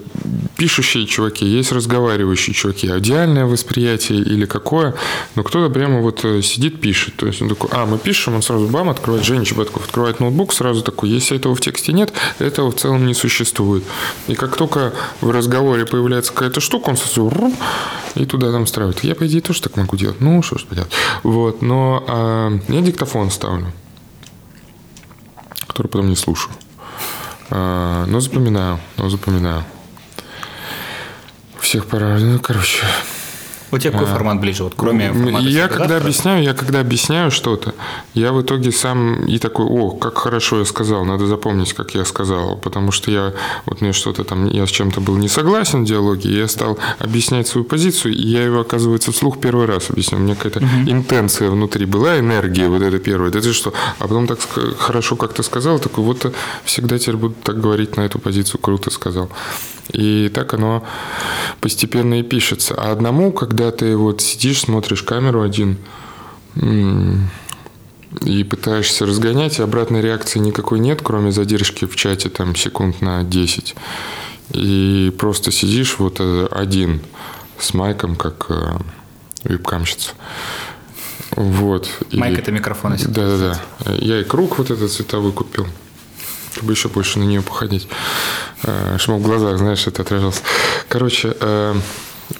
пишущие 0.58 1.08
чуваки, 1.08 1.44
есть 1.44 1.72
разговаривающие 1.72 2.54
чуваки. 2.54 2.86
Идеальное 2.86 3.46
восприятие 3.46 4.20
или 4.20 4.46
какое, 4.46 4.94
но 5.34 5.42
кто-то 5.42 5.74
прямо 5.74 6.02
вот 6.02 6.24
э, 6.24 6.44
сидит, 6.44 6.80
пишет. 6.80 7.16
То 7.16 7.26
есть 7.26 7.42
он 7.42 7.50
такой, 7.50 7.72
а, 7.74 7.88
мы 7.88 7.98
пишем, 7.98 8.36
он 8.36 8.44
сразу 8.44 8.68
бам, 8.68 8.90
открывает, 8.90 9.26
Женя 9.26 9.44
Чеботков 9.44 9.86
открывает 9.86 10.20
ноутбук, 10.20 10.54
сразу 10.54 10.84
такой, 10.84 11.10
если 11.10 11.38
этого 11.38 11.56
тексте 11.64 11.94
нет, 11.94 12.14
этого 12.40 12.72
в 12.72 12.76
целом 12.76 13.06
не 13.06 13.14
существует. 13.14 13.84
И 14.28 14.36
как 14.36 14.56
только 14.56 14.94
в 15.22 15.30
разговоре 15.32 15.86
появляется 15.86 16.34
какая-то 16.34 16.60
штука, 16.60 16.90
он 16.90 16.98
сразу 16.98 17.32
и 18.16 18.26
туда 18.26 18.52
там 18.52 18.66
встраивает. 18.66 19.04
Я, 19.04 19.16
по 19.16 19.26
идее, 19.26 19.42
тоже 19.42 19.62
так 19.62 19.76
могу 19.76 19.98
делать. 19.98 20.22
Ну, 20.22 20.42
что 20.44 20.58
ж 20.58 20.66
поделать. 20.66 20.92
Вот, 21.24 21.62
но 21.62 22.04
а, 22.08 22.60
я 22.68 22.82
диктофон 22.82 23.32
ставлю, 23.32 23.72
который 25.68 25.88
потом 25.88 26.10
не 26.10 26.16
слушаю. 26.16 26.54
А, 27.50 28.06
но 28.06 28.20
запоминаю, 28.20 28.80
но 28.98 29.10
запоминаю. 29.10 29.64
Всех 31.60 31.86
пора, 31.86 32.18
ну, 32.20 32.40
короче, 32.40 32.86
у 33.74 33.80
тебя 33.80 33.92
какой 33.92 34.08
а, 34.08 34.12
формат 34.12 34.40
ближе, 34.40 34.64
вот 34.64 34.74
кроме 34.76 35.12
формата 35.12 35.48
Я 35.48 35.68
когда 35.68 35.98
объясняю, 35.98 36.44
я 36.44 36.54
когда 36.54 36.80
объясняю 36.80 37.32
что-то, 37.32 37.74
я 38.14 38.32
в 38.32 38.42
итоге 38.42 38.72
сам 38.72 39.26
и 39.26 39.40
такой, 39.40 39.66
о, 39.66 39.92
как 39.92 40.18
хорошо 40.18 40.60
я 40.60 40.66
сказал, 40.66 41.06
надо 41.06 41.26
запомнить, 41.28 41.74
как 41.74 41.96
я 41.96 42.06
сказал, 42.06 42.58
потому 42.58 42.92
что 42.92 43.12
я, 43.12 43.34
вот 43.66 43.82
мне 43.82 43.94
что-то 43.94 44.24
там, 44.24 44.48
я 44.48 44.66
с 44.66 44.70
чем-то 44.70 45.02
был 45.02 45.18
не 45.18 45.28
согласен 45.28 45.84
в 45.84 45.88
диалоге, 45.88 46.30
и 46.30 46.38
я 46.38 46.48
стал 46.48 46.78
объяснять 47.00 47.48
свою 47.48 47.66
позицию, 47.66 48.14
и 48.14 48.22
я 48.22 48.44
его, 48.44 48.62
оказывается, 48.62 49.12
вслух 49.12 49.40
первый 49.40 49.66
раз 49.66 49.90
объяснил. 49.90 50.22
У 50.22 50.24
меня 50.24 50.36
какая-то 50.36 50.60
угу. 50.60 50.92
интенция 50.92 51.50
внутри 51.50 51.86
была, 51.86 52.20
энергия 52.20 52.68
вот 52.68 52.82
это 52.82 53.00
первая, 53.00 53.30
это 53.30 53.54
что? 53.54 53.74
А 54.00 54.04
потом 54.04 54.28
так 54.28 54.40
хорошо 54.78 55.16
как-то 55.16 55.44
сказал, 55.44 55.80
такой, 55.80 56.04
вот 56.04 56.34
всегда 56.64 56.98
теперь 56.98 57.18
буду 57.18 57.36
так 57.44 57.60
говорить 57.60 57.98
на 57.98 58.02
эту 58.02 58.20
позицию, 58.20 58.62
круто 58.62 58.90
сказал. 58.90 59.30
И 59.92 60.30
так 60.30 60.54
оно 60.54 60.86
постепенно 61.60 62.20
и 62.20 62.24
пишется. 62.24 62.76
А 62.76 62.92
одному, 62.92 63.32
когда 63.32 63.72
ты 63.72 63.96
вот 63.96 64.22
сидишь, 64.22 64.62
смотришь 64.62 65.04
камеру 65.04 65.42
один 65.42 65.78
и 68.22 68.44
пытаешься 68.44 69.06
разгонять, 69.06 69.60
и 69.60 69.64
обратной 69.64 70.02
реакции 70.02 70.40
никакой 70.40 70.80
нет, 70.80 71.02
кроме 71.04 71.32
задержки 71.32 71.86
в 71.86 71.96
чате 71.96 72.30
там 72.30 72.56
секунд 72.56 73.02
на 73.02 73.24
10. 73.24 73.76
И 74.52 75.14
просто 75.18 75.52
сидишь 75.52 75.98
вот 75.98 76.18
э, 76.20 76.48
один 76.52 77.02
с 77.58 77.74
майком, 77.74 78.16
как 78.16 78.46
э, 78.50 78.78
вебкамщица. 79.46 80.12
Вот. 81.32 81.90
Майк 82.12 82.38
и... 82.38 82.42
это 82.42 82.52
микрофон, 82.52 82.94
если 82.94 83.08
Да, 83.08 83.38
да, 83.38 83.60
да. 83.86 83.94
Я 83.96 84.22
и 84.22 84.24
круг 84.24 84.60
вот 84.60 84.70
этот 84.70 84.92
цветовой 84.92 85.32
купил 85.32 85.66
чтобы 86.54 86.74
еще 86.74 86.88
больше 86.88 87.20
на 87.20 87.24
нее 87.24 87.42
походить. 87.42 87.88
Э, 88.64 88.98
чтобы 88.98 89.20
в 89.20 89.22
глазах, 89.24 89.58
знаешь, 89.58 89.88
это 89.88 90.02
отражалось. 90.02 90.42
Короче, 90.88 91.36
э, 91.40 91.76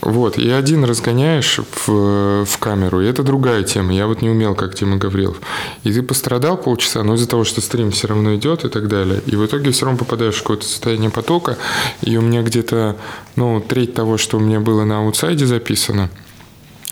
вот, 0.02 0.38
и 0.38 0.50
один 0.50 0.86
разгоняешь 0.86 1.60
в, 1.60 2.46
в 2.46 2.58
камеру, 2.60 3.02
и 3.02 3.08
это 3.08 3.24
другая 3.24 3.64
тема. 3.64 3.94
Я 3.94 4.08
вот 4.08 4.22
не 4.22 4.30
умел, 4.30 4.56
как 4.56 4.76
Тима 4.76 4.98
Гаврилов. 4.98 5.38
И 5.84 5.92
ты 5.92 6.02
пострадал 6.02 6.58
полчаса, 6.58 7.04
но 7.04 7.16
из-за 7.16 7.28
того, 7.28 7.44
что 7.44 7.62
стрим 7.62 7.92
все 7.92 8.08
равно 8.08 8.36
идет 8.36 8.66
и 8.66 8.70
так 8.70 8.88
далее. 8.88 9.22
И 9.26 9.36
в 9.36 9.46
итоге 9.46 9.72
все 9.72 9.86
равно 9.86 10.00
попадаешь 10.00 10.36
в 10.36 10.40
какое-то 10.40 10.66
состояние 10.66 11.10
потока. 11.10 11.58
И 12.02 12.18
у 12.18 12.22
меня 12.22 12.42
где-то, 12.42 12.96
ну, 13.36 13.60
треть 13.62 13.94
того, 13.94 14.18
что 14.18 14.38
у 14.38 14.40
меня 14.40 14.60
было 14.60 14.84
на 14.84 15.00
аутсайде 15.00 15.46
записано– 15.46 16.10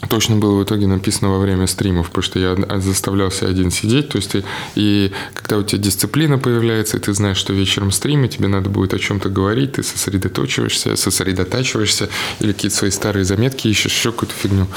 точно 0.10 0.36
было 0.36 0.60
в 0.60 0.64
итоге 0.64 0.88
написано 0.88 1.30
во 1.30 1.40
время 1.40 1.68
стримов, 1.68 2.08
потому 2.08 2.24
что 2.24 2.40
я 2.40 2.58
заставлялся 2.80 3.48
один 3.48 3.72
сидеть, 3.72 4.10
то 4.10 4.18
есть 4.18 4.32
ты, 4.32 4.44
и 4.76 5.12
когда 5.34 5.58
у 5.58 5.64
тебя 5.64 5.82
дисциплина 5.82 6.38
появляется, 6.38 6.98
и 6.98 7.00
ты 7.00 7.14
знаешь, 7.14 7.38
что 7.38 7.54
вечером 7.54 7.92
стриме, 7.92 8.28
тебе 8.28 8.48
надо 8.48 8.70
будет 8.70 8.94
о 8.94 9.00
чем-то 9.00 9.30
говорить, 9.30 9.74
ты 9.74 9.84
сосредоточиваешься, 9.84 10.96
сосредотачиваешься, 10.96 12.10
или 12.40 12.54
какие-то 12.54 12.78
свои 12.78 12.92
старые 12.92 13.26
заметки 13.26 13.68
ищешь, 13.68 13.94
еще 13.94 14.12
какую-то 14.12 14.36
фигню. 14.36 14.68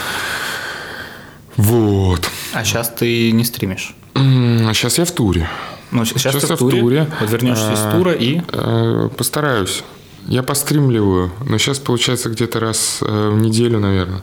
Вот. 1.56 2.28
А 2.52 2.64
сейчас 2.64 2.90
ты 2.90 3.32
не 3.32 3.44
стримишь? 3.44 3.94
Сейчас 4.14 4.98
я 4.98 5.04
в 5.04 5.10
туре. 5.10 5.48
Ну, 5.90 6.04
сейчас, 6.04 6.22
сейчас 6.22 6.44
ты 6.44 6.54
в 6.54 6.58
туре. 6.58 6.78
В 6.78 6.80
туре. 6.80 7.10
Вот 7.20 7.30
вернешься 7.30 7.72
из 7.72 7.78
а, 7.80 7.92
тура 7.92 8.12
и... 8.12 8.40
Э, 8.52 9.08
постараюсь 9.16 9.84
Я 10.26 10.42
постримливаю, 10.42 11.30
но 11.46 11.58
сейчас 11.58 11.78
получается 11.78 12.30
где-то 12.30 12.58
раз 12.58 12.98
э, 13.02 13.30
в 13.30 13.38
неделю, 13.40 13.78
наверное, 13.78 14.22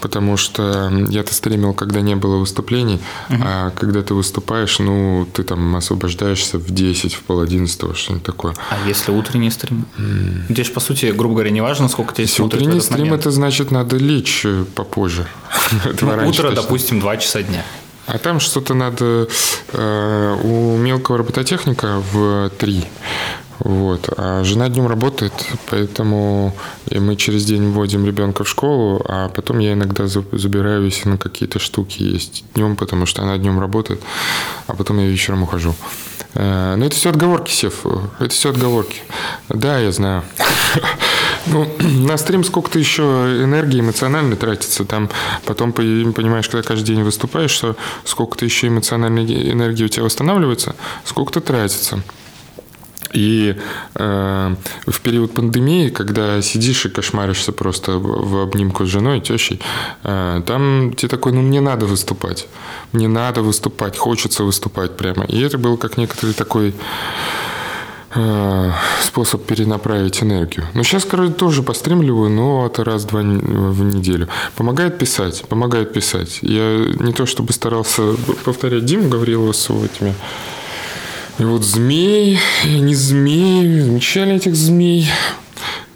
потому 0.00 0.36
что 0.36 0.90
я-то 1.08 1.32
стримил, 1.34 1.72
когда 1.72 2.00
не 2.00 2.16
было 2.16 2.36
выступлений, 2.36 3.00
uh-huh. 3.28 3.42
а 3.42 3.70
когда 3.70 4.02
ты 4.02 4.14
выступаешь, 4.14 4.78
ну, 4.80 5.26
ты 5.32 5.44
там 5.44 5.76
освобождаешься 5.76 6.58
в 6.58 6.70
10, 6.70 7.14
в 7.14 7.22
пол 7.22 7.40
одиннадцатого, 7.40 7.94
что-нибудь 7.94 8.24
такое. 8.24 8.54
А 8.70 8.88
если 8.88 9.12
утренний 9.12 9.50
стрим? 9.50 9.86
Mm. 9.98 10.46
Здесь, 10.48 10.70
по 10.70 10.80
сути, 10.80 11.06
грубо 11.06 11.34
говоря, 11.34 11.50
не 11.50 11.60
важно, 11.60 11.88
сколько 11.88 12.12
тебе 12.12 12.24
Если 12.24 12.42
утренний 12.42 12.80
стрим, 12.80 13.06
момент. 13.06 13.20
это 13.20 13.30
значит, 13.30 13.70
надо 13.70 13.96
лечь 13.96 14.42
э, 14.44 14.64
попозже. 14.74 15.26
Ну, 16.00 16.28
утро, 16.28 16.50
допустим, 16.50 17.00
2 17.00 17.16
часа 17.18 17.42
дня. 17.42 17.64
А 18.06 18.18
там 18.18 18.38
что-то 18.38 18.74
надо 18.74 19.28
э, 19.72 20.36
у 20.44 20.76
мелкого 20.76 21.18
робототехника 21.18 22.02
в 22.12 22.50
3. 22.58 22.84
Вот. 23.58 24.08
А 24.16 24.44
жена 24.44 24.68
днем 24.68 24.86
работает, 24.86 25.32
поэтому 25.70 26.54
и 26.88 26.98
мы 26.98 27.16
через 27.16 27.44
день 27.44 27.70
вводим 27.70 28.06
ребенка 28.06 28.44
в 28.44 28.48
школу, 28.48 29.04
а 29.08 29.28
потом 29.28 29.58
я 29.58 29.72
иногда 29.72 30.06
забираю, 30.06 30.84
если 30.84 31.08
на 31.08 31.18
какие-то 31.18 31.58
штуки 31.58 32.02
есть 32.02 32.44
днем, 32.54 32.76
потому 32.76 33.06
что 33.06 33.22
она 33.22 33.38
днем 33.38 33.58
работает, 33.58 34.02
а 34.66 34.74
потом 34.74 34.98
я 34.98 35.06
вечером 35.06 35.42
ухожу. 35.42 35.74
Э, 36.34 36.74
но 36.76 36.84
это 36.84 36.94
все 36.94 37.10
отговорки, 37.10 37.50
Сев. 37.50 37.86
Это 38.18 38.30
все 38.30 38.50
отговорки. 38.50 39.00
Да, 39.48 39.78
я 39.78 39.92
знаю. 39.92 40.22
Ну, 41.48 41.70
на 41.78 42.16
стрим 42.16 42.42
сколько-то 42.42 42.76
еще 42.80 43.02
энергии 43.02 43.78
эмоционально 43.78 44.34
тратится. 44.34 44.84
Там 44.84 45.08
потом 45.44 45.72
понимаешь, 45.72 46.48
когда 46.48 46.66
каждый 46.66 46.86
день 46.86 47.04
выступаешь, 47.04 47.52
что 47.52 47.76
сколько-то 48.04 48.44
еще 48.44 48.66
эмоциональной 48.66 49.52
энергии 49.52 49.84
у 49.84 49.88
тебя 49.88 50.02
восстанавливается, 50.02 50.74
сколько-то 51.04 51.40
тратится. 51.40 52.02
И 53.12 53.56
э, 53.94 54.54
в 54.86 55.00
период 55.00 55.34
пандемии, 55.34 55.88
когда 55.90 56.42
сидишь 56.42 56.86
и 56.86 56.88
кошмаришься 56.88 57.52
просто 57.52 57.98
в 57.98 58.42
обнимку 58.42 58.84
с 58.84 58.88
женой, 58.88 59.20
тещей, 59.20 59.60
э, 60.04 60.42
там 60.46 60.92
тебе 60.94 61.08
такой, 61.08 61.32
ну 61.32 61.42
мне 61.42 61.60
надо 61.60 61.86
выступать, 61.86 62.48
мне 62.92 63.08
надо 63.08 63.42
выступать, 63.42 63.96
хочется 63.96 64.44
выступать 64.44 64.96
прямо. 64.96 65.24
И 65.24 65.40
это 65.40 65.58
был 65.58 65.76
как 65.76 65.96
некоторый 65.96 66.34
такой 66.34 66.74
э, 68.14 68.72
способ 69.02 69.44
перенаправить 69.44 70.22
энергию. 70.22 70.66
Но 70.74 70.82
сейчас, 70.82 71.04
короче, 71.04 71.32
тоже 71.32 71.62
постримливаю, 71.62 72.30
но 72.30 72.66
это 72.66 72.84
раз-два 72.84 73.20
в 73.20 73.82
неделю. 73.82 74.28
Помогает 74.56 74.98
писать, 74.98 75.44
помогает 75.48 75.92
писать. 75.92 76.38
Я 76.42 76.84
не 77.00 77.12
то 77.12 77.26
чтобы 77.26 77.52
старался 77.52 78.02
повторять 78.44 78.84
Диму 78.84 79.08
Гаврилова 79.08 79.52
с 79.52 79.70
этими 79.70 80.14
и 81.38 81.44
вот 81.44 81.64
змей, 81.64 82.38
не 82.64 82.94
змей, 82.94 83.80
замечали 83.80 84.36
этих 84.36 84.54
змей. 84.54 85.08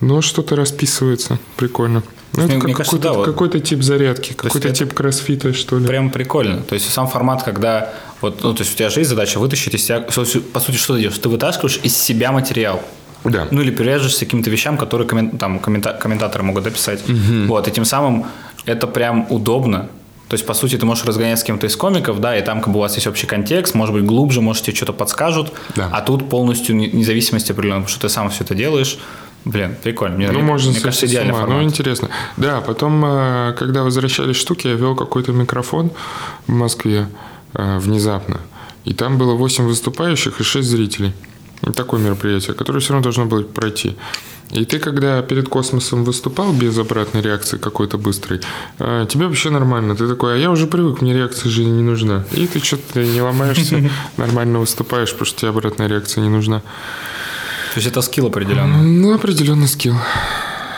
Но 0.01 0.21
что-то 0.23 0.57
расписывается. 0.57 1.39
Прикольно. 1.57 2.03
Ну, 2.33 2.45
это 2.45 2.61
как 2.61 2.77
какой-то, 2.77 3.15
да, 3.15 3.25
какой-то 3.25 3.61
тип 3.61 3.83
зарядки, 3.83 4.33
какой-то 4.35 4.71
тип 4.71 4.95
кроссфита, 4.95 5.53
что 5.53 5.79
ли. 5.79 5.87
Прям 5.87 6.11
прикольно. 6.11 6.63
То 6.63 6.75
есть 6.75 6.91
сам 6.91 7.09
формат, 7.09 7.43
когда 7.43 7.93
вот, 8.21 8.43
ну, 8.43 8.55
то 8.55 8.63
есть 8.63 8.75
у 8.75 8.77
тебя 8.77 8.91
же 8.91 9.01
есть 9.01 9.11
задача 9.11 9.39
вытащить 9.39 9.75
из 9.75 9.85
себя, 9.85 10.01
по 10.01 10.13
сути, 10.13 10.77
что 10.77 10.95
ты 10.95 11.01
делаешь? 11.01 11.19
Ты 11.19 11.29
вытаскиваешь 11.29 11.81
из 11.83 11.97
себя 11.97 12.33
материал. 12.33 12.83
Да. 13.25 13.49
Ну 13.51 13.61
или 13.61 13.71
привяжешься 13.71 14.25
к 14.25 14.29
каким-то 14.29 14.49
вещам, 14.49 14.79
которые 14.79 15.07
коммен, 15.07 15.37
там, 15.37 15.59
коммента, 15.59 15.93
комментаторы 15.93 16.45
могут 16.45 16.65
дописать. 16.65 17.03
Угу. 17.09 17.49
Вот, 17.49 17.69
и 17.69 17.71
тем 17.71 17.85
самым 17.85 18.27
это 18.65 18.87
прям 18.87 19.27
удобно. 19.29 19.89
То 20.31 20.35
есть, 20.35 20.47
по 20.47 20.55
сути, 20.55 20.79
ты 20.79 20.87
можешь 20.87 21.05
разгонять 21.05 21.41
с 21.41 21.43
кем-то 21.43 21.67
из 21.67 21.75
комиков, 21.75 22.21
да, 22.21 22.39
и 22.39 22.43
там 22.43 22.61
как 22.61 22.73
бы 22.73 22.79
у 22.79 22.81
вас 22.83 22.95
есть 22.95 23.09
общий 23.09 23.27
контекст, 23.27 23.75
может 23.75 23.93
быть, 23.93 24.05
глубже, 24.05 24.41
может, 24.41 24.63
тебе 24.63 24.77
что-то 24.77 24.93
подскажут, 24.93 25.53
да. 25.75 25.91
а 25.93 26.03
тут 26.03 26.29
полностью 26.31 26.77
независимость 26.77 27.51
определенная, 27.51 27.81
потому 27.81 27.91
что 27.91 28.03
ты 28.03 28.09
сам 28.09 28.31
все 28.31 28.45
это 28.45 28.55
делаешь. 28.55 28.97
Блин, 29.45 29.75
прикольно. 29.83 30.17
Мне, 30.17 30.31
ну, 30.31 30.41
можно 30.43 30.71
мне 30.71 30.79
кажется, 30.79 31.07
идеальный 31.07 31.33
формат. 31.33 31.59
Ну, 31.59 31.65
интересно. 31.65 32.11
Да, 32.37 32.61
потом, 32.61 33.05
э, 33.05 33.55
когда 33.59 33.83
возвращались 33.83 34.37
штуки, 34.37 34.69
я 34.69 34.75
вел 34.75 34.95
какой-то 34.95 35.33
микрофон 35.33 35.91
в 36.47 36.53
Москве 36.53 37.09
э, 37.55 37.79
внезапно. 37.79 38.39
И 38.85 38.95
там 38.95 39.19
было 39.19 39.35
8 39.35 39.65
выступающих 39.65 40.41
и 40.41 40.45
6 40.45 40.69
зрителей. 40.69 41.13
Такое 41.75 41.99
мероприятие, 41.99 42.55
которое 42.55 42.79
все 42.79 42.93
равно 42.93 43.03
должно 43.03 43.27
было 43.27 43.43
пройти. 43.43 43.97
И 44.51 44.65
ты, 44.65 44.79
когда 44.79 45.23
перед 45.23 45.49
космосом 45.49 46.05
выступал 46.05 46.53
без 46.53 46.77
обратной 46.77 47.23
реакции 47.23 47.57
какой-то 47.57 47.99
быстрой, 47.99 48.41
а, 48.79 49.07
тебе 49.07 49.27
вообще 49.27 49.51
нормально. 49.51 49.95
Ты 49.95 50.09
такой, 50.09 50.35
а 50.35 50.37
я 50.37 50.51
уже 50.51 50.67
привык, 50.67 51.01
мне 51.03 51.15
реакция 51.15 51.51
же 51.51 51.65
не 51.65 51.83
нужна. 51.83 52.25
И 52.33 52.47
ты 52.47 52.59
что-то 52.61 53.05
не 53.05 53.23
ломаешься, 53.23 53.91
нормально 54.17 54.59
выступаешь, 54.59 55.11
потому 55.13 55.27
что 55.27 55.41
тебе 55.41 55.51
обратная 55.51 55.89
реакция 55.89 56.23
не 56.23 56.31
нужна. 56.31 56.61
То 56.61 57.77
есть 57.77 57.87
это 57.87 58.03
скилл 58.03 58.27
определенный? 58.27 58.83
Ну, 58.83 59.15
определенный 59.15 59.69
скилл. 59.69 59.95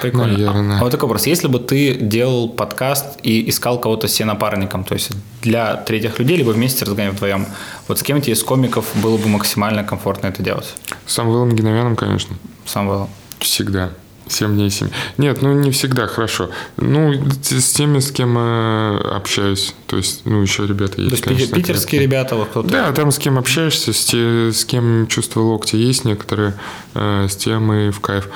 Прикольно. 0.03 0.33
Наверное. 0.33 0.77
А, 0.77 0.81
а 0.81 0.83
вот 0.83 0.91
такой 0.91 1.09
вопрос. 1.09 1.27
Если 1.27 1.47
бы 1.47 1.59
ты 1.59 1.95
делал 1.95 2.49
подкаст 2.49 3.19
и 3.23 3.49
искал 3.49 3.81
кого-то 3.81 4.09
себе 4.09 4.27
напарником, 4.27 4.85
то 4.85 4.95
есть 4.95 5.13
для 5.41 5.77
третьих 5.77 6.19
людей, 6.19 6.37
либо 6.37 6.51
вместе 6.51 6.85
разгоняя 6.85 7.13
вдвоем, 7.13 7.47
вот 7.89 7.99
с 8.01 8.03
кем 8.03 8.21
тебе 8.21 8.33
из 8.33 8.43
комиков 8.43 8.85
было 8.97 9.17
бы 9.17 9.29
максимально 9.29 9.85
комфортно 9.85 10.27
это 10.27 10.43
делать? 10.43 10.75
С 11.07 11.15
Самвелом 11.15 11.55
Геновяном, 11.55 11.97
конечно. 11.97 12.37
Самвелом. 12.67 13.09
Всегда. 13.43 13.91
7 14.29 14.55
дней 14.55 14.71
7. 14.71 14.89
Нет, 15.19 15.43
ну 15.43 15.53
не 15.53 15.71
всегда 15.71 16.07
хорошо. 16.07 16.51
Ну, 16.77 17.13
с 17.43 17.73
теми, 17.73 17.99
с 17.99 18.11
кем 18.11 18.37
э, 18.39 18.99
общаюсь. 19.15 19.75
То 19.87 19.97
есть, 19.97 20.25
ну, 20.25 20.41
еще 20.41 20.67
ребята 20.67 21.01
есть. 21.01 21.11
То 21.11 21.15
есть 21.15 21.25
конечно, 21.25 21.57
питерские 21.57 22.01
крепкие. 22.01 22.01
ребята, 22.03 22.37
вот 22.37 22.49
кто-то. 22.49 22.69
Да, 22.69 22.93
там 22.93 23.11
с 23.11 23.19
кем 23.19 23.39
общаешься, 23.39 23.93
с, 23.93 24.05
те, 24.05 24.53
с 24.53 24.65
кем 24.65 25.07
чувство 25.09 25.41
локтя 25.41 25.77
есть 25.77 26.05
некоторые, 26.05 26.55
э, 26.95 27.27
с 27.29 27.37
тем 27.37 27.73
и 27.73 27.91
в 27.91 28.01
кайф. 28.01 28.29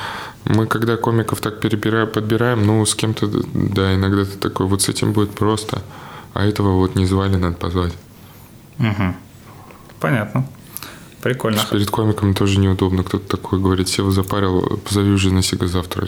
Мы 0.44 0.66
когда 0.66 0.96
комиков 0.96 1.40
так 1.40 1.60
перебираем, 1.60 2.08
подбираем, 2.08 2.66
ну, 2.66 2.84
с 2.84 2.94
кем-то, 2.94 3.28
да, 3.52 3.94
иногда 3.94 4.24
ты 4.24 4.36
такой, 4.38 4.66
вот 4.66 4.82
с 4.82 4.88
этим 4.88 5.12
будет 5.12 5.30
просто, 5.30 5.82
а 6.34 6.44
этого 6.44 6.76
вот 6.76 6.94
не 6.94 7.06
звали, 7.06 7.36
надо 7.36 7.56
позвать. 7.56 7.92
Угу. 8.78 9.14
Понятно. 9.98 10.46
Прикольно. 11.26 11.60
Перед 11.72 11.90
комиком 11.90 12.34
тоже 12.34 12.60
неудобно. 12.60 13.02
Кто-то 13.02 13.36
такой 13.36 13.58
говорит, 13.58 13.88
Сева 13.88 14.12
запарил, 14.12 14.80
позови 14.84 15.10
уже 15.10 15.32
на 15.32 15.42
себя 15.42 15.66
завтра. 15.66 16.06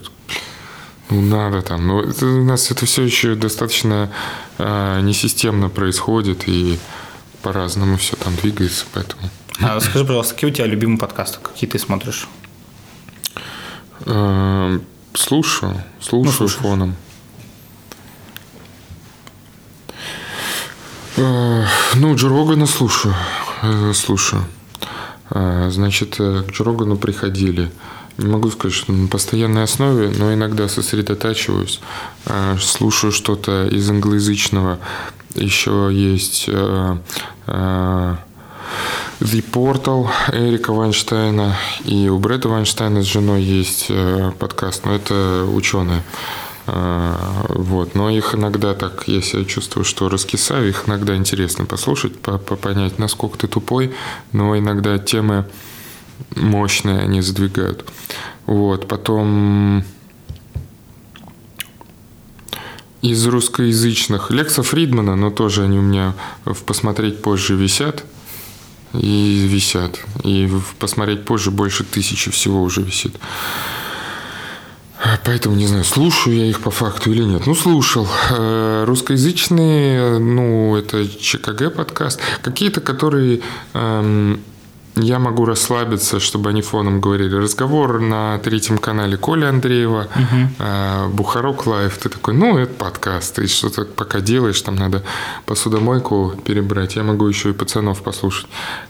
Ну, 1.10 1.22
надо 1.22 1.60
там. 1.62 1.88
Но 1.88 2.02
это, 2.02 2.24
у 2.24 2.44
нас 2.44 2.70
это 2.70 2.86
все 2.86 3.02
еще 3.02 3.34
достаточно 3.34 4.12
э, 4.58 5.00
несистемно 5.00 5.70
происходит, 5.70 6.44
и 6.46 6.78
по-разному 7.42 7.96
все 7.96 8.14
там 8.14 8.36
двигается, 8.36 8.84
поэтому... 8.92 9.22
А 9.60 9.80
скажи, 9.80 10.04
пожалуйста, 10.04 10.34
какие 10.34 10.50
у 10.50 10.54
тебя 10.54 10.66
любимые 10.66 11.00
подкасты? 11.00 11.40
Какие 11.42 11.68
ты 11.68 11.80
смотришь? 11.80 12.28
Э, 14.06 14.78
слушаю. 15.14 15.82
Слушаю 16.00 16.48
ну, 16.48 16.62
фоном. 16.62 16.96
Э, 21.16 21.64
ну, 21.96 22.14
Джо 22.14 22.28
Рогана 22.28 22.66
слушаю. 22.66 23.16
Э, 23.62 23.92
слушаю. 23.92 24.44
А, 25.30 25.68
значит, 25.70 26.16
э, 26.18 26.42
к 26.46 26.52
Джо 26.52 26.96
приходили. 26.96 27.70
Не 28.16 28.26
могу 28.26 28.50
сказать, 28.50 28.74
что 28.74 28.92
на 28.92 29.06
постоянной 29.06 29.62
основе, 29.62 30.12
но 30.16 30.34
иногда 30.34 30.68
сосредотачиваюсь, 30.68 31.80
а, 32.26 32.56
слушаю 32.60 33.12
что-то 33.12 33.66
из 33.68 33.88
англоязычного. 33.88 34.78
Еще 35.34 35.90
есть 35.92 36.46
э, 36.48 36.96
э, 37.46 38.16
The 39.20 39.44
Portal 39.52 40.08
Эрика 40.32 40.72
Вайнштейна, 40.72 41.56
и 41.84 42.08
у 42.08 42.18
Брэда 42.18 42.48
Вайнштейна 42.48 43.02
с 43.02 43.06
женой 43.06 43.42
есть 43.42 43.90
подкаст, 44.38 44.84
но 44.84 44.94
это 44.94 45.44
ученые. 45.52 46.02
А, 46.70 47.46
вот. 47.48 47.94
Но 47.94 48.10
их 48.10 48.34
иногда 48.34 48.74
так, 48.74 49.08
я 49.08 49.22
себя 49.22 49.44
чувствую, 49.44 49.84
что 49.84 50.10
раскисаю, 50.10 50.68
их 50.68 50.84
иногда 50.86 51.16
интересно 51.16 51.64
послушать, 51.64 52.18
понять, 52.18 52.98
насколько 52.98 53.38
ты 53.38 53.48
тупой, 53.48 53.94
но 54.32 54.56
иногда 54.58 54.98
темы 54.98 55.46
мощные 56.36 57.00
они 57.00 57.22
задвигают. 57.22 57.86
Вот. 58.44 58.86
Потом 58.86 59.82
из 63.00 63.26
русскоязычных 63.26 64.30
Лекса 64.30 64.62
Фридмана, 64.62 65.16
но 65.16 65.30
тоже 65.30 65.64
они 65.64 65.78
у 65.78 65.82
меня 65.82 66.14
в 66.44 66.62
«Посмотреть 66.64 67.22
позже» 67.22 67.54
висят. 67.56 68.04
И 68.92 69.46
висят. 69.48 70.00
И 70.22 70.46
в 70.46 70.74
«Посмотреть 70.78 71.24
позже» 71.24 71.50
больше 71.50 71.84
тысячи 71.84 72.30
всего 72.30 72.62
уже 72.62 72.82
висит. 72.82 73.16
Поэтому 75.24 75.54
не 75.54 75.66
знаю, 75.66 75.84
слушаю 75.84 76.36
я 76.36 76.46
их 76.46 76.60
по 76.60 76.70
факту 76.70 77.10
или 77.10 77.22
нет. 77.22 77.46
Ну, 77.46 77.54
слушал. 77.54 78.08
Э, 78.30 78.84
русскоязычные, 78.86 80.18
ну, 80.18 80.76
это 80.76 81.06
ЧКГ 81.08 81.74
подкаст. 81.74 82.20
Какие-то, 82.42 82.80
которые 82.80 83.40
эм, 83.74 84.40
я 84.96 85.18
могу 85.18 85.44
расслабиться, 85.44 86.18
чтобы 86.18 86.50
они 86.50 86.62
фоном 86.62 87.00
говорили. 87.00 87.36
Разговор 87.36 88.00
на 88.00 88.38
третьем 88.38 88.78
канале 88.78 89.16
Коли 89.16 89.44
Андреева, 89.44 90.08
угу. 90.14 90.50
э, 90.58 91.08
Бухарок 91.08 91.66
Лайв. 91.66 91.96
Ты 91.98 92.08
такой, 92.08 92.34
ну, 92.34 92.58
это 92.58 92.72
подкаст. 92.74 93.36
Ты 93.36 93.46
что-то 93.46 93.84
пока 93.84 94.20
делаешь, 94.20 94.60
там 94.60 94.74
надо 94.74 95.04
посудомойку 95.46 96.34
перебрать. 96.44 96.96
Я 96.96 97.04
могу 97.04 97.28
еще 97.28 97.50
и 97.50 97.52
пацанов 97.52 98.02
послушать. 98.02 98.48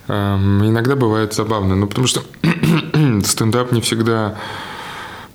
Эм, 0.09 0.67
иногда 0.67 0.97
бывает 0.97 1.35
забавно, 1.35 1.77
ну, 1.77 1.87
потому 1.87 2.07
что 2.07 2.23
стендап 3.25 3.73
не 3.73 3.83
всегда 3.83 4.37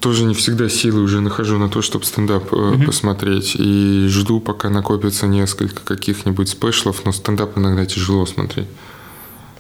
тоже 0.04 0.26
не 0.26 0.34
всегда 0.34 0.68
силы 0.68 1.02
уже 1.02 1.22
нахожу 1.22 1.58
на 1.58 1.70
то, 1.70 1.82
чтобы 1.82 2.04
стендап 2.04 2.52
угу. 2.52 2.84
посмотреть. 2.84 3.56
И 3.56 4.08
жду, 4.10 4.42
пока 4.42 4.70
накопится 4.70 5.28
несколько 5.28 5.80
каких-нибудь 5.80 6.50
спешлов, 6.50 7.06
но 7.06 7.14
стендап 7.14 7.58
иногда 7.58 7.86
тяжело 7.86 8.26
смотреть. 8.26 8.68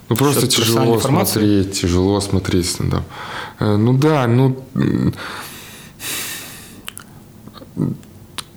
Ну 0.10 0.18
просто 0.18 0.48
тяжело 0.48 1.00
смотреть, 1.00 1.80
тяжело 1.80 2.20
смотреть 2.20 2.70
стендап. 2.70 3.04
Э, 3.60 3.78
ну 3.78 3.98
да, 3.98 4.28
ну 4.28 4.66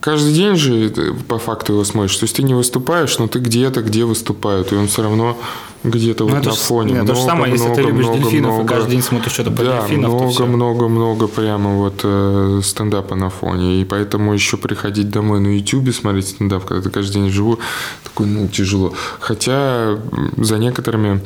каждый 0.06 0.34
день 0.34 0.54
же 0.54 0.92
по 1.26 1.36
факту 1.36 1.72
его 1.72 1.84
смотришь. 1.84 2.16
То 2.16 2.24
есть 2.26 2.36
ты 2.36 2.44
не 2.44 2.54
выступаешь, 2.54 3.18
но 3.18 3.26
ты 3.26 3.40
где-то, 3.40 3.82
где 3.82 4.04
выступают, 4.04 4.72
и 4.72 4.76
он 4.76 4.86
все 4.86 5.02
равно 5.02 5.36
где-то 5.82 6.24
ну, 6.24 6.36
вот 6.36 6.44
на 6.44 6.52
фоне. 6.52 6.92
Нет, 6.92 7.02
много, 7.02 7.14
то 7.14 7.20
же 7.20 7.26
самое, 7.26 7.52
много, 7.52 7.64
если 7.64 7.74
ты 7.74 7.88
любишь 7.88 8.04
много, 8.04 8.18
дельфинов 8.22 8.54
много, 8.54 8.64
и 8.64 8.76
каждый 8.76 8.90
день 8.92 9.02
смотришь 9.02 9.32
что-то 9.32 9.50
по 9.50 9.64
да, 9.64 9.80
дельфинов, 9.80 10.10
много, 10.10 10.24
то 10.26 10.30
все. 10.30 10.46
много, 10.46 10.88
много 10.88 11.26
прямо 11.26 11.70
вот 11.74 12.00
э, 12.04 12.60
стендапа 12.62 13.16
на 13.16 13.30
фоне. 13.30 13.80
И 13.80 13.84
поэтому 13.84 14.32
еще 14.32 14.56
приходить 14.56 15.10
домой 15.10 15.40
на 15.40 15.48
YouTube 15.48 15.92
смотреть 15.92 16.28
стендап, 16.28 16.64
когда 16.64 16.82
ты 16.84 16.90
каждый 16.90 17.14
день 17.14 17.30
живу, 17.30 17.58
такой, 18.04 18.26
ну, 18.26 18.46
тяжело. 18.46 18.94
Хотя 19.18 19.98
за 20.36 20.58
некоторыми, 20.58 21.20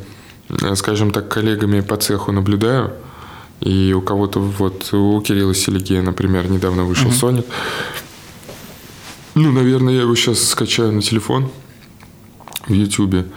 э, 0.49 0.75
скажем 0.75 1.11
так, 1.11 1.27
коллегами 1.27 1.81
по 1.81 1.97
цеху 1.97 2.31
наблюдаю, 2.31 2.93
и 3.59 3.93
у 3.93 4.01
кого-то 4.01 4.39
вот, 4.39 4.91
у 4.91 5.21
Кирилла 5.21 5.53
Селигея, 5.53 6.01
например, 6.01 6.49
недавно 6.49 6.83
вышел 6.83 7.09
угу. 7.09 7.15
Соник. 7.15 7.45
Ну, 9.33 9.51
наверное, 9.51 9.93
я 9.93 10.01
его 10.01 10.15
сейчас 10.15 10.43
скачаю 10.43 10.91
на 10.91 11.01
телефон 11.01 11.49
в 12.67 12.73
Ютубе. 12.73 13.27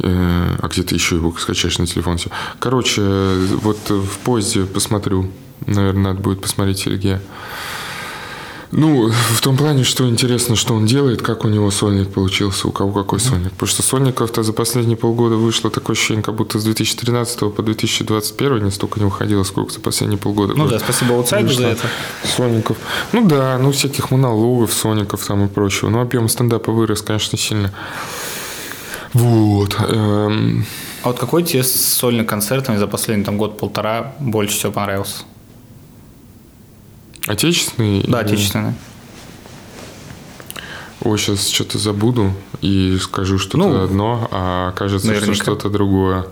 Э, 0.00 0.56
а 0.60 0.68
где-то 0.68 0.94
еще 0.94 1.16
его 1.16 1.34
скачаешь 1.36 1.78
на 1.78 1.86
телефон. 1.86 2.18
Все. 2.18 2.30
Короче, 2.58 3.02
вот 3.02 3.90
в 3.90 4.18
поезде 4.18 4.64
посмотрю. 4.64 5.30
Наверное, 5.66 6.12
надо 6.12 6.20
будет 6.20 6.40
посмотреть 6.40 6.78
Сергея. 6.78 7.20
Ну, 8.70 9.10
в 9.10 9.40
том 9.40 9.56
плане, 9.56 9.82
что 9.84 10.06
интересно, 10.08 10.54
что 10.54 10.74
он 10.74 10.84
делает, 10.84 11.22
как 11.22 11.44
у 11.44 11.48
него 11.48 11.70
сольник 11.70 12.12
получился, 12.12 12.68
у 12.68 12.70
кого 12.70 12.92
какой 12.92 13.18
сольник. 13.18 13.52
Потому 13.52 13.68
что 13.68 13.82
сольников-то 13.82 14.42
за 14.42 14.52
последние 14.52 14.96
полгода 14.96 15.36
вышло 15.36 15.70
такое 15.70 15.96
ощущение, 15.96 16.22
как 16.22 16.34
будто 16.34 16.58
с 16.58 16.64
2013 16.64 17.54
по 17.54 17.62
2021 17.62 18.64
не 18.64 18.70
столько 18.70 19.00
не 19.00 19.06
выходило, 19.06 19.42
сколько 19.44 19.72
за 19.72 19.80
последние 19.80 20.18
полгода. 20.18 20.54
Ну 20.54 20.68
да, 20.68 20.78
спасибо 20.78 21.14
аутсайду 21.14 21.52
за 21.52 21.68
это. 21.68 21.86
Сольников. 22.24 22.76
Ну 23.12 23.26
да, 23.26 23.58
ну 23.58 23.72
всяких 23.72 24.10
монологов, 24.10 24.72
соников 24.72 25.24
там 25.24 25.46
и 25.46 25.48
прочего. 25.48 25.88
Но 25.88 26.02
объем 26.02 26.28
стендапа 26.28 26.70
вырос, 26.70 27.00
конечно, 27.00 27.38
сильно. 27.38 27.72
Вот. 29.14 29.76
Эм... 29.80 30.66
А 31.02 31.08
вот 31.08 31.18
какой 31.18 31.42
тебе 31.42 31.62
с 31.62 31.74
сольным 31.74 32.26
концертом 32.26 32.78
за 32.78 32.86
последний 32.86 33.24
там 33.24 33.38
год-полтора 33.38 34.14
больше 34.18 34.56
всего 34.56 34.72
понравился? 34.72 35.22
Отечественный? 37.28 38.04
Да, 38.06 38.20
отечественный. 38.20 38.74
Ой, 41.00 41.18
сейчас 41.18 41.48
что-то 41.48 41.78
забуду 41.78 42.32
и 42.60 42.98
скажу 43.00 43.38
что-то 43.38 43.58
ну, 43.58 43.82
одно, 43.84 44.28
а 44.32 44.70
окажется, 44.70 45.06
наверняка. 45.08 45.34
что 45.34 45.44
что-то 45.44 45.70
другое. 45.70 46.26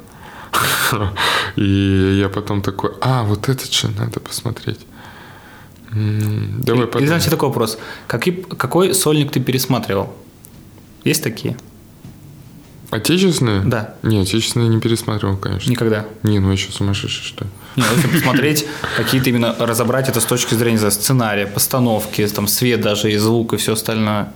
И 1.57 2.19
я 2.21 2.29
потом 2.29 2.63
такой, 2.63 2.93
а, 3.01 3.23
вот 3.23 3.49
это 3.49 3.71
что 3.73 3.89
надо 3.89 4.19
посмотреть. 4.21 4.81
Давай 5.93 6.87
потом. 6.87 7.03
Или, 7.03 7.09
значит, 7.09 7.31
такой 7.31 7.49
вопрос. 7.49 7.79
Какой, 8.07 8.33
какой 8.33 8.95
сольник 8.95 9.31
ты 9.31 9.41
пересматривал? 9.41 10.13
Есть 11.05 11.23
такие? 11.23 11.57
Отечественные? 12.91 13.63
Да. 13.63 13.95
Не, 14.03 14.19
отечественные 14.21 14.69
не 14.69 14.81
пересматривал, 14.81 15.37
конечно. 15.37 15.71
Никогда? 15.71 16.07
Не, 16.23 16.41
ну 16.41 16.51
еще 16.51 16.73
сумасшедший, 16.73 17.25
что 17.25 17.45
ли. 17.45 17.51
Не, 17.77 17.83
ну, 17.83 17.97
если 17.97 18.09
посмотреть, 18.09 18.67
какие-то 18.97 19.29
именно 19.31 19.55
разобрать 19.59 20.09
это 20.09 20.21
с 20.21 20.25
точки 20.25 20.55
зрения 20.55 20.79
знаю, 20.79 20.93
сценария, 20.93 21.47
постановки, 21.47 22.27
там 22.29 22.49
свет 22.49 22.81
даже 22.81 23.12
и 23.12 23.17
звук 23.17 23.53
и 23.53 23.57
все 23.57 23.75
остальное. 23.75 24.33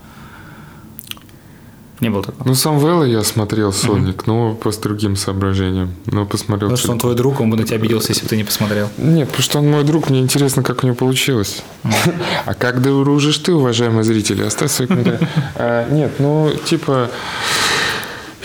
Не 2.01 2.09
было 2.09 2.23
такого. 2.23 2.49
Ну, 2.49 2.55
сам 2.55 2.79
Вэлла 2.79 3.05
я 3.05 3.23
смотрел 3.23 3.73
Соник, 3.75 4.23
угу. 4.23 4.33
но 4.33 4.55
по 4.55 4.71
другим 4.73 5.17
соображениям. 5.17 5.95
Но 6.07 6.25
посмотрел. 6.25 6.71
Потому 6.71 6.77
что 6.79 6.93
он 6.93 6.99
твой 6.99 7.15
друг, 7.15 7.41
он 7.41 7.51
бы 7.51 7.59
на 7.59 7.65
тебя 7.65 7.77
обиделся, 7.77 8.09
если 8.11 8.23
бы 8.23 8.29
ты 8.31 8.37
не 8.39 8.45
посмотрел. 8.45 8.89
Нет, 8.97 9.29
потому 9.29 9.43
что 9.43 9.59
он 9.59 9.71
мой 9.71 9.85
друг, 9.85 10.09
мне 10.09 10.21
интересно, 10.21 10.63
как 10.63 10.83
у 10.83 10.87
него 10.87 10.97
получилось. 10.97 11.63
А 12.47 12.55
как 12.55 12.81
дружишь 12.81 13.39
ты, 13.39 13.53
уважаемые 13.53 14.05
зрители? 14.05 14.43
Оставь 14.43 14.71
свои 14.71 14.89
комментарии. 14.89 15.19
А, 15.57 15.89
нет, 15.91 16.13
ну, 16.19 16.51
типа, 16.65 17.11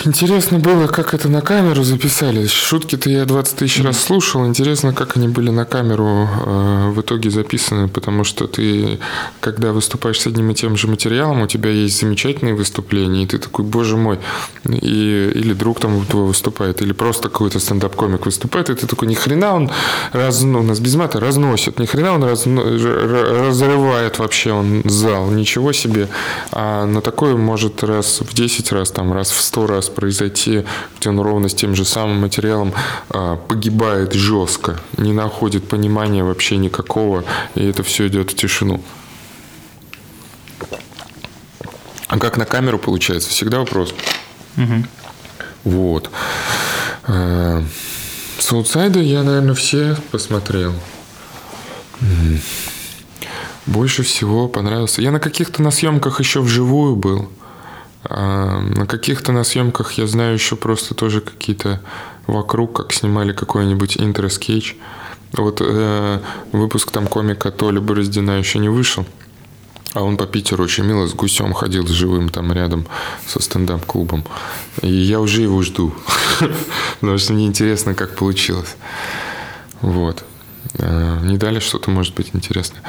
Интересно 0.05 0.59
было, 0.59 0.85
как 0.85 1.15
это 1.15 1.29
на 1.29 1.41
камеру 1.41 1.83
записали. 1.83 2.45
Шутки-то 2.45 3.09
я 3.09 3.25
20 3.25 3.55
тысяч 3.57 3.83
раз 3.83 3.97
слушал. 3.97 4.45
Интересно, 4.45 4.93
как 4.93 5.17
они 5.17 5.27
были 5.27 5.49
на 5.49 5.65
камеру 5.65 6.29
э, 6.45 6.89
в 6.89 7.01
итоге 7.01 7.31
записаны, 7.31 7.87
потому 7.87 8.23
что 8.23 8.45
ты, 8.45 8.99
когда 9.39 9.73
выступаешь 9.73 10.19
с 10.21 10.27
одним 10.27 10.51
и 10.51 10.53
тем 10.53 10.77
же 10.77 10.87
материалом, 10.87 11.41
у 11.41 11.47
тебя 11.47 11.71
есть 11.71 11.99
замечательные 11.99 12.53
выступления, 12.53 13.23
и 13.23 13.25
ты 13.25 13.39
такой, 13.39 13.65
боже 13.65 13.97
мой, 13.97 14.19
и, 14.65 15.31
или 15.33 15.53
друг 15.53 15.79
там 15.79 16.05
твой 16.05 16.25
выступает, 16.25 16.83
или 16.83 16.93
просто 16.93 17.29
какой-то 17.29 17.59
стендап-комик 17.59 18.27
выступает, 18.27 18.69
и 18.69 18.75
ты 18.75 18.85
такой, 18.85 19.07
ни 19.07 19.15
хрена 19.15 19.55
он 19.55 19.71
раз, 20.11 20.43
ну, 20.43 20.59
у 20.59 20.63
нас 20.63 20.79
без 20.79 20.93
мата 20.93 21.19
разносит, 21.19 21.79
ни 21.79 21.87
хрена 21.87 22.13
он 22.13 22.23
раз, 22.23 22.45
разрывает 22.45 24.19
вообще 24.19 24.51
он 24.51 24.83
зал, 24.85 25.31
ничего 25.31 25.73
себе. 25.73 26.09
А 26.51 26.85
на 26.85 27.01
такое 27.01 27.35
может 27.35 27.83
раз 27.83 28.21
в 28.21 28.35
10 28.35 28.71
раз, 28.71 28.91
там, 28.91 29.11
раз 29.11 29.31
в 29.31 29.41
100 29.41 29.67
раз 29.67 29.94
произойти, 29.95 30.65
где 30.99 31.09
он 31.09 31.19
ровно 31.19 31.49
с 31.49 31.55
тем 31.55 31.75
же 31.75 31.85
самым 31.85 32.21
материалом 32.21 32.73
а, 33.09 33.37
погибает 33.37 34.13
жестко, 34.13 34.79
не 34.97 35.13
находит 35.13 35.67
понимания 35.67 36.23
вообще 36.23 36.57
никакого, 36.57 37.23
и 37.55 37.65
это 37.65 37.83
все 37.83 38.07
идет 38.07 38.31
в 38.31 38.35
тишину. 38.35 38.83
А 42.07 42.19
как 42.19 42.37
на 42.37 42.45
камеру 42.45 42.77
получается? 42.77 43.29
Всегда 43.29 43.59
вопрос. 43.59 43.93
Угу. 44.57 44.85
Вот. 45.63 46.09
Саутсайды 48.39 49.01
я, 49.01 49.23
наверное, 49.23 49.55
все 49.55 49.97
посмотрел. 50.11 50.73
Больше 53.65 54.03
всего 54.03 54.47
понравился. 54.47 55.01
Я 55.01 55.11
на 55.11 55.19
каких-то 55.19 55.61
на 55.61 55.71
съемках 55.71 56.19
еще 56.19 56.41
вживую 56.41 56.95
был. 56.95 57.29
А 58.07 58.59
на 58.59 58.85
каких-то 58.85 59.31
на 59.31 59.43
съемках 59.43 59.93
я 59.93 60.07
знаю 60.07 60.33
еще 60.33 60.55
просто 60.55 60.93
тоже 60.93 61.21
какие-то 61.21 61.81
вокруг, 62.27 62.75
как 62.77 62.93
снимали 62.93 63.33
какой-нибудь 63.33 63.97
интро-скетч. 63.97 64.75
Вот 65.33 65.61
э, 65.61 66.19
выпуск 66.51 66.91
там 66.91 67.07
комика 67.07 67.51
Толя 67.51 67.81
Бороздина 67.81 68.37
еще 68.37 68.59
не 68.59 68.69
вышел. 68.69 69.05
А 69.93 70.03
он 70.03 70.17
по 70.17 70.27
Питеру 70.27 70.63
очень 70.63 70.83
мило 70.83 71.07
с 71.07 71.13
гусем 71.13 71.53
ходил, 71.53 71.87
с 71.87 71.91
живым 71.91 72.29
там 72.29 72.51
рядом 72.51 72.85
со 73.25 73.41
стендап-клубом. 73.41 74.25
И 74.81 74.91
я 74.91 75.19
уже 75.19 75.41
его 75.41 75.61
жду. 75.61 75.93
Потому 76.99 77.17
что 77.17 77.33
мне 77.33 77.45
интересно, 77.47 77.95
как 77.95 78.15
получилось. 78.15 78.75
Вот. 79.81 80.25
Э, 80.79 81.19
не 81.23 81.37
дали 81.37 81.59
что-то, 81.59 81.91
может 81.91 82.13
быть, 82.13 82.31
интересное. 82.33 82.81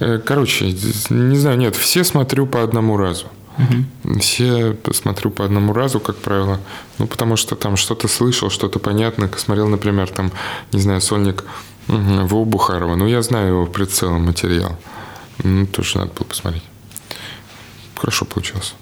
Э, 0.00 0.18
короче, 0.24 0.72
не 1.10 1.38
знаю, 1.38 1.58
нет, 1.58 1.76
все 1.76 2.04
смотрю 2.04 2.46
по 2.46 2.62
одному 2.62 2.96
разу. 2.96 3.26
Угу. 3.58 4.20
Все 4.20 4.76
смотрю 4.92 5.30
по 5.30 5.44
одному 5.44 5.72
разу, 5.72 6.00
как 6.00 6.16
правило. 6.16 6.60
Ну, 6.98 7.06
потому 7.06 7.36
что 7.36 7.56
там 7.56 7.76
что-то 7.76 8.08
слышал, 8.08 8.50
что-то 8.50 8.78
понятно. 8.78 9.28
Смотрел, 9.36 9.68
например, 9.68 10.08
там, 10.08 10.30
не 10.72 10.80
знаю, 10.80 11.00
сольник 11.00 11.44
угу, 11.88 12.26
Вову 12.26 12.44
Бухарова. 12.44 12.96
Ну, 12.96 13.06
я 13.06 13.22
знаю 13.22 13.48
его 13.48 13.66
прицелом 13.66 14.26
материал. 14.26 14.76
Ну, 15.42 15.66
тоже 15.66 15.98
надо 15.98 16.12
было 16.12 16.24
посмотреть. 16.24 16.64
Хорошо 17.96 18.24
получилось. 18.24 18.74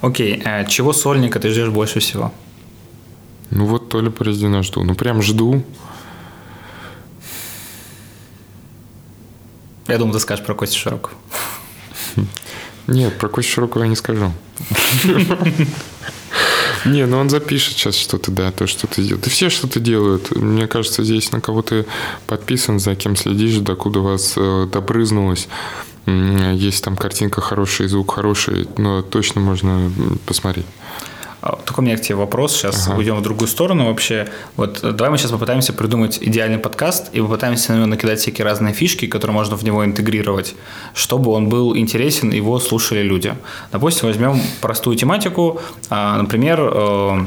Окей, 0.00 0.42
а 0.44 0.64
чего 0.64 0.92
сольника 0.92 1.40
ты 1.40 1.50
ждешь 1.50 1.70
больше 1.70 2.00
всего? 2.00 2.32
Ну 3.50 3.66
вот 3.66 3.88
то 3.88 4.00
ли 4.00 4.10
Пороздина 4.10 4.62
жду. 4.62 4.84
Ну 4.84 4.94
прям 4.94 5.22
жду. 5.22 5.64
Я 9.88 9.98
думал, 9.98 10.12
ты 10.12 10.20
скажешь 10.20 10.44
про 10.44 10.54
Костю 10.54 10.78
Широкого. 10.78 11.14
Нет, 12.86 13.18
про 13.18 13.28
Костю 13.28 13.52
Широкого 13.52 13.82
я 13.82 13.88
не 13.88 13.96
скажу. 13.96 14.32
Не, 16.84 17.06
ну 17.06 17.18
он 17.18 17.28
запишет 17.28 17.74
сейчас 17.74 17.96
что-то, 17.96 18.30
да, 18.30 18.52
то, 18.52 18.66
что 18.66 18.86
ты 18.86 19.02
делаешь. 19.02 19.24
Да 19.24 19.30
все 19.30 19.50
что-то 19.50 19.80
делают. 19.80 20.34
Мне 20.34 20.66
кажется, 20.66 21.02
здесь 21.04 21.32
на 21.32 21.40
кого 21.40 21.62
ты 21.62 21.86
подписан, 22.26 22.78
за 22.78 22.94
кем 22.94 23.16
следишь, 23.16 23.56
докуда 23.58 24.00
вас 24.00 24.34
э, 24.36 24.68
добрызнулось. 24.72 25.48
Есть 26.06 26.84
там 26.84 26.96
картинка 26.96 27.40
хорошая, 27.40 27.88
звук 27.88 28.14
хороший, 28.14 28.66
но 28.78 29.02
точно 29.02 29.40
можно 29.40 29.92
посмотреть. 30.24 30.66
А, 31.48 31.56
только 31.64 31.80
у 31.80 31.82
меня 31.82 31.96
к 31.96 32.00
тебе 32.00 32.16
вопрос. 32.16 32.54
Сейчас 32.54 32.86
ага. 32.88 32.98
уйдем 32.98 33.16
в 33.16 33.22
другую 33.22 33.48
сторону 33.48 33.86
вообще. 33.86 34.28
Вот 34.56 34.80
э, 34.82 34.92
давай 34.92 35.10
мы 35.10 35.18
сейчас 35.18 35.30
попытаемся 35.30 35.72
придумать 35.72 36.18
идеальный 36.20 36.58
подкаст 36.58 37.08
и 37.12 37.20
попытаемся 37.20 37.72
на 37.72 37.76
него 37.76 37.86
накидать 37.86 38.20
всякие 38.20 38.44
разные 38.44 38.74
фишки, 38.74 39.06
которые 39.06 39.34
можно 39.34 39.56
в 39.56 39.64
него 39.64 39.84
интегрировать, 39.84 40.54
чтобы 40.94 41.32
он 41.32 41.48
был 41.48 41.76
интересен, 41.76 42.30
его 42.30 42.58
слушали 42.60 43.02
люди. 43.02 43.34
Допустим, 43.72 44.08
возьмем 44.08 44.40
простую 44.60 44.96
тематику, 44.96 45.60
а, 45.88 46.18
например, 46.18 46.60
э, 46.60 47.20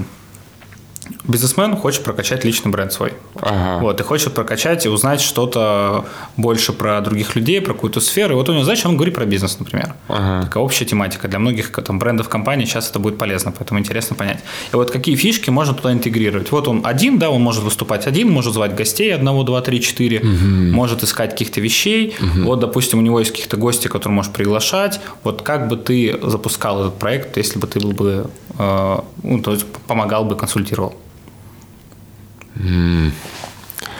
бизнесмен 1.23 1.75
хочет 1.75 2.03
прокачать 2.03 2.45
личный 2.45 2.71
бренд 2.71 2.93
свой. 2.93 3.13
Ага. 3.41 3.81
Вот, 3.81 3.99
и 3.99 4.03
хочет 4.03 4.33
прокачать 4.33 4.85
и 4.85 4.89
узнать 4.89 5.21
что-то 5.21 6.05
больше 6.37 6.73
про 6.73 7.01
других 7.01 7.35
людей, 7.35 7.61
про 7.61 7.73
какую-то 7.73 7.99
сферу. 7.99 8.33
И 8.33 8.35
вот 8.35 8.49
у 8.49 8.53
него 8.53 8.63
задача, 8.63 8.87
он 8.87 8.95
говорит 8.95 9.15
про 9.15 9.25
бизнес, 9.25 9.59
например. 9.59 9.95
Ага. 10.11 10.45
Такая 10.45 10.63
общая 10.63 10.85
тематика. 10.85 11.27
Для 11.27 11.39
многих 11.39 11.71
там, 11.71 11.99
брендов 11.99 12.29
компаний 12.29 12.65
сейчас 12.65 12.89
это 12.89 12.99
будет 12.99 13.17
полезно, 13.17 13.51
поэтому 13.51 13.79
интересно 13.79 14.15
понять. 14.15 14.39
И 14.73 14.75
вот 14.75 14.91
какие 14.91 15.15
фишки 15.15 15.49
можно 15.49 15.73
туда 15.73 15.91
интегрировать. 15.93 16.51
Вот 16.51 16.67
он 16.67 16.81
один, 16.85 17.17
да, 17.17 17.29
он 17.29 17.41
может 17.41 17.63
выступать 17.63 18.07
один, 18.07 18.29
может 18.29 18.53
звать 18.53 18.75
гостей 18.75 19.13
одного, 19.13 19.43
два, 19.43 19.61
три, 19.61 19.81
четыре, 19.81 20.21
может 20.21 21.03
искать 21.03 21.31
каких-то 21.31 21.61
вещей. 21.61 22.15
Вот, 22.19 22.59
допустим, 22.59 22.99
у 22.99 23.01
него 23.01 23.19
есть 23.19 23.31
каких-то 23.31 23.57
гости, 23.57 23.87
которые 23.87 24.15
можешь 24.15 24.31
приглашать. 24.31 24.99
Вот 25.23 25.41
как 25.41 25.67
бы 25.67 25.77
ты 25.77 26.19
запускал 26.21 26.81
этот 26.81 26.99
проект, 26.99 27.37
если 27.37 27.59
бы 27.59 27.67
ты 27.67 27.79
был 27.79 27.91
бы, 27.91 28.29
э, 28.57 28.99
ну, 29.23 29.41
то 29.41 29.51
есть 29.51 29.65
помогал 29.87 30.25
бы, 30.25 30.35
консультировал? 30.35 30.95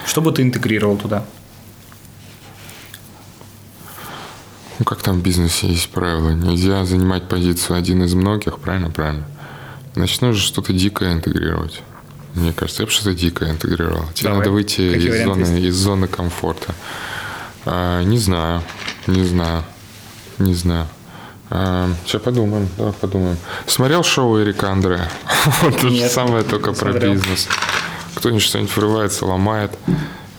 Что 0.06 0.22
бы 0.22 0.32
ты 0.32 0.42
интегрировал 0.42 0.98
туда? 0.98 1.24
Ну, 4.82 4.86
как 4.86 5.04
там 5.04 5.20
в 5.20 5.22
бизнесе 5.22 5.68
есть 5.68 5.92
правило? 5.92 6.32
Нельзя 6.32 6.84
занимать 6.86 7.30
позицию 7.30 7.78
один 7.78 8.02
из 8.04 8.16
многих, 8.16 8.58
правильно? 8.58 8.90
Правильно. 8.90 9.28
Значит, 9.94 10.24
нужно 10.24 10.42
что-то 10.42 10.74
дикое 10.74 11.14
интегрировать. 11.14 11.84
Мне 12.34 12.52
кажется, 12.52 12.82
я 12.82 12.88
бы 12.88 12.92
что-то 12.92 13.14
дикое 13.14 13.52
интегрировал. 13.52 14.08
Тебе 14.16 14.30
Давай. 14.30 14.40
надо 14.40 14.50
выйти 14.50 14.92
Какие 14.92 15.10
из 15.12 15.24
зоны, 15.24 15.42
есть? 15.42 15.66
из 15.66 15.76
зоны 15.76 16.08
комфорта. 16.08 16.74
А, 17.64 18.02
не 18.02 18.18
знаю, 18.18 18.64
не 19.06 19.24
знаю, 19.24 19.64
не 20.40 20.56
знаю. 20.56 20.88
сейчас 21.52 22.24
подумаем, 22.24 22.68
давай 22.76 22.94
подумаем. 22.94 23.38
Смотрел 23.68 24.04
шоу 24.04 24.42
Эрика 24.42 24.72
Андре? 24.72 25.08
То 25.80 25.90
же 25.90 26.10
самое, 26.10 26.44
только 26.44 26.74
про 26.74 26.92
бизнес. 26.92 27.48
Кто-нибудь 28.16 28.42
что-нибудь 28.42 28.76
врывается, 28.76 29.28
ломает. 29.28 29.78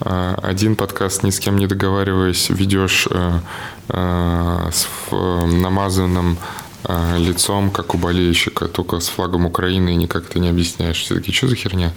А, 0.04 0.34
Один 0.42 0.74
подкаст, 0.76 1.22
ни 1.22 1.30
с 1.30 1.38
кем 1.38 1.56
не 1.56 1.66
договариваясь, 1.66 2.50
ведешь 2.50 3.06
э, 3.10 3.38
э, 3.88 4.70
с 4.72 4.86
намазанным 5.12 6.38
э, 6.84 7.18
лицом, 7.18 7.70
как 7.70 7.94
у 7.94 7.98
болельщика, 7.98 8.66
только 8.66 8.98
с 8.98 9.08
флагом 9.08 9.46
Украины, 9.46 9.90
и 9.90 9.96
никак 9.96 10.26
ты 10.26 10.40
не 10.40 10.48
объясняешь. 10.48 11.00
Все 11.00 11.14
таки 11.14 11.32
что 11.32 11.46
за 11.48 11.56
херня? 11.56 11.92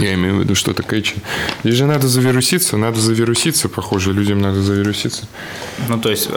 Я 0.00 0.14
имею 0.14 0.36
в 0.36 0.40
виду, 0.40 0.54
что 0.54 0.70
это 0.70 0.82
кэчи. 0.82 1.16
Здесь 1.62 1.76
же 1.76 1.86
надо 1.86 2.08
завируситься, 2.08 2.76
надо 2.76 2.98
завируситься, 2.98 3.68
похоже, 3.68 4.12
людям 4.12 4.40
надо 4.40 4.62
завируситься. 4.62 5.28
Ну, 5.88 6.00
то 6.00 6.10
есть, 6.10 6.30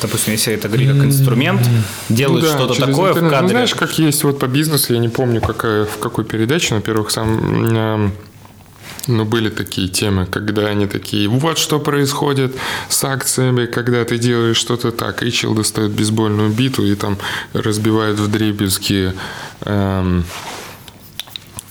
допустим, 0.00 0.32
если 0.32 0.54
это 0.54 0.68
говорить 0.68 0.88
как 0.88 1.04
инструмент, 1.04 1.60
делают 2.08 2.44
Ну 2.44 2.50
да, 2.50 2.56
что-то 2.56 2.86
такое 2.86 3.12
в 3.12 3.16
интернет. 3.16 3.30
кадре. 3.32 3.42
Ну, 3.42 3.48
знаешь, 3.48 3.74
как 3.74 3.98
есть 3.98 4.24
вот 4.24 4.38
по 4.38 4.46
бизнесу, 4.46 4.92
я 4.94 4.98
не 4.98 5.08
помню, 5.08 5.40
какая, 5.40 5.84
в 5.84 5.98
какой 5.98 6.24
передаче, 6.24 6.68
но, 6.70 6.76
во-первых, 6.76 7.10
сам... 7.10 7.76
эм, 7.76 8.12
ну, 9.06 9.24
были 9.24 9.48
такие 9.48 9.88
темы, 9.88 10.26
когда 10.26 10.66
они 10.66 10.86
такие, 10.86 11.28
вот 11.28 11.58
что 11.58 11.80
происходит 11.80 12.54
с 12.88 13.02
акциями, 13.04 13.66
когда 13.66 14.04
ты 14.04 14.18
делаешь 14.18 14.56
что-то 14.56 14.92
так, 14.92 15.22
и 15.22 15.32
чел 15.32 15.54
достает 15.54 15.92
бейсбольную 15.92 16.50
биту 16.50 16.84
и 16.84 16.94
там 16.94 17.18
разбивает 17.52 18.18
в 18.18 18.30
дребезги 18.30 19.12
эм, 19.62 20.24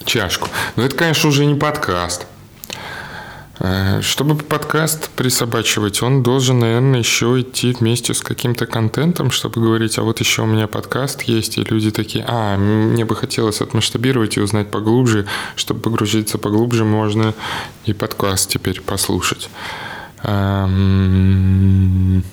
чашку. 0.04 0.48
Но 0.76 0.84
это, 0.84 0.96
конечно, 0.96 1.28
уже 1.28 1.46
не 1.46 1.54
подкаст. 1.54 2.26
Э, 3.60 4.00
Чтобы 4.02 4.36
подкаст 4.36 5.10
присобачивать, 5.10 6.02
он 6.02 6.22
должен, 6.22 6.60
наверное, 6.60 7.00
еще 7.00 7.40
идти 7.40 7.72
вместе 7.78 8.14
с 8.14 8.22
каким-то 8.22 8.66
контентом, 8.66 9.30
чтобы 9.30 9.60
говорить, 9.60 9.98
а 9.98 10.02
вот 10.02 10.20
еще 10.20 10.42
у 10.42 10.46
меня 10.46 10.66
подкаст 10.66 11.22
есть, 11.22 11.58
и 11.58 11.64
люди 11.64 11.90
такие, 11.90 12.24
а, 12.26 12.56
мне 12.56 13.04
бы 13.04 13.14
хотелось 13.14 13.60
отмасштабировать 13.60 14.38
и 14.38 14.40
узнать 14.40 14.70
поглубже, 14.70 15.26
чтобы 15.56 15.80
погрузиться 15.80 16.38
поглубже, 16.38 16.84
можно 16.84 17.34
и 17.84 17.92
подкаст 17.92 18.50
теперь 18.50 18.80
послушать. 18.80 19.50
Эм, 20.22 22.24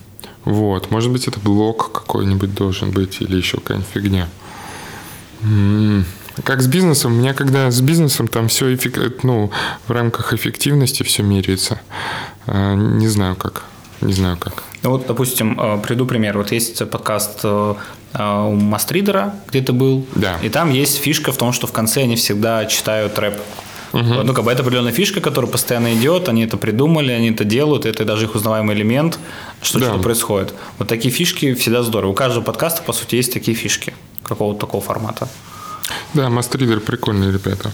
Вот, 0.45 0.91
может 0.91 1.11
быть, 1.11 1.28
это 1.28 1.41
блог 1.41 1.91
какой-нибудь 1.91 2.55
должен 2.55 2.91
быть 2.91 3.19
или 3.19 3.36
еще 3.36 3.57
какая-нибудь 3.57 3.89
фигня. 3.93 4.30
Как 6.43 6.61
с 6.61 6.67
бизнесом, 6.67 7.13
у 7.13 7.15
меня 7.15 7.33
когда 7.33 7.71
с 7.71 7.81
бизнесом 7.81 8.27
там 8.27 8.47
все 8.47 8.77
ну, 9.23 9.51
в 9.88 9.91
рамках 9.91 10.33
эффективности 10.33 11.03
все 11.03 11.23
меряется. 11.23 11.79
А, 12.45 12.75
Не 12.75 13.07
знаю 13.07 13.35
как. 13.35 13.63
Не 14.01 14.13
знаю 14.13 14.38
как. 14.38 14.63
Ну 14.83 14.91
вот, 14.91 15.07
допустим, 15.07 15.59
э, 15.59 15.79
приведу 15.81 16.05
пример. 16.05 16.38
Вот 16.38 16.51
есть 16.51 16.88
подкаст 16.89 17.39
э, 17.43 17.75
э, 18.13 18.47
у 18.47 18.53
Мастридера, 18.53 19.33
где 19.49 19.61
ты 19.61 19.73
был. 19.73 20.05
Да. 20.15 20.38
И 20.43 20.49
там 20.49 20.69
есть 20.71 20.97
фишка 20.97 21.31
в 21.31 21.38
том, 21.38 21.51
что 21.51 21.65
в 21.65 21.71
конце 21.71 22.03
они 22.03 22.15
всегда 22.15 22.65
читают 22.65 23.17
рэп. 23.17 23.35
Вот, 23.93 24.25
Ну, 24.25 24.33
как 24.33 24.43
бы 24.43 24.51
это 24.51 24.61
определенная 24.61 24.91
фишка, 24.91 25.21
которая 25.21 25.49
постоянно 25.49 25.95
идет, 25.95 26.29
они 26.29 26.43
это 26.43 26.57
придумали, 26.57 27.11
они 27.11 27.31
это 27.31 27.45
делают, 27.45 27.85
это 27.85 28.05
даже 28.05 28.25
их 28.25 28.35
узнаваемый 28.35 28.75
элемент, 28.75 29.17
что 29.61 29.79
Да. 29.79 29.85
что-то 29.85 30.03
происходит. 30.03 30.53
Вот 30.77 30.88
такие 30.88 31.11
фишки 31.11 31.53
всегда 31.55 31.81
здорово. 31.83 32.11
У 32.11 32.13
каждого 32.13 32.43
подкаста, 32.43 32.83
по 32.83 32.93
сути, 32.93 33.15
есть 33.15 33.33
такие 33.33 33.55
фишки 33.55 33.93
какого-то 34.23 34.59
такого 34.59 34.83
формата. 34.83 35.27
Да, 36.13 36.29
Мастридер 36.29 36.79
прикольные 36.79 37.31
ребята. 37.31 37.71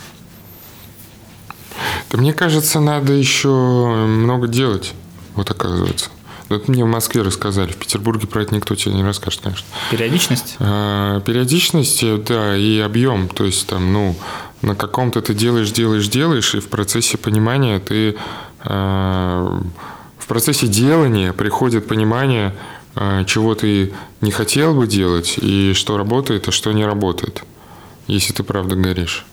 Да 2.11 2.17
мне 2.17 2.33
кажется, 2.33 2.79
надо 2.79 3.13
еще 3.13 3.49
много 3.49 4.47
делать. 4.47 4.93
Вот 5.35 5.49
оказывается. 5.49 6.09
Вот 6.49 6.67
мне 6.67 6.83
в 6.83 6.87
Москве 6.87 7.23
рассказали, 7.23 7.71
в 7.71 7.77
Петербурге 7.77 8.27
про 8.27 8.43
это 8.43 8.53
никто 8.53 8.75
тебе 8.75 8.93
не 8.93 9.03
расскажет, 9.03 9.41
конечно. 9.41 9.65
Периодичность? 9.89 10.55
А, 10.59 11.21
Периодичность, 11.21 12.03
да, 12.25 12.55
и 12.55 12.79
объем. 12.79 13.29
То 13.29 13.45
есть 13.45 13.65
там, 13.65 13.91
ну, 13.91 14.15
на 14.61 14.75
каком-то 14.75 15.21
ты 15.21 15.33
делаешь, 15.33 15.71
делаешь, 15.71 16.07
делаешь, 16.07 16.53
и 16.53 16.59
в 16.59 16.67
процессе 16.67 17.17
понимания 17.17 17.79
ты 17.79 18.15
а, 18.59 19.61
в 20.19 20.27
процессе 20.27 20.67
делания 20.67 21.33
приходит 21.33 21.87
понимание, 21.87 22.55
а, 22.95 23.23
чего 23.25 23.55
ты 23.55 23.93
не 24.21 24.31
хотел 24.31 24.73
бы 24.73 24.87
делать, 24.87 25.35
и 25.37 25.73
что 25.73 25.97
работает, 25.97 26.47
а 26.47 26.51
что 26.51 26.71
не 26.71 26.85
работает, 26.85 27.43
если 28.07 28.33
ты 28.33 28.43
правда 28.43 28.75
горишь. 28.75 29.25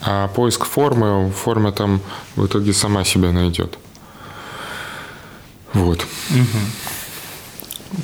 А 0.00 0.28
поиск 0.28 0.66
формы, 0.66 1.30
форма 1.30 1.72
там 1.72 2.00
в 2.36 2.46
итоге 2.46 2.72
сама 2.72 3.04
себя 3.04 3.32
найдет. 3.32 3.78
Вот. 5.72 6.06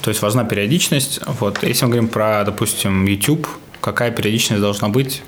То 0.02 0.10
есть 0.10 0.22
важна 0.22 0.44
периодичность. 0.44 1.20
Вот. 1.26 1.62
Если 1.62 1.84
мы 1.84 1.90
говорим 1.90 2.08
про, 2.08 2.44
допустим, 2.44 3.04
YouTube, 3.06 3.46
какая 3.80 4.10
периодичность 4.10 4.60
должна 4.62 4.88
быть? 4.88 5.22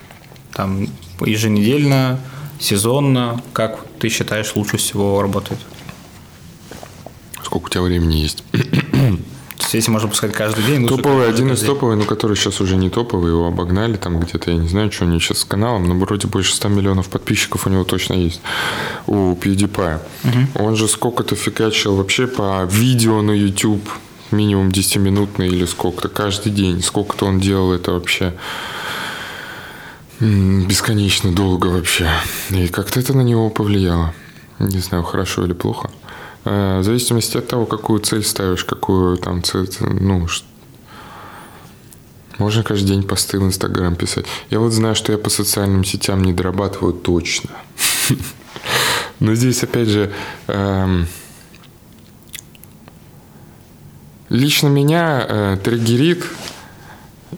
Там 0.53 0.89
еженедельно, 1.21 2.21
сезонно? 2.59 3.43
Как 3.53 3.85
ты 3.99 4.09
считаешь 4.09 4.55
лучше 4.57 4.77
всего 4.79 5.21
работает? 5.21 5.61
Сколько 7.43 7.67
у 7.67 7.69
тебя 7.69 7.83
времени 7.83 8.17
есть? 8.17 8.43
Если 9.75 9.91
можно 9.91 10.09
пускать 10.09 10.33
каждый 10.33 10.65
день, 10.65 10.87
Топовый, 10.87 11.29
один 11.29 11.53
из 11.53 11.61
день. 11.61 11.69
топовый, 11.69 11.97
но 11.97 12.05
который 12.05 12.37
сейчас 12.37 12.61
уже 12.61 12.77
не 12.77 12.91
топовый, 12.91 13.33
его 13.33 13.47
обогнали 13.47 13.97
там 13.97 14.21
где-то, 14.21 14.53
я 14.53 14.57
не 14.57 14.69
знаю, 14.69 14.93
что 14.93 15.05
у 15.05 15.09
него 15.09 15.19
сейчас 15.19 15.39
с 15.39 15.45
каналом, 15.45 15.89
но 15.89 15.95
вроде 15.97 16.29
больше 16.29 16.55
100 16.55 16.69
миллионов 16.69 17.09
подписчиков 17.09 17.67
у 17.67 17.71
него 17.71 17.83
точно 17.85 18.15
есть, 18.15 18.41
у 19.07 19.35
PewDiePie. 19.35 19.99
Он 20.55 20.77
же 20.77 20.87
сколько-то 20.87 21.35
фигачил 21.35 21.97
вообще 21.97 22.27
по 22.27 22.65
видео 22.71 23.21
на 23.23 23.33
YouTube, 23.33 23.89
минимум 24.31 24.69
10-минутный 24.69 25.49
или 25.49 25.65
сколько-то, 25.65 26.09
каждый 26.09 26.53
день. 26.53 26.83
Сколько-то 26.83 27.27
он 27.27 27.41
делал 27.41 27.73
это 27.73 27.93
вообще 27.93 28.35
бесконечно 30.21 31.33
долго 31.33 31.67
вообще. 31.67 32.09
И 32.51 32.69
как-то 32.69 33.01
это 33.01 33.13
на 33.15 33.23
него 33.23 33.51
повлияло. 33.51 34.15
Не 34.59 34.79
знаю, 34.79 35.03
хорошо 35.03 35.45
или 35.45 35.53
плохо. 35.53 35.91
Э, 36.45 36.81
В 36.81 36.85
зависимости 36.85 37.39
от 37.39 37.49
того, 37.49 37.67
какую 37.67 38.01
цель 38.01 38.23
ставишь, 38.23 38.65
какую 38.65 39.17
там 39.17 39.43
цель, 39.43 39.69
ну, 39.81 40.27
можно 42.39 42.63
каждый 42.63 42.89
день 42.89 43.03
посты 43.05 43.39
в 43.39 43.45
Инстаграм 43.45 43.95
писать. 43.95 44.27
Я 44.51 44.59
вот 44.59 44.73
знаю, 44.73 44.95
что 44.95 45.13
я 45.13 45.19
по 45.19 45.31
социальным 45.31 45.85
сетям 45.85 46.23
не 46.25 46.33
дорабатываю 46.33 46.93
точно. 46.93 47.51
Но 49.21 49.35
здесь, 49.35 49.63
опять 49.63 49.89
же, 49.89 50.13
эм, 50.49 51.07
лично 54.29 54.67
меня 54.67 55.25
э, 55.29 55.59
триггерит, 55.63 56.25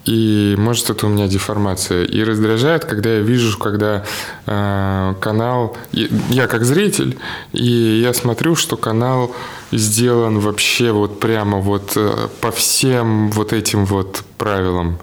и 0.04 0.54
может 0.58 0.90
это 0.90 1.06
у 1.06 1.08
меня 1.08 1.28
деформация, 1.28 2.04
и 2.04 2.22
раздражает, 2.22 2.84
когда 2.84 3.14
я 3.14 3.20
вижу, 3.20 3.58
когда 3.58 4.04
э, 4.46 5.14
канал, 5.20 5.76
я 5.92 6.46
как 6.46 6.64
зритель, 6.64 7.18
и 7.52 8.00
я 8.02 8.12
смотрю, 8.12 8.56
что 8.56 8.76
канал 8.76 9.34
сделан 9.72 10.38
вообще 10.38 10.92
вот 10.92 11.20
прямо 11.20 11.58
вот 11.58 11.92
э, 11.96 12.28
по 12.40 12.50
всем 12.50 13.30
вот 13.30 13.52
этим 13.52 13.84
вот 13.84 14.22
правилам. 14.38 14.98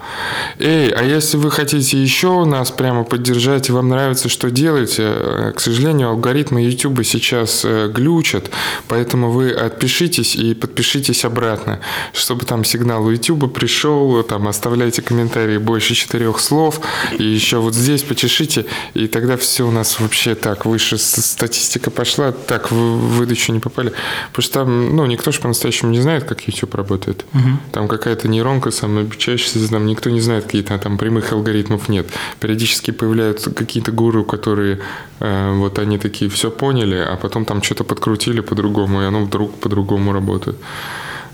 Эй, 0.60 0.90
а 0.90 1.04
если 1.04 1.38
вы 1.38 1.52
хотите 1.52 1.98
еще 1.98 2.46
нас 2.46 2.72
прямо 2.72 3.04
поддержать, 3.04 3.70
и 3.70 3.72
вам 3.72 3.90
нравится, 3.90 4.30
что 4.30 4.52
делаете, 4.52 5.04
э, 5.06 5.52
к 5.56 5.60
сожалению, 5.60 6.10
алгоритмы 6.10 6.62
YouTube 6.62 7.04
сейчас 7.04 7.66
э, 7.66 7.90
глючат, 7.90 8.52
поэтому 8.88 9.32
вы 9.32 9.52
отпишитесь 9.52 10.36
и 10.36 10.54
подпишитесь 10.54 11.26
обратно, 11.26 11.80
чтобы 12.14 12.46
там 12.46 12.64
сигнал 12.64 13.06
у 13.06 13.12
YouTube 13.12 13.54
пришел, 13.54 14.24
там 14.24 14.48
оставляйте 14.48 15.02
комментарии 15.02 15.58
больше 15.58 15.96
четырех 15.96 16.40
слов, 16.40 16.80
и 17.18 17.24
еще 17.24 17.58
вот 17.58 17.74
здесь 17.74 18.04
почешите, 18.04 18.66
и 18.94 19.08
тогда 19.08 19.38
все 19.38 19.68
у 19.68 19.72
нас 19.72 20.00
вообще 20.00 20.36
так, 20.36 20.66
выше 20.66 20.98
статистика 20.98 21.92
пошла, 21.92 22.32
так, 22.32 22.72
в 22.72 22.76
выдачу 22.76 23.52
не 23.52 23.60
попали. 23.60 23.94
Потому 24.32 24.44
что 24.44 24.63
там, 24.64 24.96
ну, 24.96 25.06
никто 25.06 25.32
же 25.32 25.42
по-настоящему 25.42 25.92
не 25.92 26.02
знает, 26.02 26.24
как 26.24 26.48
YouTube 26.48 26.76
работает. 26.76 27.26
Угу. 27.34 27.50
Там 27.72 27.88
какая-то 27.88 28.28
нейронка 28.28 28.72
самая 28.72 29.10
чаще 29.18 29.50
там 29.70 29.86
никто 29.86 30.10
не 30.10 30.22
знает, 30.22 30.46
какие-то 30.46 30.78
там 30.78 30.98
прямых 30.98 31.34
алгоритмов 31.34 31.90
нет. 31.90 32.08
Периодически 32.40 32.92
появляются 32.92 33.52
какие-то 33.52 33.92
гуру, 33.92 34.24
которые 34.24 34.80
э, 35.20 35.54
вот 35.56 35.80
они 35.80 35.98
такие 35.98 36.30
все 36.32 36.50
поняли, 36.50 36.96
а 36.96 37.18
потом 37.18 37.46
там 37.46 37.62
что-то 37.62 37.84
подкрутили 37.84 38.42
по-другому, 38.42 39.02
и 39.02 39.06
оно 39.06 39.26
вдруг 39.26 39.54
по-другому 39.60 40.14
работает 40.14 40.56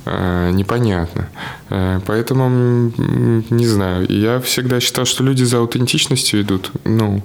э, 0.06 0.52
непонятно. 0.52 1.30
Э, 1.70 2.00
поэтому 2.06 2.50
не 3.50 3.68
знаю. 3.68 4.08
Я 4.10 4.40
всегда 4.40 4.80
считал, 4.80 5.06
что 5.06 5.24
люди 5.24 5.44
за 5.44 5.58
аутентичностью 5.58 6.42
идут. 6.42 6.72
Ну, 6.84 7.22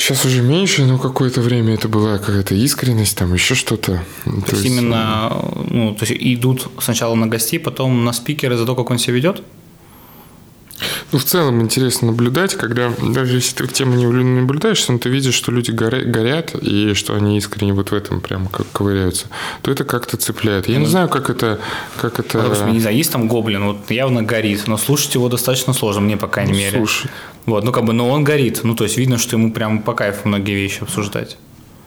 Сейчас 0.00 0.24
уже 0.24 0.40
меньше, 0.40 0.86
но 0.86 0.98
какое-то 0.98 1.42
время 1.42 1.74
это 1.74 1.86
была 1.86 2.16
какая-то 2.16 2.54
искренность, 2.54 3.18
там 3.18 3.34
еще 3.34 3.54
что-то. 3.54 4.02
То, 4.24 4.30
то 4.30 4.36
есть, 4.52 4.52
есть 4.52 4.64
именно, 4.64 5.44
ну, 5.68 5.94
то 5.94 6.06
есть 6.06 6.16
идут 6.18 6.68
сначала 6.78 7.14
на 7.14 7.26
гостей, 7.26 7.58
потом 7.58 8.02
на 8.02 8.14
спикера 8.14 8.56
за 8.56 8.64
то, 8.64 8.74
как 8.74 8.90
он 8.90 8.98
себя 8.98 9.16
ведет? 9.16 9.42
Ну, 11.12 11.18
в 11.18 11.24
целом 11.24 11.60
интересно 11.60 12.08
наблюдать, 12.08 12.54
когда 12.54 12.92
даже 13.02 13.36
если 13.36 13.56
ты 13.56 13.64
в 13.66 13.72
тему 13.72 13.94
не 13.94 14.06
наблюдаешь, 14.06 14.86
но 14.88 14.98
ты 14.98 15.08
видишь, 15.08 15.34
что 15.34 15.50
люди 15.50 15.70
горят, 15.72 16.54
и 16.54 16.94
что 16.94 17.14
они 17.14 17.36
искренне 17.36 17.72
вот 17.72 17.90
в 17.90 17.94
этом 17.94 18.20
прямо 18.20 18.48
как 18.48 18.66
ковыряются, 18.72 19.26
то 19.62 19.70
это 19.72 19.84
как-то 19.84 20.16
цепляет. 20.16 20.68
Я 20.68 20.74
ну, 20.74 20.80
не 20.80 20.86
знаю, 20.86 21.08
как 21.08 21.30
это... 21.30 21.58
Как 22.00 22.20
это... 22.20 22.38
Потому 22.38 22.54
что, 22.54 22.64
не 22.66 22.80
знаю, 22.80 22.96
есть 22.96 23.10
там 23.10 23.26
гоблин, 23.26 23.64
вот 23.64 23.90
явно 23.90 24.22
горит, 24.22 24.66
но 24.66 24.76
слушать 24.76 25.14
его 25.14 25.28
достаточно 25.28 25.72
сложно, 25.72 26.02
мне 26.02 26.16
по 26.16 26.28
крайней 26.28 26.52
ну, 26.52 26.58
мере. 26.58 26.78
Слушай. 26.78 27.10
Вот, 27.46 27.64
ну 27.64 27.72
как 27.72 27.84
бы, 27.84 27.92
но 27.92 28.08
он 28.08 28.22
горит, 28.22 28.60
ну 28.62 28.76
то 28.76 28.84
есть 28.84 28.96
видно, 28.96 29.18
что 29.18 29.36
ему 29.36 29.52
прям 29.52 29.82
по 29.82 29.94
кайфу 29.94 30.28
многие 30.28 30.54
вещи 30.54 30.82
обсуждать. 30.82 31.36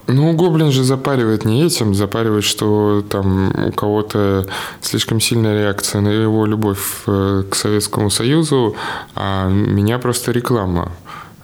Ну, 0.07 0.33
Гоблин 0.33 0.71
же 0.71 0.83
запаривает 0.83 1.45
не 1.45 1.63
этим, 1.63 1.95
запаривает, 1.95 2.43
что 2.43 3.03
там 3.09 3.67
у 3.67 3.71
кого-то 3.71 4.45
слишком 4.81 5.21
сильная 5.21 5.63
реакция 5.63 6.01
на 6.01 6.09
его 6.09 6.45
любовь 6.45 7.03
э, 7.07 7.43
к 7.49 7.55
Советскому 7.55 8.09
Союзу, 8.09 8.75
а 9.15 9.47
меня 9.47 9.99
просто 9.99 10.31
реклама 10.31 10.91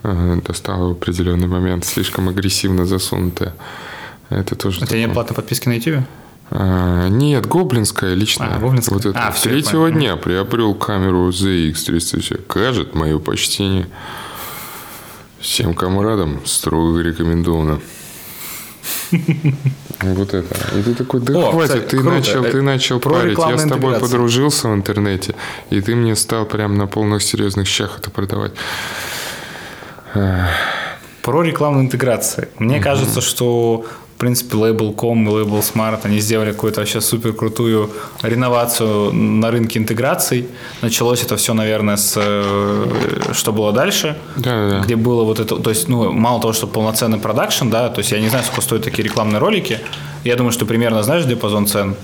э, 0.04 0.42
достала 0.46 0.90
в 0.90 0.92
определенный 0.92 1.48
момент, 1.48 1.86
слишком 1.86 2.28
агрессивно 2.28 2.86
засунутая. 2.86 3.54
Это 4.30 4.56
тоже... 4.56 4.84
Это 4.84 4.98
не 4.98 5.08
платная 5.08 5.36
подписки 5.36 5.70
на 5.70 5.74
YouTube? 5.74 6.04
А, 6.52 7.08
нет, 7.08 7.46
гоблинская 7.46 8.14
личная. 8.14 8.56
А, 8.56 8.60
гоблинская. 8.60 8.98
Вот 8.98 9.06
это. 9.06 9.20
А, 9.20 9.32
Третьего 9.32 9.92
дня 9.92 10.16
приобрел 10.16 10.74
камеру 10.74 11.30
ZX300. 11.30 12.44
Кажет 12.48 12.96
мое 12.96 13.20
почтение. 13.20 13.88
Всем 15.40 15.74
комрадам 15.74 16.42
строго 16.46 17.00
рекомендовано. 17.00 17.80
Вот 20.02 20.34
это. 20.34 20.56
И 20.78 20.82
ты 20.82 20.94
такой, 20.94 21.20
да 21.20 21.34
О, 21.38 21.52
хватит, 21.52 21.74
кстати, 21.74 21.90
ты 21.90 21.98
круто. 21.98 22.16
начал, 22.16 22.44
ты 22.44 22.62
начал 22.62 23.00
Про 23.00 23.14
парить. 23.16 23.38
Я 23.38 23.58
с 23.58 23.68
тобой 23.68 24.00
подружился 24.00 24.70
в 24.70 24.74
интернете, 24.74 25.36
и 25.70 25.82
ты 25.82 25.94
мне 25.96 26.16
стал 26.16 26.46
прям 26.46 26.78
на 26.78 26.88
полных 26.88 27.22
серьезных 27.22 27.68
щах 27.68 28.00
это 28.00 28.10
продавать. 28.10 28.54
Про 30.14 31.44
рекламную 31.44 31.86
интеграцию. 31.86 32.48
Мне 32.60 32.78
угу. 32.78 32.84
кажется, 32.84 33.22
что 33.22 33.86
в 34.20 34.22
принципе, 34.22 34.58
Label.com 34.58 35.30
и 35.30 35.32
Label 35.32 35.62
Smart, 35.62 36.00
они 36.04 36.20
сделали 36.20 36.52
какую-то 36.52 36.82
вообще 36.82 37.00
супер 37.00 37.32
крутую 37.32 37.90
реновацию 38.22 39.14
на 39.14 39.50
рынке 39.50 39.80
интеграций. 39.80 40.46
Началось 40.82 41.24
это 41.24 41.38
все, 41.38 41.54
наверное, 41.54 41.96
с 41.96 42.16
э, 42.18 43.32
что 43.32 43.54
было 43.54 43.72
дальше, 43.72 44.18
да, 44.36 44.70
да. 44.70 44.80
где 44.82 44.98
было 44.98 45.24
вот 45.24 45.40
это, 45.40 45.56
то 45.56 45.70
есть, 45.70 45.88
ну, 45.88 46.12
мало 46.12 46.42
того, 46.42 46.52
что 46.52 46.68
полноценный 46.68 47.18
продакшн, 47.18 47.70
да, 47.70 47.88
то 47.88 48.00
есть 48.00 48.12
я 48.12 48.20
не 48.20 48.28
знаю, 48.28 48.44
сколько 48.44 48.62
стоят 48.62 48.84
такие 48.84 49.06
рекламные 49.06 49.40
ролики. 49.40 49.80
Я 50.26 50.36
думаю, 50.36 50.52
что 50.52 50.66
примерно 50.66 51.02
знаешь 51.02 51.24
диапазон 51.24 51.66
цен, 51.66 51.96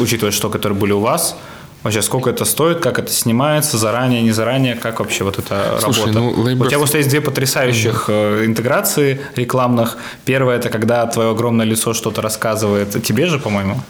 учитывая, 0.00 0.32
что 0.32 0.50
которые 0.50 0.76
были 0.76 0.92
у 0.92 0.98
вас. 0.98 1.36
Вообще, 1.82 2.00
сколько 2.02 2.30
это 2.30 2.44
стоит, 2.44 2.80
как 2.80 2.98
это 2.98 3.10
снимается, 3.10 3.76
заранее, 3.76 4.22
не 4.22 4.30
заранее, 4.30 4.76
как 4.76 5.00
вообще 5.00 5.24
вот 5.24 5.38
эта 5.38 5.78
Слушай, 5.80 6.12
работа? 6.12 6.18
Ну, 6.20 6.46
Labor... 6.46 6.66
У 6.66 6.68
тебя 6.68 6.78
просто 6.78 6.98
есть 6.98 7.10
две 7.10 7.20
потрясающих 7.20 8.08
mm-hmm. 8.08 8.46
интеграции 8.46 9.20
рекламных. 9.34 9.96
Первая– 10.24 10.58
это 10.58 10.68
когда 10.68 11.06
твое 11.06 11.30
огромное 11.30 11.66
лицо 11.66 11.92
что-то 11.92 12.22
рассказывает 12.22 13.02
тебе 13.02 13.26
же, 13.26 13.40
по-моему. 13.40 13.80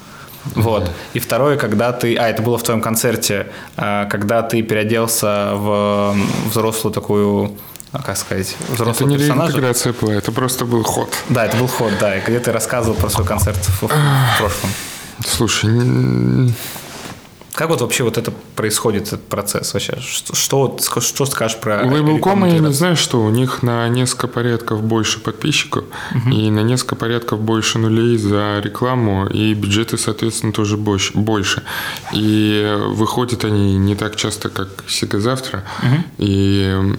Вот. 0.54 0.90
И 1.12 1.18
второе, 1.18 1.56
когда 1.56 1.92
ты... 1.92 2.16
А, 2.16 2.28
это 2.28 2.42
было 2.42 2.56
в 2.56 2.62
твоем 2.62 2.80
концерте, 2.80 3.48
а, 3.76 4.06
когда 4.06 4.42
ты 4.42 4.62
переоделся 4.62 5.52
в 5.54 6.16
взрослую 6.48 6.92
такую 6.92 7.52
а, 7.92 8.02
как 8.02 8.16
сказать, 8.16 8.56
взрослого 8.70 8.94
Это 8.94 9.04
не 9.04 9.18
персонажа. 9.18 9.52
интеграция 9.52 9.92
была, 9.92 10.14
это 10.14 10.32
просто 10.32 10.64
был 10.64 10.82
ход. 10.82 11.10
Да, 11.28 11.44
это 11.44 11.58
был 11.58 11.68
ход, 11.68 11.92
да. 12.00 12.16
И 12.16 12.22
где 12.26 12.40
ты 12.40 12.50
рассказывал 12.50 12.96
про 12.96 13.10
свой 13.10 13.26
концерт 13.26 13.58
в, 13.58 13.86
в 13.86 14.38
прошлом. 14.38 14.70
Слушай, 15.26 15.70
как 17.52 17.68
вот 17.68 17.82
вообще 17.82 18.02
вот 18.02 18.16
это 18.16 18.32
происходит, 18.56 19.08
этот 19.08 19.28
процесс 19.28 19.74
вообще? 19.74 19.98
Что, 20.00 20.34
что, 20.34 21.00
что 21.00 21.26
скажешь 21.26 21.58
про 21.58 21.82
Label.com, 21.82 22.46
я 22.46 22.58
не 22.58 22.72
знаю, 22.72 22.96
что 22.96 23.22
у 23.22 23.28
них 23.28 23.62
на 23.62 23.86
несколько 23.88 24.26
порядков 24.26 24.82
больше 24.82 25.20
подписчиков 25.20 25.84
угу. 26.14 26.30
и 26.30 26.50
на 26.50 26.60
несколько 26.60 26.96
порядков 26.96 27.40
больше 27.40 27.78
нулей 27.78 28.16
за 28.16 28.60
рекламу, 28.60 29.26
и 29.26 29.52
бюджеты, 29.52 29.98
соответственно, 29.98 30.54
тоже 30.54 30.78
больше. 30.78 31.12
больше. 31.14 31.62
И 32.14 32.74
выходят 32.86 33.44
они 33.44 33.76
не 33.76 33.96
так 33.96 34.16
часто, 34.16 34.48
как 34.48 34.68
Сега 34.88 35.20
завтра. 35.20 35.64
Угу. 35.82 36.04
И 36.18 36.94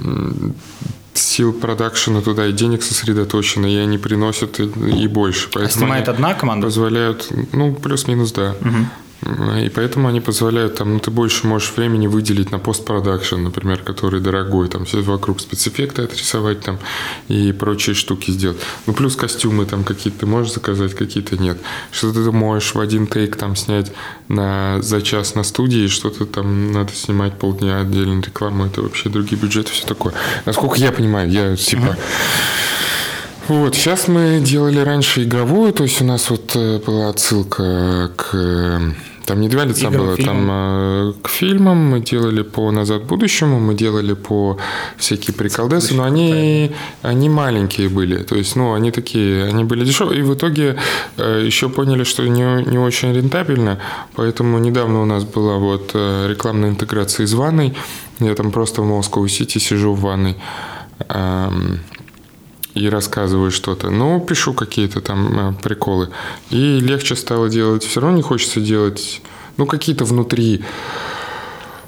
сил 1.15 1.53
продакшена 1.53 2.21
туда 2.21 2.45
и 2.47 2.51
денег 2.51 2.83
сосредоточено, 2.83 3.65
и 3.65 3.75
они 3.77 3.97
приносят 3.97 4.59
и, 4.59 4.65
и 4.65 5.07
больше. 5.07 5.49
Поэтому 5.51 5.65
а 5.65 5.79
снимает 5.79 6.09
одна 6.09 6.35
команда? 6.35 6.67
Позволяют, 6.67 7.27
ну, 7.53 7.73
плюс-минус, 7.73 8.31
да. 8.33 8.55
Угу. 8.61 8.87
И 9.25 9.69
поэтому 9.69 10.07
они 10.07 10.19
позволяют, 10.19 10.75
там, 10.75 10.93
ну, 10.93 10.99
ты 10.99 11.11
больше 11.11 11.47
можешь 11.47 11.71
времени 11.75 12.07
выделить 12.07 12.51
на 12.51 12.59
постпродакшн, 12.59 13.37
например, 13.37 13.79
который 13.79 14.19
дорогой, 14.19 14.67
там, 14.67 14.85
все 14.85 15.01
вокруг 15.01 15.39
спецэффекты 15.39 16.03
отрисовать 16.03 16.61
там 16.61 16.79
и 17.29 17.51
прочие 17.53 17.95
штуки 17.95 18.31
сделать. 18.31 18.57
Ну, 18.85 18.93
плюс 18.93 19.15
костюмы 19.15 19.65
там 19.65 19.83
какие-то 19.83 20.21
ты 20.21 20.25
можешь 20.25 20.53
заказать, 20.53 20.93
какие-то 20.93 21.37
нет. 21.37 21.57
Что-то 21.91 22.23
ты 22.23 22.31
можешь 22.31 22.75
в 22.75 22.79
один 22.79 23.07
тейк 23.07 23.35
там 23.35 23.55
снять 23.55 23.91
на, 24.27 24.81
за 24.81 25.01
час 25.01 25.35
на 25.35 25.43
студии, 25.43 25.87
что-то 25.87 26.25
там 26.25 26.71
надо 26.71 26.93
снимать 26.93 27.37
полдня 27.37 27.79
отдельно 27.79 28.21
рекламу, 28.21 28.65
это 28.65 28.81
вообще 28.81 29.09
другие 29.09 29.41
бюджеты, 29.41 29.71
все 29.71 29.85
такое. 29.85 30.13
Насколько 30.45 30.77
я 30.77 30.91
понимаю, 30.91 31.29
я 31.29 31.55
типа... 31.55 31.97
Вот, 33.49 33.75
сейчас 33.75 34.07
мы 34.07 34.39
делали 34.39 34.79
раньше 34.79 35.23
игровую, 35.23 35.73
то 35.73 35.83
есть 35.83 36.01
у 36.01 36.05
нас 36.05 36.29
вот 36.29 36.55
э, 36.55 36.79
была 36.79 37.09
отсылка 37.09 38.09
к 38.15 38.95
там 39.25 39.39
не 39.39 39.47
два 39.47 39.65
лица 39.65 39.87
Игры, 39.87 39.99
было, 39.99 40.15
фильмы. 40.15 40.31
там 40.31 40.47
э, 40.51 41.13
к 41.21 41.29
фильмам. 41.29 41.77
Мы 41.77 41.99
делали 42.01 42.41
по 42.41 42.71
«Назад 42.71 43.03
к 43.03 43.05
будущему», 43.05 43.59
мы 43.59 43.73
делали 43.73 44.13
по 44.13 44.57
всякие 44.97 45.33
приколдесы, 45.33 45.93
но 45.93 46.03
они, 46.03 46.71
они 47.01 47.29
маленькие 47.29 47.89
были, 47.89 48.23
то 48.23 48.35
есть, 48.35 48.55
ну, 48.55 48.73
они 48.73 48.91
такие, 48.91 49.45
они 49.45 49.63
были 49.63 49.85
дешевые, 49.85 50.19
и 50.19 50.23
в 50.23 50.33
итоге 50.33 50.77
э, 51.17 51.43
еще 51.45 51.69
поняли, 51.69 52.03
что 52.03 52.27
не, 52.27 52.63
не 52.65 52.77
очень 52.77 53.13
рентабельно, 53.13 53.79
поэтому 54.15 54.57
недавно 54.57 55.01
у 55.01 55.05
нас 55.05 55.23
была 55.23 55.57
вот 55.57 55.91
э, 55.93 56.27
рекламная 56.29 56.69
интеграция 56.69 57.25
из 57.25 57.33
ванной, 57.33 57.75
я 58.19 58.35
там 58.35 58.51
просто 58.51 58.81
в 58.81 58.85
Москву-Сити 58.85 59.57
сижу 59.57 59.93
в 59.93 60.01
ванной, 60.01 60.35
и 62.73 62.89
рассказываю 62.89 63.51
что-то. 63.51 63.89
Ну, 63.89 64.19
пишу 64.19 64.53
какие-то 64.53 65.01
там 65.01 65.49
э, 65.49 65.53
приколы. 65.61 66.09
И 66.49 66.79
легче 66.79 67.15
стало 67.15 67.49
делать. 67.49 67.83
Все 67.83 68.01
равно 68.01 68.17
не 68.17 68.23
хочется 68.23 68.59
делать, 68.59 69.21
ну, 69.57 69.65
какие-то 69.65 70.05
внутри 70.05 70.63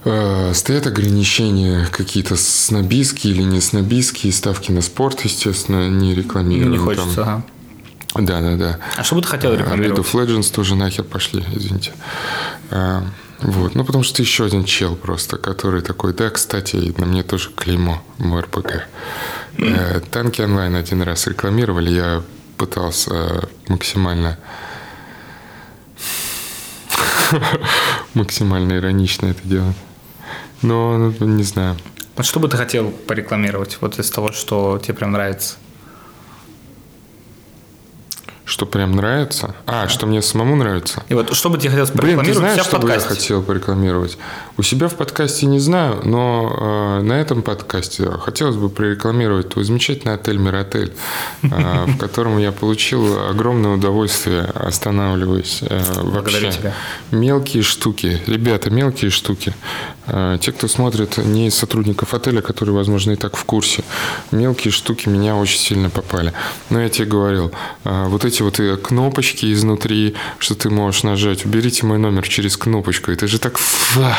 э, 0.04 0.54
стоят 0.54 0.88
ограничения 0.88 1.88
какие-то 1.92 2.36
снобистские 2.36 3.34
или 3.34 3.44
не 3.44 3.62
снобистские, 3.62 4.32
ставки 4.32 4.72
на 4.72 4.82
спорт, 4.82 5.22
естественно, 5.22 5.90
не 5.90 6.14
рекламируем. 6.14 6.72
Не 6.72 6.78
хочется, 6.78 7.16
там. 7.16 7.28
ага. 7.28 7.44
Да, 8.16 8.40
да, 8.40 8.56
да. 8.56 8.80
А 8.96 9.04
что 9.04 9.16
бы 9.16 9.22
ты 9.22 9.28
хотел 9.28 9.52
э, 9.52 9.58
рекламировать? 9.58 10.06
League 10.06 10.14
of 10.14 10.28
Legends 10.28 10.54
тоже 10.54 10.76
нахер 10.76 11.04
пошли, 11.04 11.44
извините. 11.54 11.94
А, 12.72 13.04
вот, 13.42 13.76
ну 13.76 13.84
потому 13.84 14.04
что 14.04 14.22
еще 14.22 14.46
один 14.46 14.64
чел 14.64 14.96
просто, 14.96 15.38
который 15.38 15.82
такой, 15.82 16.14
да, 16.14 16.30
кстати, 16.30 16.94
на 16.98 17.06
мне 17.06 17.24
тоже 17.24 17.50
клеймо, 17.50 18.02
мой 18.18 18.42
РПГ. 18.42 18.88
Э, 19.58 20.02
танки 20.12 20.42
онлайн 20.42 20.76
один 20.76 21.02
раз 21.02 21.28
рекламировали, 21.28 21.90
я 21.90 22.24
пытался 22.58 23.14
э, 23.14 23.42
максимально 23.68 24.38
максимально 28.14 28.78
иронично 28.78 29.28
это 29.28 29.48
делать. 29.48 29.76
Но 30.62 31.14
ну, 31.20 31.26
не 31.26 31.44
знаю. 31.44 31.78
Вот 32.16 32.26
что 32.26 32.40
бы 32.40 32.48
ты 32.48 32.58
хотел 32.58 32.92
порекламировать 32.92 33.78
вот 33.82 34.00
из 34.00 34.10
того, 34.10 34.32
что 34.32 34.80
тебе 34.82 34.94
прям 34.94 35.12
нравится? 35.12 35.56
Что 38.46 38.68
прям 38.68 38.92
нравится? 38.92 39.56
А, 39.66 39.88
что 39.88 40.06
мне 40.06 40.22
самому 40.22 40.56
нравится? 40.56 41.04
И 41.10 41.16
вот 41.16 41.34
что 41.36 41.50
бы 41.50 41.58
тебе 41.58 41.72
хотелось 41.72 41.90
Блин, 41.90 42.20
ты 42.20 42.26
порекламировать 42.26 42.38
знаешь, 42.54 42.68
что 42.68 42.78
бы 42.80 42.90
я 42.90 43.00
хотел 43.00 43.42
порекламировать? 43.42 44.18
У 44.58 44.62
себя 44.62 44.88
в 44.88 44.94
подкасте 44.96 45.48
не 45.48 45.60
знаю, 45.60 46.02
но 46.04 47.00
э, 47.00 47.02
на 47.02 47.14
этом 47.14 47.42
подкасте 47.42 48.10
хотелось 48.12 48.56
бы 48.56 48.70
прорекламировать 48.70 49.50
твой 49.50 49.66
замечательный 49.66 50.14
отель 50.14 50.38
«Миротель», 50.38 50.94
э, 51.42 51.48
в 51.88 51.98
котором 51.98 52.38
я 52.38 52.52
получил 52.52 53.28
огромное 53.30 53.72
удовольствие, 53.72 54.44
останавливаясь. 54.44 55.60
э, 55.62 56.02
Благодарю 56.04 56.46
вообще. 56.46 56.60
тебя. 56.60 56.74
Мелкие 57.12 57.64
штуки. 57.64 58.22
Ребята, 58.28 58.70
мелкие 58.70 59.10
штуки. 59.10 59.56
Э, 60.06 60.38
Те, 60.40 60.52
кто 60.52 60.68
смотрит 60.68 61.18
не 61.18 61.48
из 61.48 61.56
сотрудников 61.56 62.14
отеля, 62.14 62.42
которые, 62.42 62.76
возможно, 62.76 63.12
и 63.12 63.16
так 63.16 63.36
в 63.36 63.44
курсе, 63.44 63.84
мелкие 64.32 64.72
штуки 64.72 65.10
меня 65.10 65.36
очень 65.36 65.60
сильно 65.60 65.90
попали. 65.90 66.32
Но 66.70 66.80
я 66.80 66.90
тебе 66.90 67.08
говорил, 67.08 67.52
э, 67.84 68.06
вот 68.08 68.24
эти 68.24 68.35
вот 68.44 68.60
э, 68.60 68.78
кнопочки 68.78 69.52
изнутри, 69.52 70.16
что 70.40 70.56
ты 70.56 70.70
можешь 70.70 71.04
нажать, 71.04 71.46
уберите 71.46 71.86
мой 71.86 71.98
номер 71.98 72.28
через 72.28 72.58
кнопочку. 72.58 73.12
Это 73.12 73.28
же 73.28 73.40
так... 73.40 73.58
э, 73.96 74.14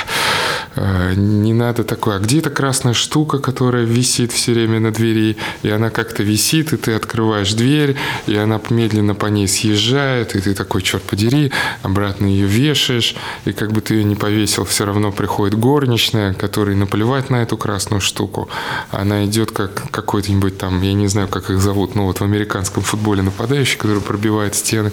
Не 0.76 1.54
надо 1.54 1.84
такое. 1.84 2.16
А 2.16 2.18
где 2.18 2.40
эта 2.40 2.50
красная 2.50 2.92
штука, 2.92 3.38
которая 3.38 3.84
висит 3.84 4.32
все 4.32 4.52
время 4.52 4.78
на 4.78 4.92
двери, 4.92 5.36
и 5.62 5.70
она 5.70 5.90
как-то 5.90 6.22
висит, 6.22 6.72
и 6.72 6.76
ты 6.76 6.92
открываешь 6.92 7.54
дверь, 7.54 7.96
и 8.26 8.36
она 8.36 8.60
медленно 8.68 9.14
по 9.14 9.26
ней 9.26 9.48
съезжает, 9.48 10.36
и 10.36 10.40
ты 10.40 10.54
такой, 10.54 10.82
черт 10.82 11.02
подери, 11.02 11.50
обратно 11.82 12.26
ее 12.26 12.46
вешаешь, 12.46 13.14
и 13.46 13.52
как 13.52 13.72
бы 13.72 13.80
ты 13.80 13.94
ее 13.94 14.04
не 14.04 14.16
повесил, 14.16 14.64
все 14.64 14.84
равно 14.84 15.12
приходит 15.12 15.58
горничная, 15.58 16.34
которой 16.34 16.76
наплевать 16.76 17.30
на 17.30 17.36
эту 17.36 17.56
красную 17.56 18.00
штуку. 18.00 18.50
Она 18.90 19.24
идет 19.24 19.52
как 19.52 19.90
какой-нибудь 19.90 20.58
там, 20.58 20.82
я 20.82 20.92
не 20.92 21.06
знаю, 21.06 21.28
как 21.28 21.50
их 21.50 21.60
зовут, 21.60 21.94
но 21.94 22.04
вот 22.04 22.18
в 22.18 22.22
американском 22.22 22.82
футболе 22.82 23.22
нападающий, 23.22 23.78
который 23.78 24.02
пробивает 24.02 24.54
стены, 24.54 24.92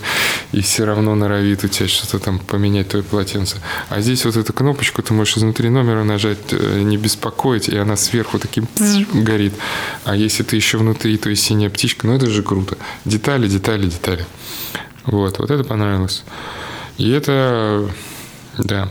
и 0.54 0.62
все 0.62 0.86
равно 0.86 1.16
норовит 1.16 1.66
у 1.66 1.68
тебя 1.68 1.90
что-то 1.90 2.20
там 2.20 2.40
поменять 2.40 2.90
твое 2.90 3.04
полотенце. 3.04 3.58
А 3.90 4.00
здесь 4.00 4.24
вот 4.24 4.38
эту 4.38 4.54
кнопочку 4.54 5.02
ты 5.02 5.14
можешь 5.14 5.38
изнутри 5.38 5.73
номера 5.74 6.04
нажать, 6.04 6.38
э, 6.52 6.82
не 6.82 6.98
беспокоить, 6.98 7.68
и 7.70 7.78
она 7.78 7.96
сверху 7.98 8.40
таким 8.40 8.68
горит. 9.14 9.54
А 10.06 10.16
если 10.16 10.44
ты 10.44 10.56
еще 10.56 10.78
внутри, 10.78 11.18
то 11.18 11.30
и 11.30 11.36
синяя 11.36 11.70
птичка, 11.70 12.08
ну 12.08 12.16
это 12.16 12.30
же 12.30 12.44
круто. 12.44 12.78
Детали, 13.06 13.48
детали, 13.48 13.88
детали. 13.88 14.26
Вот, 15.06 15.40
вот 15.40 15.52
это 15.52 15.64
понравилось. 15.64 16.24
И 16.98 17.10
это, 17.10 17.90
да. 18.58 18.90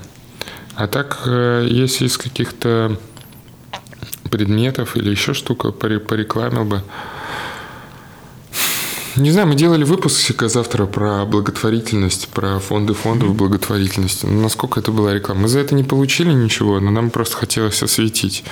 А 0.74 0.86
так, 0.86 1.22
э, 1.26 1.66
если 1.70 2.06
из 2.06 2.18
каких-то 2.18 2.98
предметов 4.30 4.96
или 4.96 5.10
еще 5.10 5.34
штука 5.34 5.68
поре- 5.68 6.00
порекламил 6.00 6.64
бы. 6.64 6.82
Не 9.16 9.30
знаю, 9.30 9.46
мы 9.46 9.54
делали 9.54 9.84
выпуск 9.84 10.42
завтра 10.44 10.86
про 10.86 11.26
благотворительность, 11.26 12.28
про 12.28 12.58
фонды 12.58 12.94
фондов 12.94 13.34
благотворительности. 13.34 14.24
Ну, 14.24 14.40
насколько 14.40 14.80
это 14.80 14.90
была 14.90 15.12
реклама? 15.12 15.42
Мы 15.42 15.48
за 15.48 15.58
это 15.58 15.74
не 15.74 15.84
получили 15.84 16.32
ничего, 16.32 16.80
но 16.80 16.90
нам 16.90 17.10
просто 17.10 17.36
хотелось 17.36 17.82
осветить. 17.82 18.42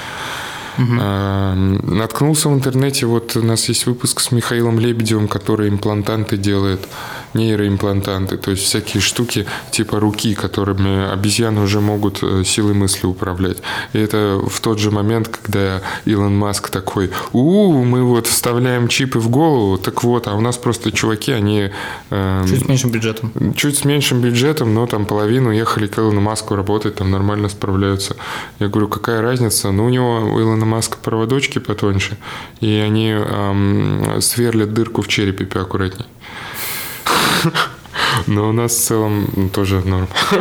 А, 1.00 1.54
Наткнулся 1.54 2.48
в 2.48 2.54
интернете, 2.54 3.06
вот 3.06 3.36
у 3.36 3.42
нас 3.42 3.68
есть 3.68 3.86
выпуск 3.86 4.20
с 4.20 4.32
Михаилом 4.32 4.78
Лебедевым, 4.78 5.28
который 5.28 5.68
имплантанты 5.68 6.36
делает, 6.36 6.80
нейроимплантанты, 7.34 8.36
то 8.36 8.50
есть 8.50 8.64
всякие 8.64 9.00
штуки 9.00 9.46
типа 9.70 10.00
руки, 10.00 10.34
которыми 10.34 11.12
обезьяны 11.12 11.60
уже 11.60 11.80
могут 11.80 12.22
э, 12.22 12.42
силой 12.44 12.74
мысли 12.74 13.06
управлять. 13.06 13.58
И 13.92 13.98
это 13.98 14.40
в 14.44 14.60
тот 14.60 14.78
же 14.78 14.90
момент, 14.90 15.28
когда 15.28 15.82
Илон 16.04 16.36
Маск 16.36 16.70
такой, 16.70 17.10
у 17.32 17.84
мы 17.84 18.02
вот 18.02 18.26
вставляем 18.26 18.88
чипы 18.88 19.18
в 19.18 19.28
голову, 19.28 19.78
так 19.78 20.02
вот, 20.02 20.26
а 20.26 20.34
у 20.34 20.40
нас 20.40 20.56
просто 20.56 20.90
чуваки, 20.92 21.32
они 21.32 21.70
эм, 22.10 22.46
Чуть 22.48 22.64
с 22.64 22.68
меньшим 22.68 22.90
бюджетом. 22.90 23.32
Чуть 23.54 23.78
с 23.78 23.84
меньшим 23.84 24.20
бюджетом, 24.20 24.74
но 24.74 24.86
там 24.86 25.06
половину 25.06 25.50
ехали 25.50 25.86
к 25.86 25.98
Илону 25.98 26.20
Маску 26.20 26.56
работать, 26.56 26.96
там 26.96 27.10
нормально 27.10 27.48
справляются. 27.48 28.16
Я 28.58 28.68
говорю, 28.68 28.88
какая 28.88 29.22
разница? 29.22 29.70
Ну, 29.70 29.86
у 29.86 29.88
него, 29.88 30.18
у 30.34 30.40
Илона 30.40 30.66
Маска 30.70 30.96
проводочки 30.98 31.58
потоньше, 31.58 32.16
и 32.60 32.72
они 32.74 33.10
эм, 33.10 34.20
сверлят 34.20 34.72
дырку 34.72 35.02
в 35.02 35.08
черепе 35.08 35.44
поаккуратней. 35.44 36.06
Но 38.26 38.48
у 38.48 38.52
нас 38.52 38.72
в 38.72 38.80
целом 38.80 39.50
тоже 39.52 39.82
норм. 39.84 40.08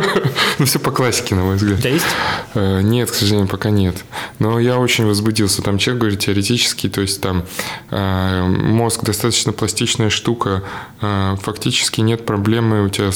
Ну, 0.58 0.66
все 0.66 0.78
по 0.78 0.90
классике, 0.90 1.34
на 1.34 1.42
мой 1.42 1.54
У 1.54 1.56
взгляд. 1.56 1.78
тебя 1.78 1.90
есть? 1.90 2.06
Э, 2.54 2.82
Нет, 2.82 3.10
к 3.10 3.14
сожалению, 3.14 3.48
пока 3.48 3.70
нет. 3.70 4.04
Но 4.38 4.58
я 4.58 4.78
очень 4.78 5.06
возбудился. 5.06 5.62
Там 5.62 5.78
человек 5.78 6.00
говорит 6.02 6.20
теоретически, 6.20 6.88
то 6.90 7.00
есть 7.00 7.22
там 7.22 7.44
э, 7.90 8.42
мозг 8.46 9.02
достаточно 9.02 9.52
пластичная 9.52 10.10
штука. 10.10 10.62
Э, 11.00 11.36
фактически 11.40 12.02
нет 12.02 12.26
проблемы 12.26 12.84
у 12.84 12.88
тебя 12.90 13.10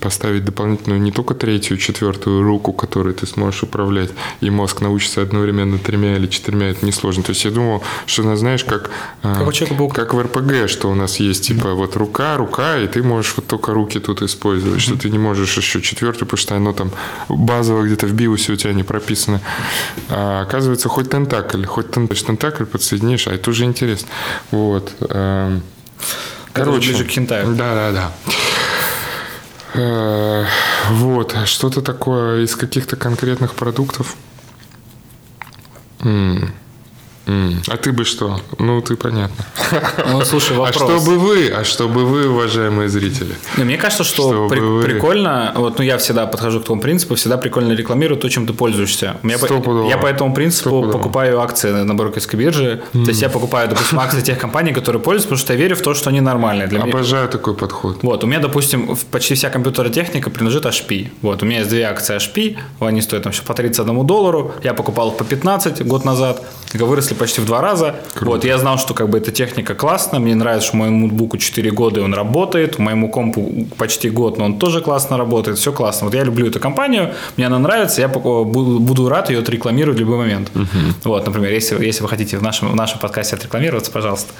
поставить 0.00 0.44
дополнительную 0.44 1.00
не 1.00 1.10
только 1.10 1.34
третью, 1.34 1.76
четвертую 1.76 2.42
руку, 2.42 2.72
которой 2.72 3.14
ты 3.14 3.26
сможешь 3.26 3.64
управлять, 3.64 4.10
и 4.40 4.50
мозг 4.50 4.80
научится 4.80 5.22
одновременно 5.22 5.78
тремя 5.78 6.16
или 6.16 6.26
четырьмя, 6.26 6.70
это 6.70 6.86
несложно. 6.86 7.22
То 7.22 7.30
есть 7.30 7.44
я 7.44 7.50
думал, 7.50 7.82
что, 8.06 8.22
ну, 8.22 8.36
знаешь, 8.36 8.64
как, 8.64 8.90
Как 9.22 9.46
у 9.46 9.88
как 9.88 10.14
в 10.14 10.20
РПГ, 10.20 10.68
что 10.68 10.90
у 10.90 10.94
нас 10.94 11.18
есть, 11.20 11.46
типа, 11.46 11.74
вот 11.74 11.96
рука, 11.96 12.36
рука, 12.36 12.78
и 12.78 12.86
ты 12.86 13.02
можешь 13.02 13.34
вот 13.36 13.46
только 13.46 13.72
руки 13.72 13.85
тут 13.94 14.22
использовать, 14.22 14.80
что 14.80 14.96
ты 14.96 15.08
не 15.10 15.18
можешь 15.18 15.56
еще 15.56 15.80
четвертую, 15.80 16.26
потому 16.26 16.38
что 16.38 16.56
оно 16.56 16.72
там 16.72 16.90
базово 17.28 17.82
где-то 17.84 18.06
в 18.06 18.12
биосе 18.12 18.52
у 18.52 18.56
тебя 18.56 18.72
не 18.72 18.82
прописано. 18.82 19.40
А 20.10 20.42
оказывается, 20.42 20.88
хоть 20.88 21.10
тентакль, 21.10 21.64
хоть 21.64 21.90
тен- 21.90 22.08
тентакль 22.08 22.64
подсоединишь, 22.64 23.26
а 23.28 23.32
это 23.34 23.50
уже 23.50 23.64
интересно. 23.64 24.08
Вот. 24.50 24.92
эм, 25.10 25.62
Это 26.54 26.70
уже 26.70 26.80
ближе 26.80 27.04
к 27.04 27.08
хентаю. 27.10 27.54
Да, 27.54 27.74
да, 27.74 27.92
да. 27.92 28.12
Э, 29.74 30.44
Вот, 30.90 31.34
что-то 31.46 31.82
такое 31.82 32.42
из 32.44 32.54
каких-то 32.56 32.96
конкретных 32.96 33.54
продуктов. 33.54 34.14
А 37.26 37.76
ты 37.76 37.92
бы 37.92 38.04
что? 38.04 38.40
Ну, 38.58 38.80
ты 38.80 38.96
понятно. 38.96 39.44
Ну, 40.08 40.24
слушай, 40.24 40.56
А 40.56 40.60
вопрос. 40.60 40.76
что 40.76 41.00
бы 41.10 41.18
вы, 41.18 41.48
а 41.48 41.64
что 41.64 41.88
бы 41.88 42.04
вы, 42.06 42.28
уважаемые 42.28 42.88
зрители? 42.88 43.34
Не, 43.56 43.64
мне 43.64 43.76
кажется, 43.76 44.04
что 44.04 44.22
Чтобы 44.32 44.48
при- 44.48 44.60
вы- 44.60 44.82
прикольно, 44.84 45.52
вот, 45.56 45.78
ну, 45.78 45.84
я 45.84 45.96
всегда 45.98 46.26
подхожу 46.26 46.60
к 46.60 46.64
тому 46.64 46.80
принципу, 46.80 47.14
всегда 47.16 47.36
прикольно 47.36 47.72
рекламировать 47.72 48.20
то, 48.20 48.28
чем 48.28 48.46
ты 48.46 48.52
пользуешься. 48.52 49.16
Меня 49.22 49.38
по- 49.38 49.88
я 49.88 49.98
по 49.98 50.06
этому 50.06 50.32
принципу 50.34 50.68
Стопудово. 50.70 50.92
покупаю 50.92 51.40
акции 51.40 51.70
на 51.72 51.94
брокерской 51.94 52.38
бирже. 52.38 52.82
То 52.92 52.98
есть 53.10 53.22
я 53.22 53.28
покупаю, 53.28 53.68
допустим, 53.68 53.98
акции 53.98 54.20
тех 54.20 54.38
компаний, 54.38 54.72
которые 54.72 55.02
пользуются, 55.02 55.28
потому 55.28 55.38
что 55.40 55.52
я 55.54 55.58
верю 55.58 55.74
в 55.76 55.80
то, 55.82 55.94
что 55.94 56.10
они 56.10 56.20
нормальные. 56.20 56.68
Для 56.68 56.78
меня, 56.78 56.90
Обожаю 56.92 57.28
такой 57.28 57.54
подход. 57.54 57.98
Вот, 58.02 58.22
у 58.24 58.26
меня, 58.26 58.38
допустим, 58.38 58.96
почти 59.10 59.34
вся 59.34 59.50
компьютерная 59.50 59.92
техника 59.92 60.30
принадлежит 60.30 60.64
HP. 60.66 61.08
Вот, 61.22 61.42
у 61.42 61.46
меня 61.46 61.58
есть 61.58 61.70
две 61.70 61.82
акции 61.84 62.16
HP, 62.16 62.56
они 62.80 63.02
стоят 63.02 63.24
там 63.24 63.32
сейчас 63.32 63.44
по 63.44 63.54
31 63.54 64.06
доллару, 64.06 64.52
я 64.62 64.74
покупал 64.74 65.10
их 65.10 65.16
по 65.16 65.24
15 65.24 65.82
год 65.86 66.04
назад, 66.04 66.42
выросли 66.74 67.14
почти 67.16 67.40
в 67.40 67.46
два 67.46 67.60
раза. 67.60 67.96
Вот, 68.20 68.44
я 68.44 68.58
знал, 68.58 68.78
что 68.78 68.94
как 68.94 69.08
бы 69.08 69.18
эта 69.18 69.32
техника 69.32 69.74
классная, 69.74 70.20
мне 70.20 70.34
нравится, 70.34 70.68
что 70.68 70.76
моему 70.76 71.06
ноутбуку 71.06 71.38
4 71.38 71.70
года 71.70 72.00
и 72.00 72.02
он 72.02 72.14
работает, 72.14 72.78
моему 72.78 73.08
компу 73.08 73.66
почти 73.76 74.10
год, 74.10 74.38
но 74.38 74.44
он 74.44 74.58
тоже 74.58 74.80
классно 74.80 75.16
работает, 75.16 75.58
все 75.58 75.72
классно. 75.72 76.06
Вот 76.06 76.14
я 76.14 76.24
люблю 76.24 76.46
эту 76.46 76.60
компанию, 76.60 77.14
мне 77.36 77.46
она 77.46 77.58
нравится, 77.58 78.00
я 78.00 78.08
буду, 78.08 79.08
рад 79.08 79.30
ее 79.30 79.40
отрекламировать 79.40 79.98
в 79.98 80.00
любой 80.00 80.18
момент. 80.18 80.50
Вот, 81.04 81.26
например, 81.26 81.52
если, 81.52 81.82
если 81.84 82.02
вы 82.02 82.08
хотите 82.08 82.38
в 82.38 82.42
нашем, 82.42 82.70
в 82.70 82.76
нашем 82.76 82.98
подкасте 82.98 83.36
отрекламироваться, 83.36 83.90
пожалуйста. 83.90 84.32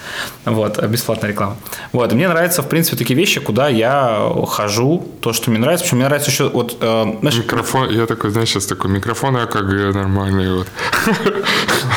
Вот, 0.44 0.82
бесплатная 0.84 1.30
реклама. 1.30 1.56
Вот, 1.92 2.12
мне 2.12 2.28
нравятся, 2.28 2.62
в 2.62 2.68
принципе, 2.68 2.96
такие 2.96 3.16
вещи, 3.16 3.40
куда 3.40 3.68
я 3.68 4.30
хожу, 4.48 5.06
то, 5.20 5.32
что 5.32 5.50
мне 5.50 5.58
нравится. 5.58 5.84
Причем 5.84 5.98
мне 5.98 6.06
нравится 6.06 6.30
еще, 6.30 6.48
вот, 6.48 6.76
э, 6.80 7.16
знаешь, 7.20 7.38
Микрофон, 7.38 7.90
я 7.90 8.06
такой, 8.06 8.30
знаешь, 8.30 8.48
сейчас 8.48 8.66
такой 8.66 8.90
микрофон 8.90 9.36
АКГ 9.36 9.94
нормальный, 9.94 10.52
вот. 10.52 10.66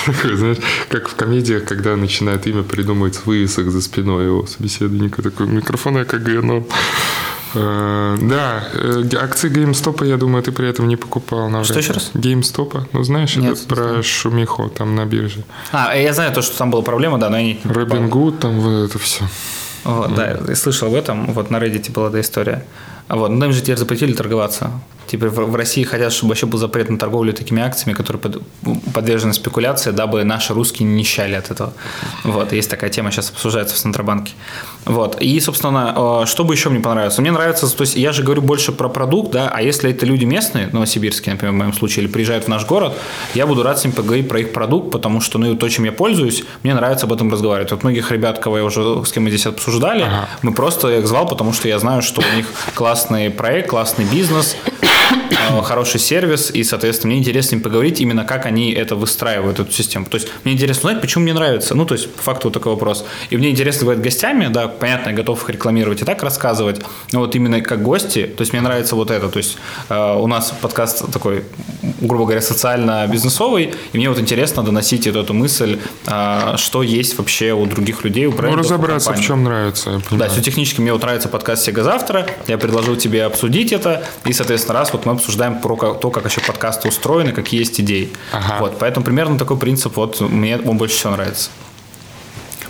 Такой, 0.06 0.36
знаешь, 0.36 0.58
как 0.90 1.10
в 1.10 1.16
комедиях, 1.16 1.66
когда 1.66 1.96
начинает 1.96 2.48
имя 2.48 2.64
придумывать 2.64 3.16
с 3.16 3.26
вывесок 3.26 3.70
за 3.70 3.82
спиной 3.82 4.26
его 4.26 4.46
собеседника, 4.46 5.22
такой 5.22 5.48
микрофон 5.48 5.98
АКГ, 5.98 6.44
но... 6.44 6.64
Э, 7.56 8.18
Да, 8.22 8.64
э, 8.74 9.04
акции 9.20 9.50
GameStop, 9.50 10.06
я 10.06 10.18
думаю, 10.18 10.44
ты 10.44 10.52
при 10.52 10.68
этом 10.68 10.88
не 10.88 10.98
покупал. 10.98 11.50
навряд 11.50 11.66
Что 11.66 11.80
еще 11.80 11.94
раз? 11.94 12.12
GameStop, 12.14 12.88
ну 12.94 13.04
знаешь, 13.04 13.36
Нет, 13.36 13.58
это 13.58 13.76
про 13.76 14.04
шумиху 14.04 14.70
там 14.70 14.96
на 14.96 15.06
бирже. 15.06 15.44
А, 15.72 15.96
я 15.96 16.14
знаю 16.14 16.34
то, 16.34 16.42
что 16.42 16.58
там 16.58 16.70
была 16.70 16.84
проблема, 16.84 17.18
да, 17.18 17.30
но 17.30 17.38
я 17.38 17.44
не... 17.44 17.60
Робин 17.64 18.10
Гуд, 18.10 18.40
там 18.40 18.60
вот 18.60 18.90
это 18.90 19.00
все. 19.00 19.24
Вот, 19.84 20.14
да, 20.14 20.38
я 20.48 20.56
слышал 20.56 20.90
об 20.90 20.94
этом, 20.94 21.34
вот 21.34 21.50
на 21.50 21.58
Reddit 21.58 21.92
была 21.92 22.10
эта 22.10 22.22
история. 22.22 22.66
Вот, 23.08 23.30
но 23.30 23.46
им 23.46 23.54
же 23.54 23.62
теперь 23.62 23.78
запретили 23.78 24.14
торговаться 24.14 24.72
Типа 25.10 25.28
в 25.28 25.56
России 25.56 25.84
хотят, 25.84 26.14
чтобы 26.14 26.30
вообще 26.30 26.46
был 26.46 26.60
запрет 26.60 26.90
на 26.90 26.98
торговлю 27.00 27.34
такими 27.34 27.64
акциями, 27.64 27.96
которые 27.96 28.22
подвержены 28.94 29.34
спекуляции, 29.34 29.90
дабы 29.90 30.24
наши 30.24 30.54
русские 30.54 30.88
не 30.88 31.00
нищали 31.00 31.34
от 31.34 31.50
этого. 31.50 31.74
Вот, 32.24 32.54
есть 32.54 32.70
такая 32.70 32.92
тема, 32.92 33.10
сейчас 33.12 33.32
обсуждается 33.32 33.76
в 33.76 33.80
Центробанке. 33.80 34.34
Вот, 34.86 35.20
и, 35.20 35.40
собственно, 35.40 36.26
что 36.28 36.44
бы 36.44 36.54
еще 36.54 36.70
мне 36.70 36.80
понравилось? 36.80 37.18
Мне 37.18 37.32
нравится, 37.32 37.68
то 37.76 37.82
есть 37.82 37.96
я 37.96 38.12
же 38.12 38.22
говорю 38.22 38.44
больше 38.44 38.72
про 38.72 38.88
продукт, 38.88 39.32
да, 39.32 39.50
а 39.52 39.64
если 39.64 39.90
это 39.90 40.06
люди 40.06 40.26
местные, 40.26 40.68
новосибирские, 40.68 41.34
например, 41.34 41.54
в 41.54 41.58
моем 41.58 41.74
случае, 41.74 42.06
или 42.06 42.12
приезжают 42.12 42.46
в 42.46 42.48
наш 42.48 42.68
город, 42.68 42.94
я 43.34 43.48
буду 43.48 43.64
рад 43.64 43.80
с 43.80 43.86
ними 43.86 43.94
поговорить 43.96 44.30
про 44.30 44.42
их 44.42 44.54
продукт, 44.54 44.92
потому 44.92 45.22
что, 45.22 45.40
ну, 45.40 45.56
то, 45.56 45.68
чем 45.70 45.86
я 45.86 45.92
пользуюсь, 45.92 46.44
мне 46.62 46.76
нравится 46.76 47.08
об 47.08 47.14
этом 47.14 47.32
разговаривать. 47.32 47.72
Вот 47.72 47.84
многих 47.84 48.12
ребят, 48.12 48.38
кого 48.38 48.60
я 48.60 48.64
уже, 48.64 49.04
с 49.06 49.12
кем 49.12 49.24
мы 49.24 49.30
здесь 49.30 49.48
обсуждали, 49.48 50.04
ага. 50.04 50.30
мы 50.44 50.54
просто 50.54 51.00
их 51.00 51.08
звал, 51.08 51.28
потому 51.28 51.52
что 51.54 51.68
я 51.68 51.80
знаю, 51.80 52.04
что 52.04 52.22
у 52.22 52.36
них 52.36 52.46
классный 52.76 53.32
проект, 53.32 53.70
классный 53.70 54.06
бизнес, 54.06 54.56
э, 54.82 54.99
хороший 55.64 56.00
сервис, 56.00 56.52
и, 56.52 56.64
соответственно, 56.64 57.12
мне 57.12 57.20
интересно 57.20 57.56
им 57.56 57.62
поговорить 57.62 58.00
именно, 58.02 58.26
как 58.26 58.46
они 58.46 58.72
это 58.72 58.96
выстраивают, 58.96 59.60
эту 59.60 59.72
систему. 59.72 60.06
То 60.06 60.16
есть, 60.16 60.28
мне 60.44 60.54
интересно 60.54 60.90
узнать, 60.90 61.02
почему 61.02 61.24
мне 61.24 61.34
нравится. 61.34 61.76
Ну, 61.76 61.86
то 61.86 61.96
есть, 61.96 62.12
по 62.14 62.22
факту 62.22 62.48
вот 62.48 62.54
такой 62.54 62.74
вопрос. 62.74 63.06
И 63.30 63.38
мне 63.38 63.50
интересно 63.50 63.82
бывает 63.82 64.02
гостями, 64.02 64.48
да, 64.48 64.68
понятно, 64.68 65.10
я 65.10 65.16
готов 65.16 65.44
их 65.44 65.50
рекламировать 65.50 66.02
и 66.02 66.06
так 66.06 66.24
рассказывать, 66.24 66.82
но 67.12 67.20
вот 67.20 67.36
именно 67.36 67.62
как 67.62 67.82
гости, 67.82 68.30
то 68.36 68.42
есть, 68.42 68.54
мне 68.54 68.62
нравится 68.62 68.96
вот 68.96 69.12
это. 69.12 69.30
То 69.30 69.38
есть, 69.38 69.58
э, 69.90 70.16
у 70.16 70.28
нас 70.28 70.54
подкаст 70.62 71.12
такой, 71.12 71.44
грубо 72.02 72.26
говоря, 72.26 72.42
социально-бизнесовый, 72.42 73.74
и 73.94 73.98
мне 73.98 74.10
вот 74.10 74.20
интересно 74.20 74.64
доносить 74.64 75.08
эту, 75.08 75.20
эту 75.20 75.34
мысль, 75.34 75.80
э, 76.08 76.56
что 76.58 76.84
есть 76.84 77.18
вообще 77.18 77.54
у 77.54 77.66
других 77.66 78.04
людей, 78.04 78.26
у 78.26 78.32
брендов, 78.32 78.58
Ну, 78.58 78.64
разобраться, 78.64 79.14
в 79.14 79.22
чем 79.22 79.44
нравится. 79.44 80.02
Да, 80.12 80.30
все 80.30 80.42
технически 80.42 80.82
мне 80.82 80.94
вот 80.94 81.02
нравится 81.02 81.30
подкаст 81.30 81.64
«Сега 81.64 81.84
завтра», 81.84 82.26
я 82.48 82.58
предложил 82.58 82.96
тебе 82.96 83.24
обсудить 83.24 83.72
это, 83.72 84.04
и, 84.26 84.34
соответственно, 84.34 84.80
раз 84.80 84.94
вот 84.94 84.99
мы 85.06 85.14
обсуждаем 85.14 85.62
про 85.62 85.76
то, 85.76 86.10
как 86.12 86.24
вообще 86.24 86.42
подкасты 86.42 86.88
устроены, 86.88 87.32
какие 87.32 87.60
есть 87.60 87.80
идеи. 87.80 88.10
Ага. 88.32 88.58
Вот, 88.60 88.80
поэтому 88.80 89.06
примерно 89.06 89.38
такой 89.38 89.58
принцип 89.58 89.96
вот 89.98 90.22
мне 90.22 90.58
он 90.58 90.78
больше 90.78 90.96
всего 90.96 91.12
нравится. 91.12 91.50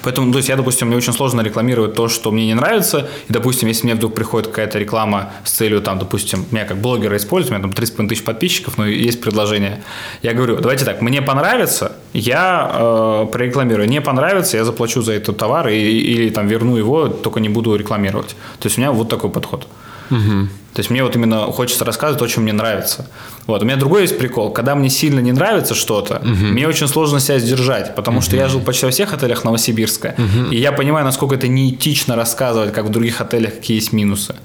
Поэтому, 0.02 0.32
то 0.32 0.38
есть 0.38 0.50
я, 0.50 0.56
допустим, 0.56 0.88
мне 0.88 0.98
очень 0.98 1.14
сложно 1.14 1.42
рекламировать 1.42 1.94
то, 1.94 2.08
что 2.08 2.32
мне 2.32 2.46
не 2.46 2.54
нравится. 2.54 3.10
И, 3.28 3.34
допустим, 3.34 3.68
если 3.68 3.86
мне 3.86 3.96
вдруг 3.96 4.14
приходит 4.14 4.48
какая-то 4.48 4.80
реклама 4.80 5.32
с 5.44 5.52
целью, 5.52 5.82
там, 5.82 6.00
допустим, 6.00 6.46
меня 6.52 6.66
как 6.66 6.78
блогера 6.78 7.18
используют, 7.18 7.52
у 7.52 7.58
меня 7.58 7.74
там 7.74 7.84
3,5 7.84 8.08
тысяч 8.08 8.24
подписчиков, 8.24 8.78
но 8.78 8.86
есть 8.86 9.22
предложение. 9.22 9.84
Я 10.22 10.34
говорю, 10.34 10.58
давайте 10.58 10.86
так, 10.86 11.02
мне 11.02 11.22
понравится, 11.22 11.94
я 12.14 12.72
э, 12.74 13.28
прорекламирую. 13.32 13.90
Не 13.90 14.02
понравится, 14.02 14.58
я 14.58 14.64
заплачу 14.64 15.02
за 15.02 15.14
этот 15.14 15.38
товар 15.38 15.68
и, 15.68 15.78
или 15.78 16.30
там 16.30 16.48
верну 16.48 16.78
его, 16.78 17.08
только 17.08 17.40
не 17.40 17.50
буду 17.50 17.76
рекламировать. 17.76 18.36
То 18.60 18.68
есть 18.68 18.78
у 18.78 18.82
меня 18.82 18.92
вот 18.92 19.10
такой 19.10 19.30
подход. 19.30 19.68
Угу. 20.10 20.48
То 20.74 20.80
есть 20.80 20.90
мне 20.90 21.04
вот 21.04 21.16
именно 21.16 21.42
хочется 21.52 21.84
рассказывать 21.84 22.20
то, 22.20 22.28
что 22.28 22.42
мне 22.42 22.54
нравится. 22.54 23.08
Вот. 23.48 23.62
У 23.62 23.66
меня 23.66 23.76
другой 23.76 24.04
есть 24.04 24.18
прикол. 24.18 24.52
Когда 24.52 24.76
мне 24.76 24.90
сильно 24.90 25.20
не 25.20 25.32
нравится 25.32 25.74
что-то, 25.74 26.18
угу. 26.18 26.28
мне 26.28 26.68
очень 26.68 26.88
сложно 26.88 27.20
себя 27.20 27.40
сдержать, 27.40 27.96
потому 27.96 28.20
угу. 28.20 28.26
что 28.26 28.36
я 28.36 28.48
жил 28.48 28.62
почти 28.62 28.86
во 28.86 28.92
всех 28.92 29.14
отелях 29.14 29.44
Новосибирска, 29.44 30.16
угу. 30.18 30.52
и 30.52 30.58
я 30.58 30.72
понимаю, 30.72 31.06
насколько 31.06 31.36
это 31.36 31.48
неэтично 31.48 32.16
рассказывать, 32.16 32.72
как 32.74 32.86
в 32.86 32.90
других 32.90 33.22
отелях, 33.22 33.56
какие 33.56 33.78
есть 33.78 33.94
минусы. 33.94 34.36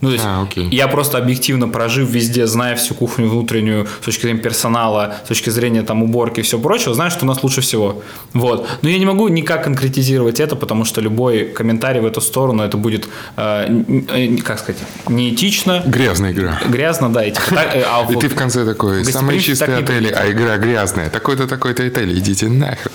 Ну, 0.00 0.08
то 0.08 0.14
есть 0.14 0.24
а, 0.26 0.42
окей. 0.42 0.68
я 0.70 0.88
просто 0.88 1.18
объективно 1.18 1.68
прожив 1.68 2.08
везде, 2.08 2.46
зная 2.46 2.76
всю 2.76 2.94
кухню 2.94 3.28
внутреннюю 3.28 3.86
с 4.02 4.04
точки 4.04 4.22
зрения 4.22 4.40
персонала, 4.40 5.16
с 5.24 5.28
точки 5.28 5.50
зрения 5.50 5.82
там 5.82 6.02
уборки 6.02 6.40
и 6.40 6.42
все 6.42 6.58
прочего, 6.58 6.94
знаю, 6.94 7.10
что 7.10 7.24
у 7.24 7.28
нас 7.28 7.42
лучше 7.42 7.60
всего. 7.60 8.02
Вот. 8.32 8.68
Но 8.82 8.88
я 8.88 8.98
не 8.98 9.06
могу 9.06 9.28
никак 9.28 9.64
конкретизировать 9.64 10.40
это, 10.40 10.56
потому 10.56 10.84
что 10.84 11.00
любой 11.00 11.44
комментарий 11.44 12.00
в 12.00 12.06
эту 12.06 12.20
сторону, 12.20 12.62
это 12.62 12.76
будет, 12.76 13.08
э, 13.36 13.82
э, 14.08 14.36
как 14.38 14.58
сказать, 14.58 14.80
неэтично. 15.08 15.82
Грязная 15.86 16.32
игра. 16.32 16.60
Грязно, 16.68 17.12
да. 17.12 17.24
И, 17.24 17.30
типа, 17.30 17.54
так, 17.54 17.76
э, 17.76 17.84
а, 17.86 18.06
и 18.08 18.14
вот, 18.14 18.20
ты 18.20 18.28
в 18.28 18.34
конце 18.34 18.64
такой, 18.64 19.04
самые 19.04 19.40
чистые 19.40 19.78
отели, 19.78 20.08
а 20.08 20.30
игра 20.30 20.58
грязная. 20.58 21.10
Такой-то, 21.10 21.46
такой-то 21.46 21.84
отель, 21.84 22.18
идите 22.18 22.48
нахер. 22.48 22.90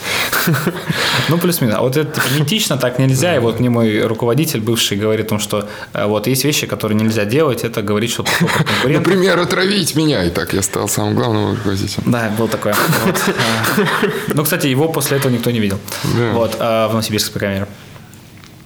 Ну, 1.30 1.38
плюс-минус. 1.38 1.76
А 1.78 1.82
вот 1.82 1.98
это 1.98 2.12
типа, 2.14 2.26
неэтично, 2.38 2.78
так 2.78 3.00
нельзя. 3.00 3.36
И 3.36 3.40
вот 3.40 3.60
мне 3.60 3.70
мой 3.70 4.02
руководитель 4.06 4.60
бывший 4.60 4.98
говорит 4.98 5.28
о 5.28 5.30
том, 5.30 5.40
что 5.40 5.68
э, 5.94 6.06
вот 6.06 6.28
есть 6.28 6.44
вещи, 6.44 6.68
которые 6.68 6.91
нельзя 6.94 7.26
делать, 7.26 7.64
это 7.64 7.82
говорить 7.82 8.12
что-то 8.12 8.32
про 8.40 8.64
конкурентов. 8.64 9.08
Например, 9.08 9.40
отравить 9.40 9.96
меня. 9.96 10.24
И 10.24 10.30
так 10.30 10.54
я 10.54 10.62
стал 10.62 10.88
самым 10.88 11.16
главным 11.16 11.56
руководителем. 11.56 12.12
Да, 12.12 12.32
был 12.38 12.48
такой. 12.48 12.74
Ну, 14.34 14.44
кстати, 14.44 14.68
его 14.68 14.88
после 14.88 15.18
этого 15.18 15.32
никто 15.32 15.52
не 15.52 15.60
видел. 15.60 15.80
Вот, 16.34 16.56
а, 16.60 16.88
в 16.88 16.92
Новосибирске, 16.92 17.34
по 17.34 17.40
крайней 17.40 17.60
мере. 17.62 17.72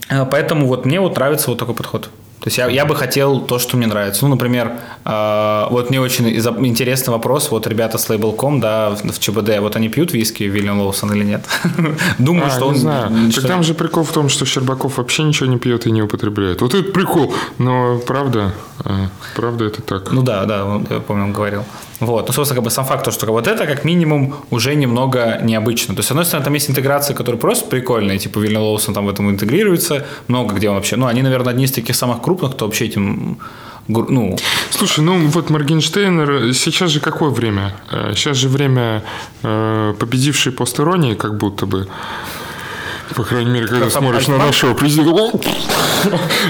А, 0.09 0.25
поэтому 0.25 0.67
вот 0.67 0.85
мне 0.85 0.99
вот 0.99 1.15
нравится 1.15 1.49
вот 1.49 1.59
такой 1.59 1.75
подход. 1.75 2.09
То 2.39 2.47
есть 2.47 2.57
я, 2.57 2.67
я 2.67 2.85
бы 2.85 2.95
хотел 2.95 3.39
то, 3.39 3.57
что 3.57 3.77
мне 3.77 3.87
нравится. 3.87 4.23
Ну, 4.23 4.29
например, 4.29 4.73
э, 5.03 5.65
вот 5.69 5.89
мне 5.89 5.99
очень 5.99 6.29
интересный 6.29 7.11
вопрос. 7.11 7.49
Вот 7.49 7.65
ребята 7.65 7.97
с 7.97 8.07
Label.com, 8.09 8.59
да, 8.59 8.91
в, 8.91 9.03
в 9.03 9.19
ЧБД, 9.19 9.59
вот 9.59 9.75
они 9.75 9.89
пьют 9.89 10.13
виски 10.13 10.43
Вильям 10.43 10.79
Лоусон 10.79 11.13
или 11.13 11.23
нет? 11.23 11.45
Думаю, 12.19 12.47
а, 12.47 12.49
что 12.51 12.67
он... 12.67 12.75
Знаю. 12.75 13.31
Что... 13.31 13.41
Так 13.41 13.49
там 13.49 13.63
же 13.63 13.73
прикол 13.73 14.03
в 14.03 14.11
том, 14.11 14.29
что 14.29 14.45
Щербаков 14.45 14.97
вообще 14.97 15.23
ничего 15.23 15.47
не 15.47 15.57
пьет 15.57 15.87
и 15.87 15.91
не 15.91 16.03
употребляет. 16.03 16.61
Вот 16.61 16.75
это 16.75 16.91
прикол. 16.91 17.33
Но 17.57 17.97
правда, 18.05 18.53
э, 18.83 19.07
правда 19.35 19.65
это 19.65 19.81
так. 19.81 20.11
Ну 20.11 20.21
да, 20.21 20.45
да, 20.45 20.81
я 20.89 20.99
помню, 20.99 21.25
он 21.25 21.33
говорил. 21.33 21.63
Вот. 21.99 22.27
Ну, 22.27 22.33
собственно, 22.33 22.55
как 22.55 22.63
бы 22.65 22.71
сам 22.71 22.85
факт, 22.85 23.11
что 23.11 23.31
вот 23.31 23.47
это 23.47 23.65
как 23.65 23.85
минимум 23.85 24.35
уже 24.51 24.75
немного 24.75 25.39
необычно. 25.41 25.95
То 25.95 25.99
есть, 25.99 26.09
с 26.09 26.11
одной 26.11 26.25
стороны, 26.25 26.45
там 26.45 26.53
есть 26.53 26.69
интеграции, 26.69 27.13
которые 27.13 27.39
просто 27.39 27.69
прикольные, 27.69 28.19
типа 28.19 28.39
Вильям 28.39 28.63
Лоусон 28.63 28.93
там 28.93 29.05
в 29.05 29.09
этом 29.09 29.29
интегрируется, 29.29 30.05
много 30.27 30.55
где 30.55 30.69
вообще. 30.69 30.97
Ну, 30.97 31.05
они, 31.05 31.21
наверное, 31.21 31.51
одни 31.51 31.65
из 31.65 31.71
таких 31.71 31.95
самых 31.95 32.21
крупных, 32.21 32.53
кто 32.53 32.65
вообще 32.65 32.85
этим 32.85 33.39
ну... 33.87 34.35
Слушай, 34.71 35.03
ну 35.03 35.27
вот 35.27 35.49
Моргенштейнер, 35.49 36.53
сейчас 36.53 36.89
же 36.89 36.99
какое 36.99 37.29
время? 37.29 37.75
Э, 37.91 38.13
сейчас 38.15 38.37
же 38.37 38.49
время 38.49 39.03
э, 39.43 39.93
победившей 39.99 40.51
постеронии, 40.51 41.13
как 41.13 41.37
будто 41.37 41.65
бы. 41.65 41.87
По 43.13 43.23
крайней 43.23 43.51
мере, 43.51 43.67
когда 43.67 43.89
смотришь 43.89 44.27
на 44.27 44.37
нашего 44.37 44.73
президента. 44.73 45.31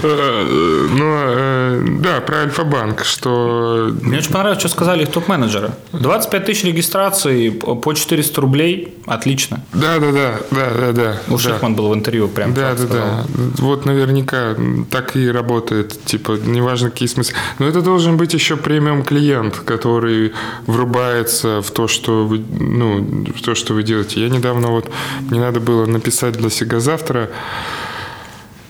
Ну, 0.04 2.00
да, 2.00 2.22
про 2.22 2.38
Альфа-банк, 2.44 3.04
что... 3.04 3.92
Мне 4.02 4.18
очень 4.18 4.32
понравилось, 4.32 4.60
что 4.60 4.70
сказали 4.70 5.04
их 5.04 5.12
топ-менеджеры. 5.12 5.72
25 5.94 6.46
тысяч 6.46 6.64
регистраций 6.64 7.52
по 7.52 7.94
400 7.94 8.42
рублей. 8.42 8.96
Отлично. 9.06 9.64
Да, 9.74 10.00
да, 10.00 10.12
да, 10.12 10.40
да, 10.52 10.72
да, 10.80 10.92
да. 10.92 11.22
У 11.30 11.38
Шихман 11.38 11.76
был 11.76 11.90
в 11.90 11.94
интервью 11.94 12.28
прям 12.28 12.54
Да, 12.54 12.74
да, 12.74 12.86
да. 12.86 13.26
Вот 13.58 13.86
наверняка 13.86 14.56
так 14.90 15.16
и 15.16 15.30
работает. 15.30 16.04
Типа, 16.06 16.38
неважно, 16.44 16.90
какие 16.90 17.08
смыслы. 17.08 17.36
Но 17.60 17.68
это 17.68 17.82
должен 17.82 18.18
быть 18.18 18.34
еще 18.34 18.58
премиум 18.58 19.04
клиент, 19.04 19.58
который 19.58 20.34
врубается 20.66 21.62
в 21.62 21.72
то, 21.72 21.88
что 21.88 22.26
вы, 22.26 22.44
ну, 22.60 23.26
в 23.36 23.42
то, 23.42 23.56
что 23.56 23.74
вы 23.74 23.84
делаете. 23.84 24.22
Я 24.22 24.30
недавно 24.30 24.68
вот, 24.68 24.90
мне 25.30 25.40
надо 25.40 25.60
было 25.60 25.86
написать 25.86 26.38
Сега 26.50 26.80
завтра 26.80 27.30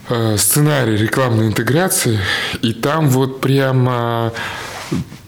э, 0.10 0.38
сценарий 0.38 0.98
рекламной 0.98 1.48
интеграции, 1.48 2.20
и 2.62 2.74
там 2.74 3.10
вот 3.10 3.42
прямо 3.42 4.34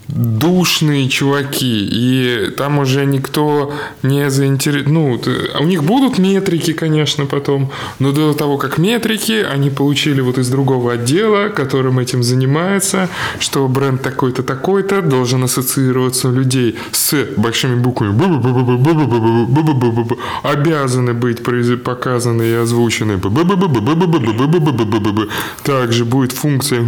душные 0.08 1.10
чуваки, 1.10 1.88
и 1.91 2.49
там 2.58 2.80
уже 2.80 3.05
никто 3.05 3.74
не 4.03 4.30
заинтересован. 4.30 4.93
Ну, 4.93 5.22
у 5.60 5.64
них 5.64 5.84
будут 5.84 6.18
метрики, 6.18 6.74
конечно, 6.74 7.26
потом, 7.26 7.72
но 7.99 8.12
до 8.12 8.34
того, 8.34 8.58
как 8.58 8.78
метрики, 8.78 9.45
они 9.53 9.70
получили 9.70 10.22
вот 10.22 10.38
из 10.38 10.49
другого 10.49 10.93
отдела, 10.93 11.49
которым 11.49 11.99
этим 11.99 12.24
занимается, 12.24 13.10
что 13.39 13.68
бренд 13.68 14.01
такой-то, 14.01 14.43
такой-то 14.43 15.01
должен 15.01 15.43
ассоциироваться 15.43 16.30
у 16.30 16.32
людей 16.32 16.78
с 16.91 17.14
большими 17.38 17.76
буквами 17.76 18.08
обязаны 20.43 21.14
быть 21.14 21.43
показаны 21.84 22.43
и 22.43 22.53
озвучены. 22.53 23.20
Также 25.64 26.05
будет 26.05 26.32
функция, 26.32 26.86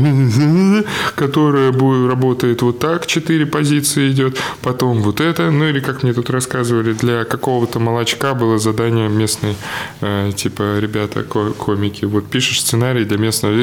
которая 1.16 1.72
будет, 1.72 2.10
работает 2.10 2.62
вот 2.62 2.80
так, 2.80 3.08
четыре 3.10 3.46
позиции 3.46 4.12
идет, 4.12 4.40
потом 4.62 5.02
вот 5.02 5.20
это, 5.20 5.52
ну 5.52 5.68
или 5.68 5.80
как 5.80 6.04
мне 6.04 6.14
тут 6.14 6.30
рассказывали, 6.30 6.94
для 6.94 7.26
какого-то 7.26 7.80
молочка 7.80 8.34
было 8.36 8.60
задание 8.60 9.10
местной, 9.10 9.56
э, 10.02 10.32
типа, 10.36 10.80
ребята, 10.80 11.24
комики, 11.24 12.06
вот 12.06 12.30
пишешь 12.30 12.62
сценарий 12.62 13.06
для 13.06 13.18
местного, 13.18 13.54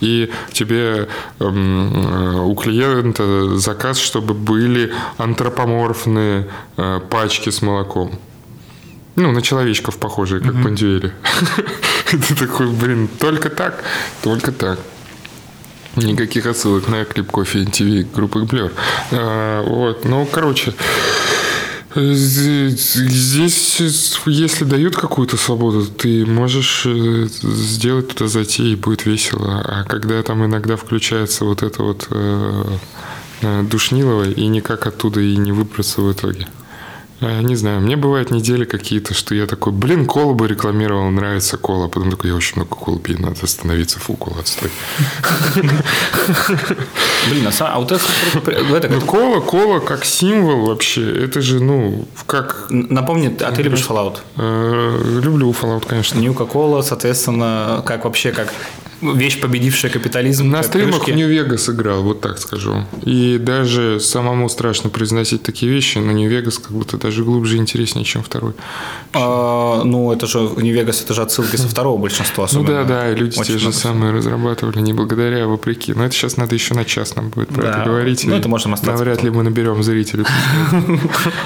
и 0.00 0.30
тебе 0.52 1.08
эм, 1.40 1.92
э, 1.94 2.40
у 2.40 2.54
клиента 2.54 3.56
заказ, 3.56 3.98
чтобы 3.98 4.34
были 4.34 4.92
антропоморфные 5.18 6.48
э, 6.76 7.00
пачки 7.10 7.50
с 7.50 7.60
молоком. 7.60 8.12
Ну, 9.16 9.32
на 9.32 9.42
человечков 9.42 9.98
похожие, 9.98 10.40
как 10.40 10.54
mm-hmm. 10.54 10.62
пандюэли. 10.62 11.12
Ты 12.10 12.34
такой, 12.34 12.68
блин, 12.68 13.08
только 13.18 13.50
так, 13.50 13.82
только 14.22 14.52
так. 14.52 14.78
Никаких 15.96 16.46
отсылок 16.46 16.88
на 16.88 17.04
клип 17.04 17.30
кофе 17.30 17.64
ТВ 17.64 18.14
группы 18.14 18.40
Blur. 18.40 18.72
А, 19.10 19.62
вот, 19.62 20.04
ну, 20.04 20.26
короче, 20.30 20.72
Здесь, 21.94 22.96
если 24.24 24.64
дают 24.64 24.96
какую-то 24.96 25.36
свободу, 25.36 25.84
ты 25.84 26.24
можешь 26.24 26.84
э, 26.86 27.26
сделать 27.42 28.08
туда 28.08 28.28
зайти, 28.28 28.72
и 28.72 28.76
будет 28.76 29.04
весело. 29.04 29.60
А 29.62 29.84
когда 29.84 30.22
там 30.22 30.42
иногда 30.44 30.76
включается 30.76 31.44
вот 31.44 31.62
это 31.62 31.82
вот 31.82 32.06
э, 32.10 32.64
э, 33.42 33.62
душнилого 33.64 34.30
и 34.30 34.46
никак 34.46 34.86
оттуда 34.86 35.20
и 35.20 35.36
не 35.36 35.52
выбраться 35.52 36.00
в 36.00 36.10
итоге. 36.10 36.46
Э, 37.22 37.40
Не 37.40 37.54
знаю, 37.56 37.80
мне 37.80 37.96
бывают 37.96 38.30
недели 38.30 38.64
какие-то, 38.64 39.14
что 39.14 39.34
я 39.34 39.46
такой, 39.46 39.72
блин, 39.72 40.06
колу 40.06 40.34
бы 40.34 40.48
рекламировал, 40.48 41.08
нравится 41.10 41.56
кола. 41.56 41.88
Потом 41.88 42.10
такой, 42.10 42.30
я 42.30 42.36
очень 42.36 42.56
много 42.56 42.74
колы 42.74 42.98
пью, 42.98 43.18
надо 43.20 43.36
остановиться, 43.42 44.00
фу, 44.00 44.14
кола, 44.14 44.40
отстой. 44.40 44.70
Блин, 47.30 47.48
а, 47.60 47.74
а 47.74 47.78
вот 47.78 47.92
это, 47.92 48.04
Ну, 48.90 49.00
кола, 49.02 49.40
кола 49.40 49.78
как 49.78 50.04
символ 50.04 50.66
вообще, 50.66 51.24
это 51.24 51.40
же, 51.40 51.60
ну, 51.60 52.06
как... 52.26 52.66
напомни, 52.70 53.34
а 53.40 53.52
ты 53.52 53.62
любишь 53.62 53.86
Fallout? 53.88 54.18
э, 54.36 55.20
люблю 55.22 55.50
Fallout, 55.52 55.86
конечно. 55.86 56.18
Нью-Кока-Кола, 56.18 56.82
соответственно, 56.82 57.82
как 57.86 58.04
вообще, 58.04 58.32
как 58.32 58.52
вещь, 59.02 59.40
победившая 59.40 59.90
капитализм. 59.90 60.48
На 60.50 60.62
стримах 60.62 61.06
в 61.06 61.10
Нью-Вегас 61.10 61.68
играл, 61.68 62.02
вот 62.02 62.20
так 62.20 62.38
скажу. 62.38 62.84
И 63.04 63.38
даже 63.38 64.00
самому 64.00 64.48
страшно 64.48 64.90
произносить 64.90 65.42
такие 65.42 65.70
вещи, 65.72 65.98
но 65.98 66.12
Нью-Вегас 66.12 66.58
как 66.58 66.72
будто 66.72 66.96
даже 66.96 67.24
глубже 67.24 67.56
и 67.56 67.58
интереснее, 67.58 68.04
чем 68.04 68.22
второй. 68.22 68.52
А, 69.12 69.82
ну, 69.84 70.12
это 70.12 70.26
же 70.26 70.38
Нью-Вегас, 70.38 71.02
это 71.02 71.14
же 71.14 71.22
отсылки 71.22 71.56
со 71.56 71.68
второго 71.68 71.98
большинства 71.98 72.42
Ну 72.52 72.60
особенно. 72.60 72.84
да, 72.84 72.84
да, 72.84 73.10
и 73.10 73.14
люди 73.14 73.42
те 73.42 73.58
же 73.58 73.72
самые 73.72 74.12
разрабатывали, 74.12 74.80
не 74.80 74.92
благодаря, 74.92 75.44
а 75.44 75.46
вопреки. 75.46 75.92
Но 75.94 76.04
это 76.04 76.14
сейчас 76.14 76.36
надо 76.36 76.54
еще 76.54 76.74
на 76.74 76.84
частном 76.84 77.28
будет 77.30 77.48
про 77.48 77.68
это 77.68 77.82
говорить. 77.84 78.24
Ну, 78.24 78.36
это 78.36 78.48
можем 78.48 78.74
остаться 78.74 78.92
Навряд 78.92 79.22
ли 79.22 79.30
мы 79.30 79.42
наберем 79.42 79.82
зрителей. 79.82 80.24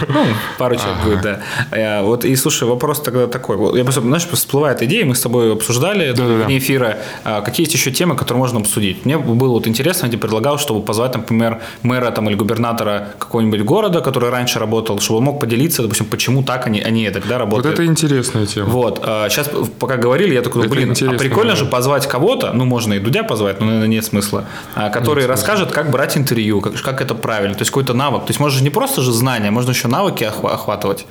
Ну, 0.09 0.24
пару 0.59 0.76
человек 0.76 1.04
будет, 1.04 1.20
да. 1.22 1.40
Э, 1.70 2.02
Вот 2.02 2.24
и 2.24 2.34
слушай, 2.36 2.68
вопрос 2.68 3.00
тогда 3.00 3.26
такой. 3.26 3.57
Вот 3.57 3.76
Я 3.76 3.82
просто, 3.84 4.00
знаешь, 4.02 4.26
всплывает 4.26 4.82
идея, 4.82 5.04
мы 5.04 5.14
с 5.14 5.20
тобой 5.20 5.52
обсуждали 5.52 6.12
вне 6.12 6.59
эфира. 6.59 6.98
А 7.47 7.49
Какие 7.49 7.64
есть 7.64 7.74
еще 7.74 7.92
темы, 7.92 8.16
которые 8.16 8.38
можно 8.40 8.59
обсудить? 8.59 9.05
Мне 9.05 9.18
было 9.18 9.53
вот 9.53 9.68
интересно, 9.68 10.07
я 10.07 10.11
тебе 10.11 10.20
предлагал, 10.20 10.59
чтобы 10.59 10.82
позвать, 10.82 11.14
например, 11.14 11.61
мэра 11.84 12.11
там, 12.11 12.28
или 12.28 12.34
губернатора 12.34 13.11
какого-нибудь 13.20 13.62
города, 13.62 14.01
который 14.01 14.30
раньше 14.30 14.59
работал, 14.59 14.99
чтобы 14.99 15.18
он 15.18 15.24
мог 15.26 15.38
поделиться, 15.38 15.82
допустим, 15.82 16.07
почему 16.07 16.42
так 16.42 16.66
они, 16.66 16.80
они 16.80 17.05
это, 17.05 17.20
да, 17.20 17.38
Вот 17.38 17.38
работают. 17.38 17.74
это 17.74 17.86
интересная 17.86 18.47
тема. 18.47 18.68
Вот, 18.68 18.99
сейчас 18.99 19.49
пока 19.78 19.97
говорили, 19.97 20.34
я 20.34 20.42
такой, 20.42 20.62
Это 20.62 20.70
блин, 20.70 20.90
а 20.90 21.12
прикольно 21.12 21.53
да. 21.53 21.57
же 21.57 21.66
позвать 21.66 22.09
кого-то, 22.09 22.53
ну, 22.53 22.64
можно 22.64 22.94
и 22.94 22.99
Дудя 22.99 23.22
позвать, 23.22 23.61
но, 23.61 23.66
наверное, 23.66 23.86
нет 23.86 24.05
смысла, 24.05 24.47
а, 24.74 24.90
который 24.90 25.26
расскажет, 25.26 25.70
как 25.70 25.92
брать 25.92 26.16
интервью, 26.16 26.61
как, 26.61 26.74
как 26.82 27.01
это 27.01 27.14
правильно, 27.14 27.55
то 27.55 27.61
есть 27.62 27.70
какой-то 27.70 27.94
навык. 27.94 28.22
То 28.22 28.30
есть, 28.30 28.40
можно 28.40 28.59
же 28.59 28.64
не 28.64 28.70
просто 28.70 29.03
же 29.03 29.12
знания, 29.12 29.53
можно 29.53 29.70
еще 29.70 29.86
навыки 29.86 30.24
охва- 30.24 30.51
охватывать. 30.53 31.07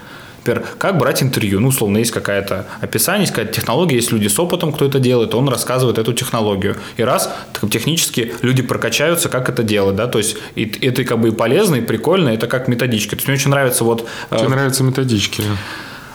Например, 0.46 0.64
как 0.78 0.98
брать 1.00 1.24
интервью? 1.24 1.60
Ну, 1.60 1.70
условно, 1.70 1.98
есть 1.98 2.12
какая-то 2.12 2.68
описание, 2.80 3.22
есть 3.22 3.34
какая-то 3.34 3.54
технология, 3.54 3.96
есть 3.96 4.12
люди 4.12 4.28
с 4.28 4.38
опытом, 4.40 4.72
кто 4.74 4.86
это 4.86 5.00
делает, 5.00 5.34
он 5.34 5.50
рассказывает 5.50 5.98
эту 5.98 6.14
технологию. 6.14 6.76
И 6.98 7.04
раз 7.04 7.32
так, 7.60 7.68
технически 7.72 8.34
люди 8.44 8.62
прокачаются, 8.62 9.28
как 9.30 9.50
это 9.50 9.64
делать, 9.64 9.96
да, 9.96 10.06
то 10.08 10.20
есть 10.20 10.38
и, 10.54 10.66
это 10.82 11.04
как 11.04 11.20
бы 11.20 11.30
и 11.30 11.32
полезно, 11.32 11.76
и 11.78 11.82
прикольно, 11.82 12.30
это 12.30 12.46
как 12.46 12.68
методичка. 12.68 13.12
То 13.12 13.16
есть 13.18 13.28
мне 13.28 13.36
очень 13.38 13.50
нравится 13.50 13.84
вот 13.84 14.08
э, 14.30 14.38
Тебе 14.38 14.50
нравятся 14.50 14.84
методички. 14.84 15.42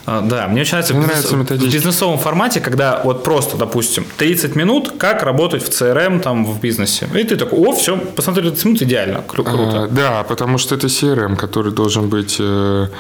а, 0.07 0.21
Да, 0.21 0.47
мне 0.47 0.61
очень 0.61 0.73
нравится, 0.75 0.95
Мне 0.95 1.07
нравятся 1.07 1.37
методички. 1.37 1.69
в 1.71 1.73
бизнесовом 1.75 2.19
формате, 2.19 2.61
когда 2.61 3.01
вот 3.03 3.25
просто, 3.25 3.57
допустим, 3.57 4.05
30 4.17 4.55
минут, 4.55 4.93
как 4.97 5.25
работать 5.25 5.63
в 5.65 5.71
CRM 5.71 6.21
там 6.21 6.45
в 6.47 6.61
бизнесе. 6.61 7.09
И 7.15 7.25
ты 7.25 7.35
такой, 7.37 7.59
о, 7.59 7.73
все, 7.73 7.97
посмотри, 7.97 8.45
30 8.49 8.65
минут 8.65 8.83
идеально, 8.83 9.19
кру- 9.27 9.43
круто. 9.43 9.83
А, 9.85 9.89
да, 9.89 10.23
потому 10.23 10.59
что 10.59 10.77
это 10.77 10.87
CRM, 10.87 11.35
который 11.37 11.73
должен 11.73 12.09
быть 12.09 12.37
э, 12.39 12.43
эм, 12.43 12.91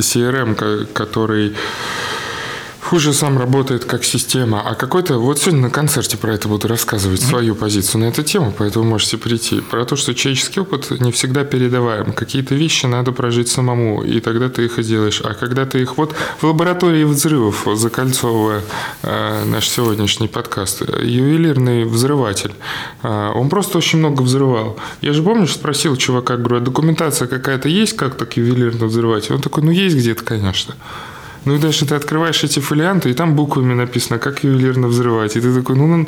CRM, 0.00 0.54
ко- 0.54 0.86
который 0.92 1.54
хуже 2.86 3.12
сам 3.12 3.36
работает 3.36 3.84
как 3.84 4.04
система, 4.04 4.60
а 4.60 4.74
какой-то... 4.74 5.18
Вот 5.18 5.38
сегодня 5.38 5.62
на 5.62 5.70
концерте 5.70 6.16
про 6.16 6.32
это 6.34 6.48
буду 6.48 6.68
рассказывать, 6.68 7.20
свою 7.20 7.56
позицию 7.56 8.02
на 8.02 8.04
эту 8.06 8.22
тему, 8.22 8.54
поэтому 8.56 8.84
можете 8.84 9.18
прийти. 9.18 9.60
Про 9.60 9.84
то, 9.84 9.96
что 9.96 10.14
человеческий 10.14 10.60
опыт 10.60 10.90
не 11.00 11.10
всегда 11.10 11.44
передаваем. 11.44 12.12
Какие-то 12.12 12.54
вещи 12.54 12.86
надо 12.86 13.10
прожить 13.10 13.48
самому, 13.48 14.02
и 14.04 14.20
тогда 14.20 14.48
ты 14.48 14.64
их 14.64 14.78
и 14.78 14.84
делаешь. 14.84 15.20
А 15.24 15.34
когда 15.34 15.66
ты 15.66 15.82
их... 15.82 15.96
Вот 15.96 16.14
в 16.40 16.46
лаборатории 16.46 17.04
взрывов, 17.04 17.66
закольцовывая 17.74 18.62
э, 19.02 19.44
наш 19.44 19.68
сегодняшний 19.68 20.28
подкаст, 20.28 20.82
ювелирный 21.02 21.84
взрыватель, 21.84 22.54
э, 23.02 23.32
он 23.34 23.48
просто 23.48 23.78
очень 23.78 23.98
много 23.98 24.22
взрывал. 24.22 24.78
Я 25.02 25.12
же, 25.12 25.22
помнишь, 25.22 25.54
спросил 25.54 25.96
чувака, 25.96 26.36
говорю, 26.36 26.58
а 26.58 26.60
документация 26.60 27.26
какая-то 27.26 27.68
есть, 27.68 27.96
как 27.96 28.14
так 28.14 28.36
ювелирно 28.36 28.86
взрывать? 28.86 29.28
Он 29.30 29.40
такой, 29.40 29.64
ну, 29.64 29.72
есть 29.72 29.96
где-то, 29.96 30.22
конечно. 30.22 30.76
Ну 31.46 31.54
и 31.54 31.58
дальше 31.58 31.86
ты 31.86 31.94
открываешь 31.94 32.42
эти 32.42 32.58
фолианты, 32.58 33.10
и 33.10 33.14
там 33.14 33.36
буквами 33.36 33.72
написано, 33.72 34.18
как 34.18 34.42
ювелирно 34.42 34.88
взрывать. 34.88 35.36
И 35.36 35.40
ты 35.40 35.54
такой, 35.54 35.76
ну, 35.76 35.86
ну, 35.86 36.06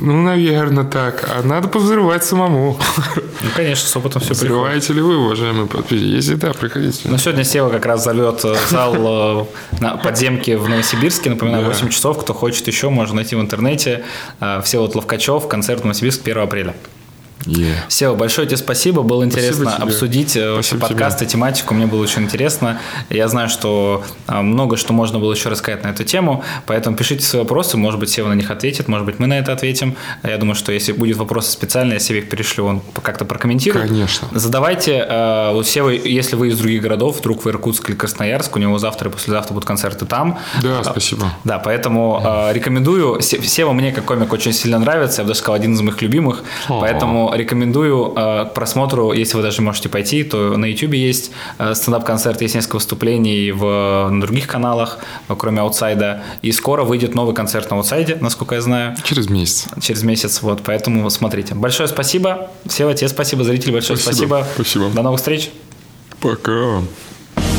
ну 0.00 0.22
наверное, 0.22 0.84
так. 0.84 1.28
А 1.28 1.46
надо 1.46 1.68
повзрывать 1.68 2.24
самому. 2.24 2.78
Ну, 3.16 3.48
конечно, 3.54 3.86
с 3.88 3.96
опытом 3.96 4.22
все 4.22 4.30
приходит. 4.30 4.52
Взрываете 4.52 4.92
ли 4.94 5.00
вы, 5.02 5.16
уважаемые 5.18 5.66
подписчики? 5.66 6.06
Если 6.06 6.34
да, 6.36 6.52
приходите. 6.52 7.00
Ну, 7.08 7.18
сегодня 7.18 7.44
Сева 7.44 7.68
как 7.68 7.84
раз 7.84 8.04
зовет 8.04 8.40
э, 8.44 8.54
зал 8.70 8.94
э, 8.96 9.80
на 9.80 9.96
подземке 9.96 10.56
в 10.56 10.66
Новосибирске. 10.68 11.28
Напоминаю, 11.30 11.64
Да. 11.64 11.68
8 11.68 11.88
часов. 11.90 12.18
Кто 12.22 12.32
хочет 12.32 12.66
еще, 12.68 12.88
можно 12.88 13.16
найти 13.16 13.36
в 13.36 13.40
интернете. 13.40 14.04
Э, 14.40 14.62
Всеволод 14.64 14.94
Ловкачев, 14.94 15.46
концерт 15.46 15.82
в 15.82 15.84
Новосибирск 15.84 16.22
1 16.22 16.38
апреля. 16.38 16.74
Yeah. 17.44 17.74
Сева, 17.88 18.14
большое 18.14 18.46
тебе 18.46 18.56
спасибо. 18.56 19.02
Было 19.02 19.24
интересно 19.24 19.72
тебе. 19.72 19.82
обсудить 19.84 20.36
э, 20.36 20.50
вообще 20.52 20.76
Спасибо 20.76 20.88
подкаст 20.88 21.22
и 21.22 21.26
тематику. 21.26 21.74
Мне 21.74 21.86
было 21.86 22.02
очень 22.02 22.22
интересно. 22.22 22.78
Я 23.10 23.28
знаю, 23.28 23.48
что 23.48 24.04
а, 24.26 24.42
много 24.42 24.76
что 24.76 24.92
можно 24.92 25.18
было 25.18 25.32
еще 25.32 25.48
рассказать 25.48 25.82
на 25.84 25.88
эту 25.88 26.04
тему. 26.04 26.44
Поэтому 26.66 26.96
пишите 26.96 27.24
свои 27.24 27.42
вопросы. 27.42 27.76
Может 27.76 27.98
быть, 28.00 28.10
Сева 28.10 28.28
на 28.28 28.34
них 28.34 28.50
ответит. 28.50 28.88
Может 28.88 29.06
быть, 29.06 29.18
мы 29.18 29.26
на 29.26 29.38
это 29.38 29.52
ответим. 29.52 29.96
Я 30.22 30.38
думаю, 30.38 30.54
что 30.54 30.72
если 30.72 30.92
будет 30.92 31.16
вопросы 31.16 31.50
специальные, 31.50 31.94
я 31.94 31.98
Севе 32.00 32.20
их 32.20 32.28
перешлю, 32.28 32.64
он 32.66 32.82
как-то 33.02 33.24
прокомментирует. 33.24 33.88
Конечно. 33.88 34.28
Задавайте. 34.32 35.04
э, 35.08 35.54
У 35.54 35.62
Севы, 35.62 36.00
если 36.04 36.36
вы 36.36 36.48
из 36.48 36.58
других 36.58 36.82
городов, 36.82 37.18
вдруг 37.18 37.44
в 37.44 37.48
Иркутск 37.48 37.88
или 37.90 37.96
Красноярск, 37.96 38.54
у 38.56 38.58
него 38.58 38.78
завтра 38.78 39.08
и 39.10 39.12
послезавтра 39.12 39.52
будут 39.54 39.66
концерты 39.66 40.06
там. 40.06 40.38
Да, 40.62 40.84
спасибо. 40.84 41.26
Да, 41.44 41.58
поэтому 41.58 42.22
э, 42.24 42.52
рекомендую. 42.52 43.20
Се- 43.20 43.42
Сева 43.42 43.72
мне 43.72 43.92
как 43.92 44.04
комик 44.04 44.32
очень 44.32 44.52
сильно 44.52 44.78
нравится. 44.78 45.22
Я 45.22 45.24
бы 45.24 45.28
даже 45.28 45.40
сказал, 45.40 45.56
один 45.56 45.74
из 45.74 45.80
моих 45.80 46.00
любимых. 46.02 46.42
О. 46.68 46.80
Поэтому 46.80 47.31
рекомендую 47.36 48.12
э, 48.16 48.46
к 48.46 48.54
просмотру, 48.54 49.12
если 49.12 49.36
вы 49.36 49.42
даже 49.42 49.62
можете 49.62 49.88
пойти, 49.88 50.24
то 50.24 50.56
на 50.56 50.66
YouTube 50.66 50.94
есть 50.94 51.30
э, 51.58 51.74
стендап-концерт, 51.74 52.40
есть 52.42 52.54
несколько 52.54 52.76
выступлений 52.76 53.52
в, 53.52 54.08
на 54.10 54.20
других 54.20 54.46
каналах, 54.46 54.98
э, 55.28 55.34
кроме 55.38 55.60
аутсайда. 55.60 56.22
И 56.42 56.52
скоро 56.52 56.84
выйдет 56.84 57.14
новый 57.14 57.34
концерт 57.34 57.70
на 57.70 57.76
аутсайде, 57.76 58.16
насколько 58.20 58.54
я 58.54 58.60
знаю, 58.60 58.96
Через 59.04 59.28
месяц. 59.28 59.66
через 59.80 60.02
месяц. 60.02 60.42
Вот, 60.42 60.62
поэтому 60.64 61.08
смотрите. 61.10 61.54
Большое 61.54 61.88
спасибо. 61.88 62.50
Сева, 62.68 62.94
тебе 62.94 63.08
спасибо. 63.08 63.44
Зрители, 63.44 63.72
большое 63.72 63.98
Спасибо. 63.98 64.44
спасибо. 64.44 64.46
Спасибо. 64.54 64.90
До 64.94 65.02
новых 65.02 65.18
встреч. 65.20 65.50
Пока. 66.20 66.82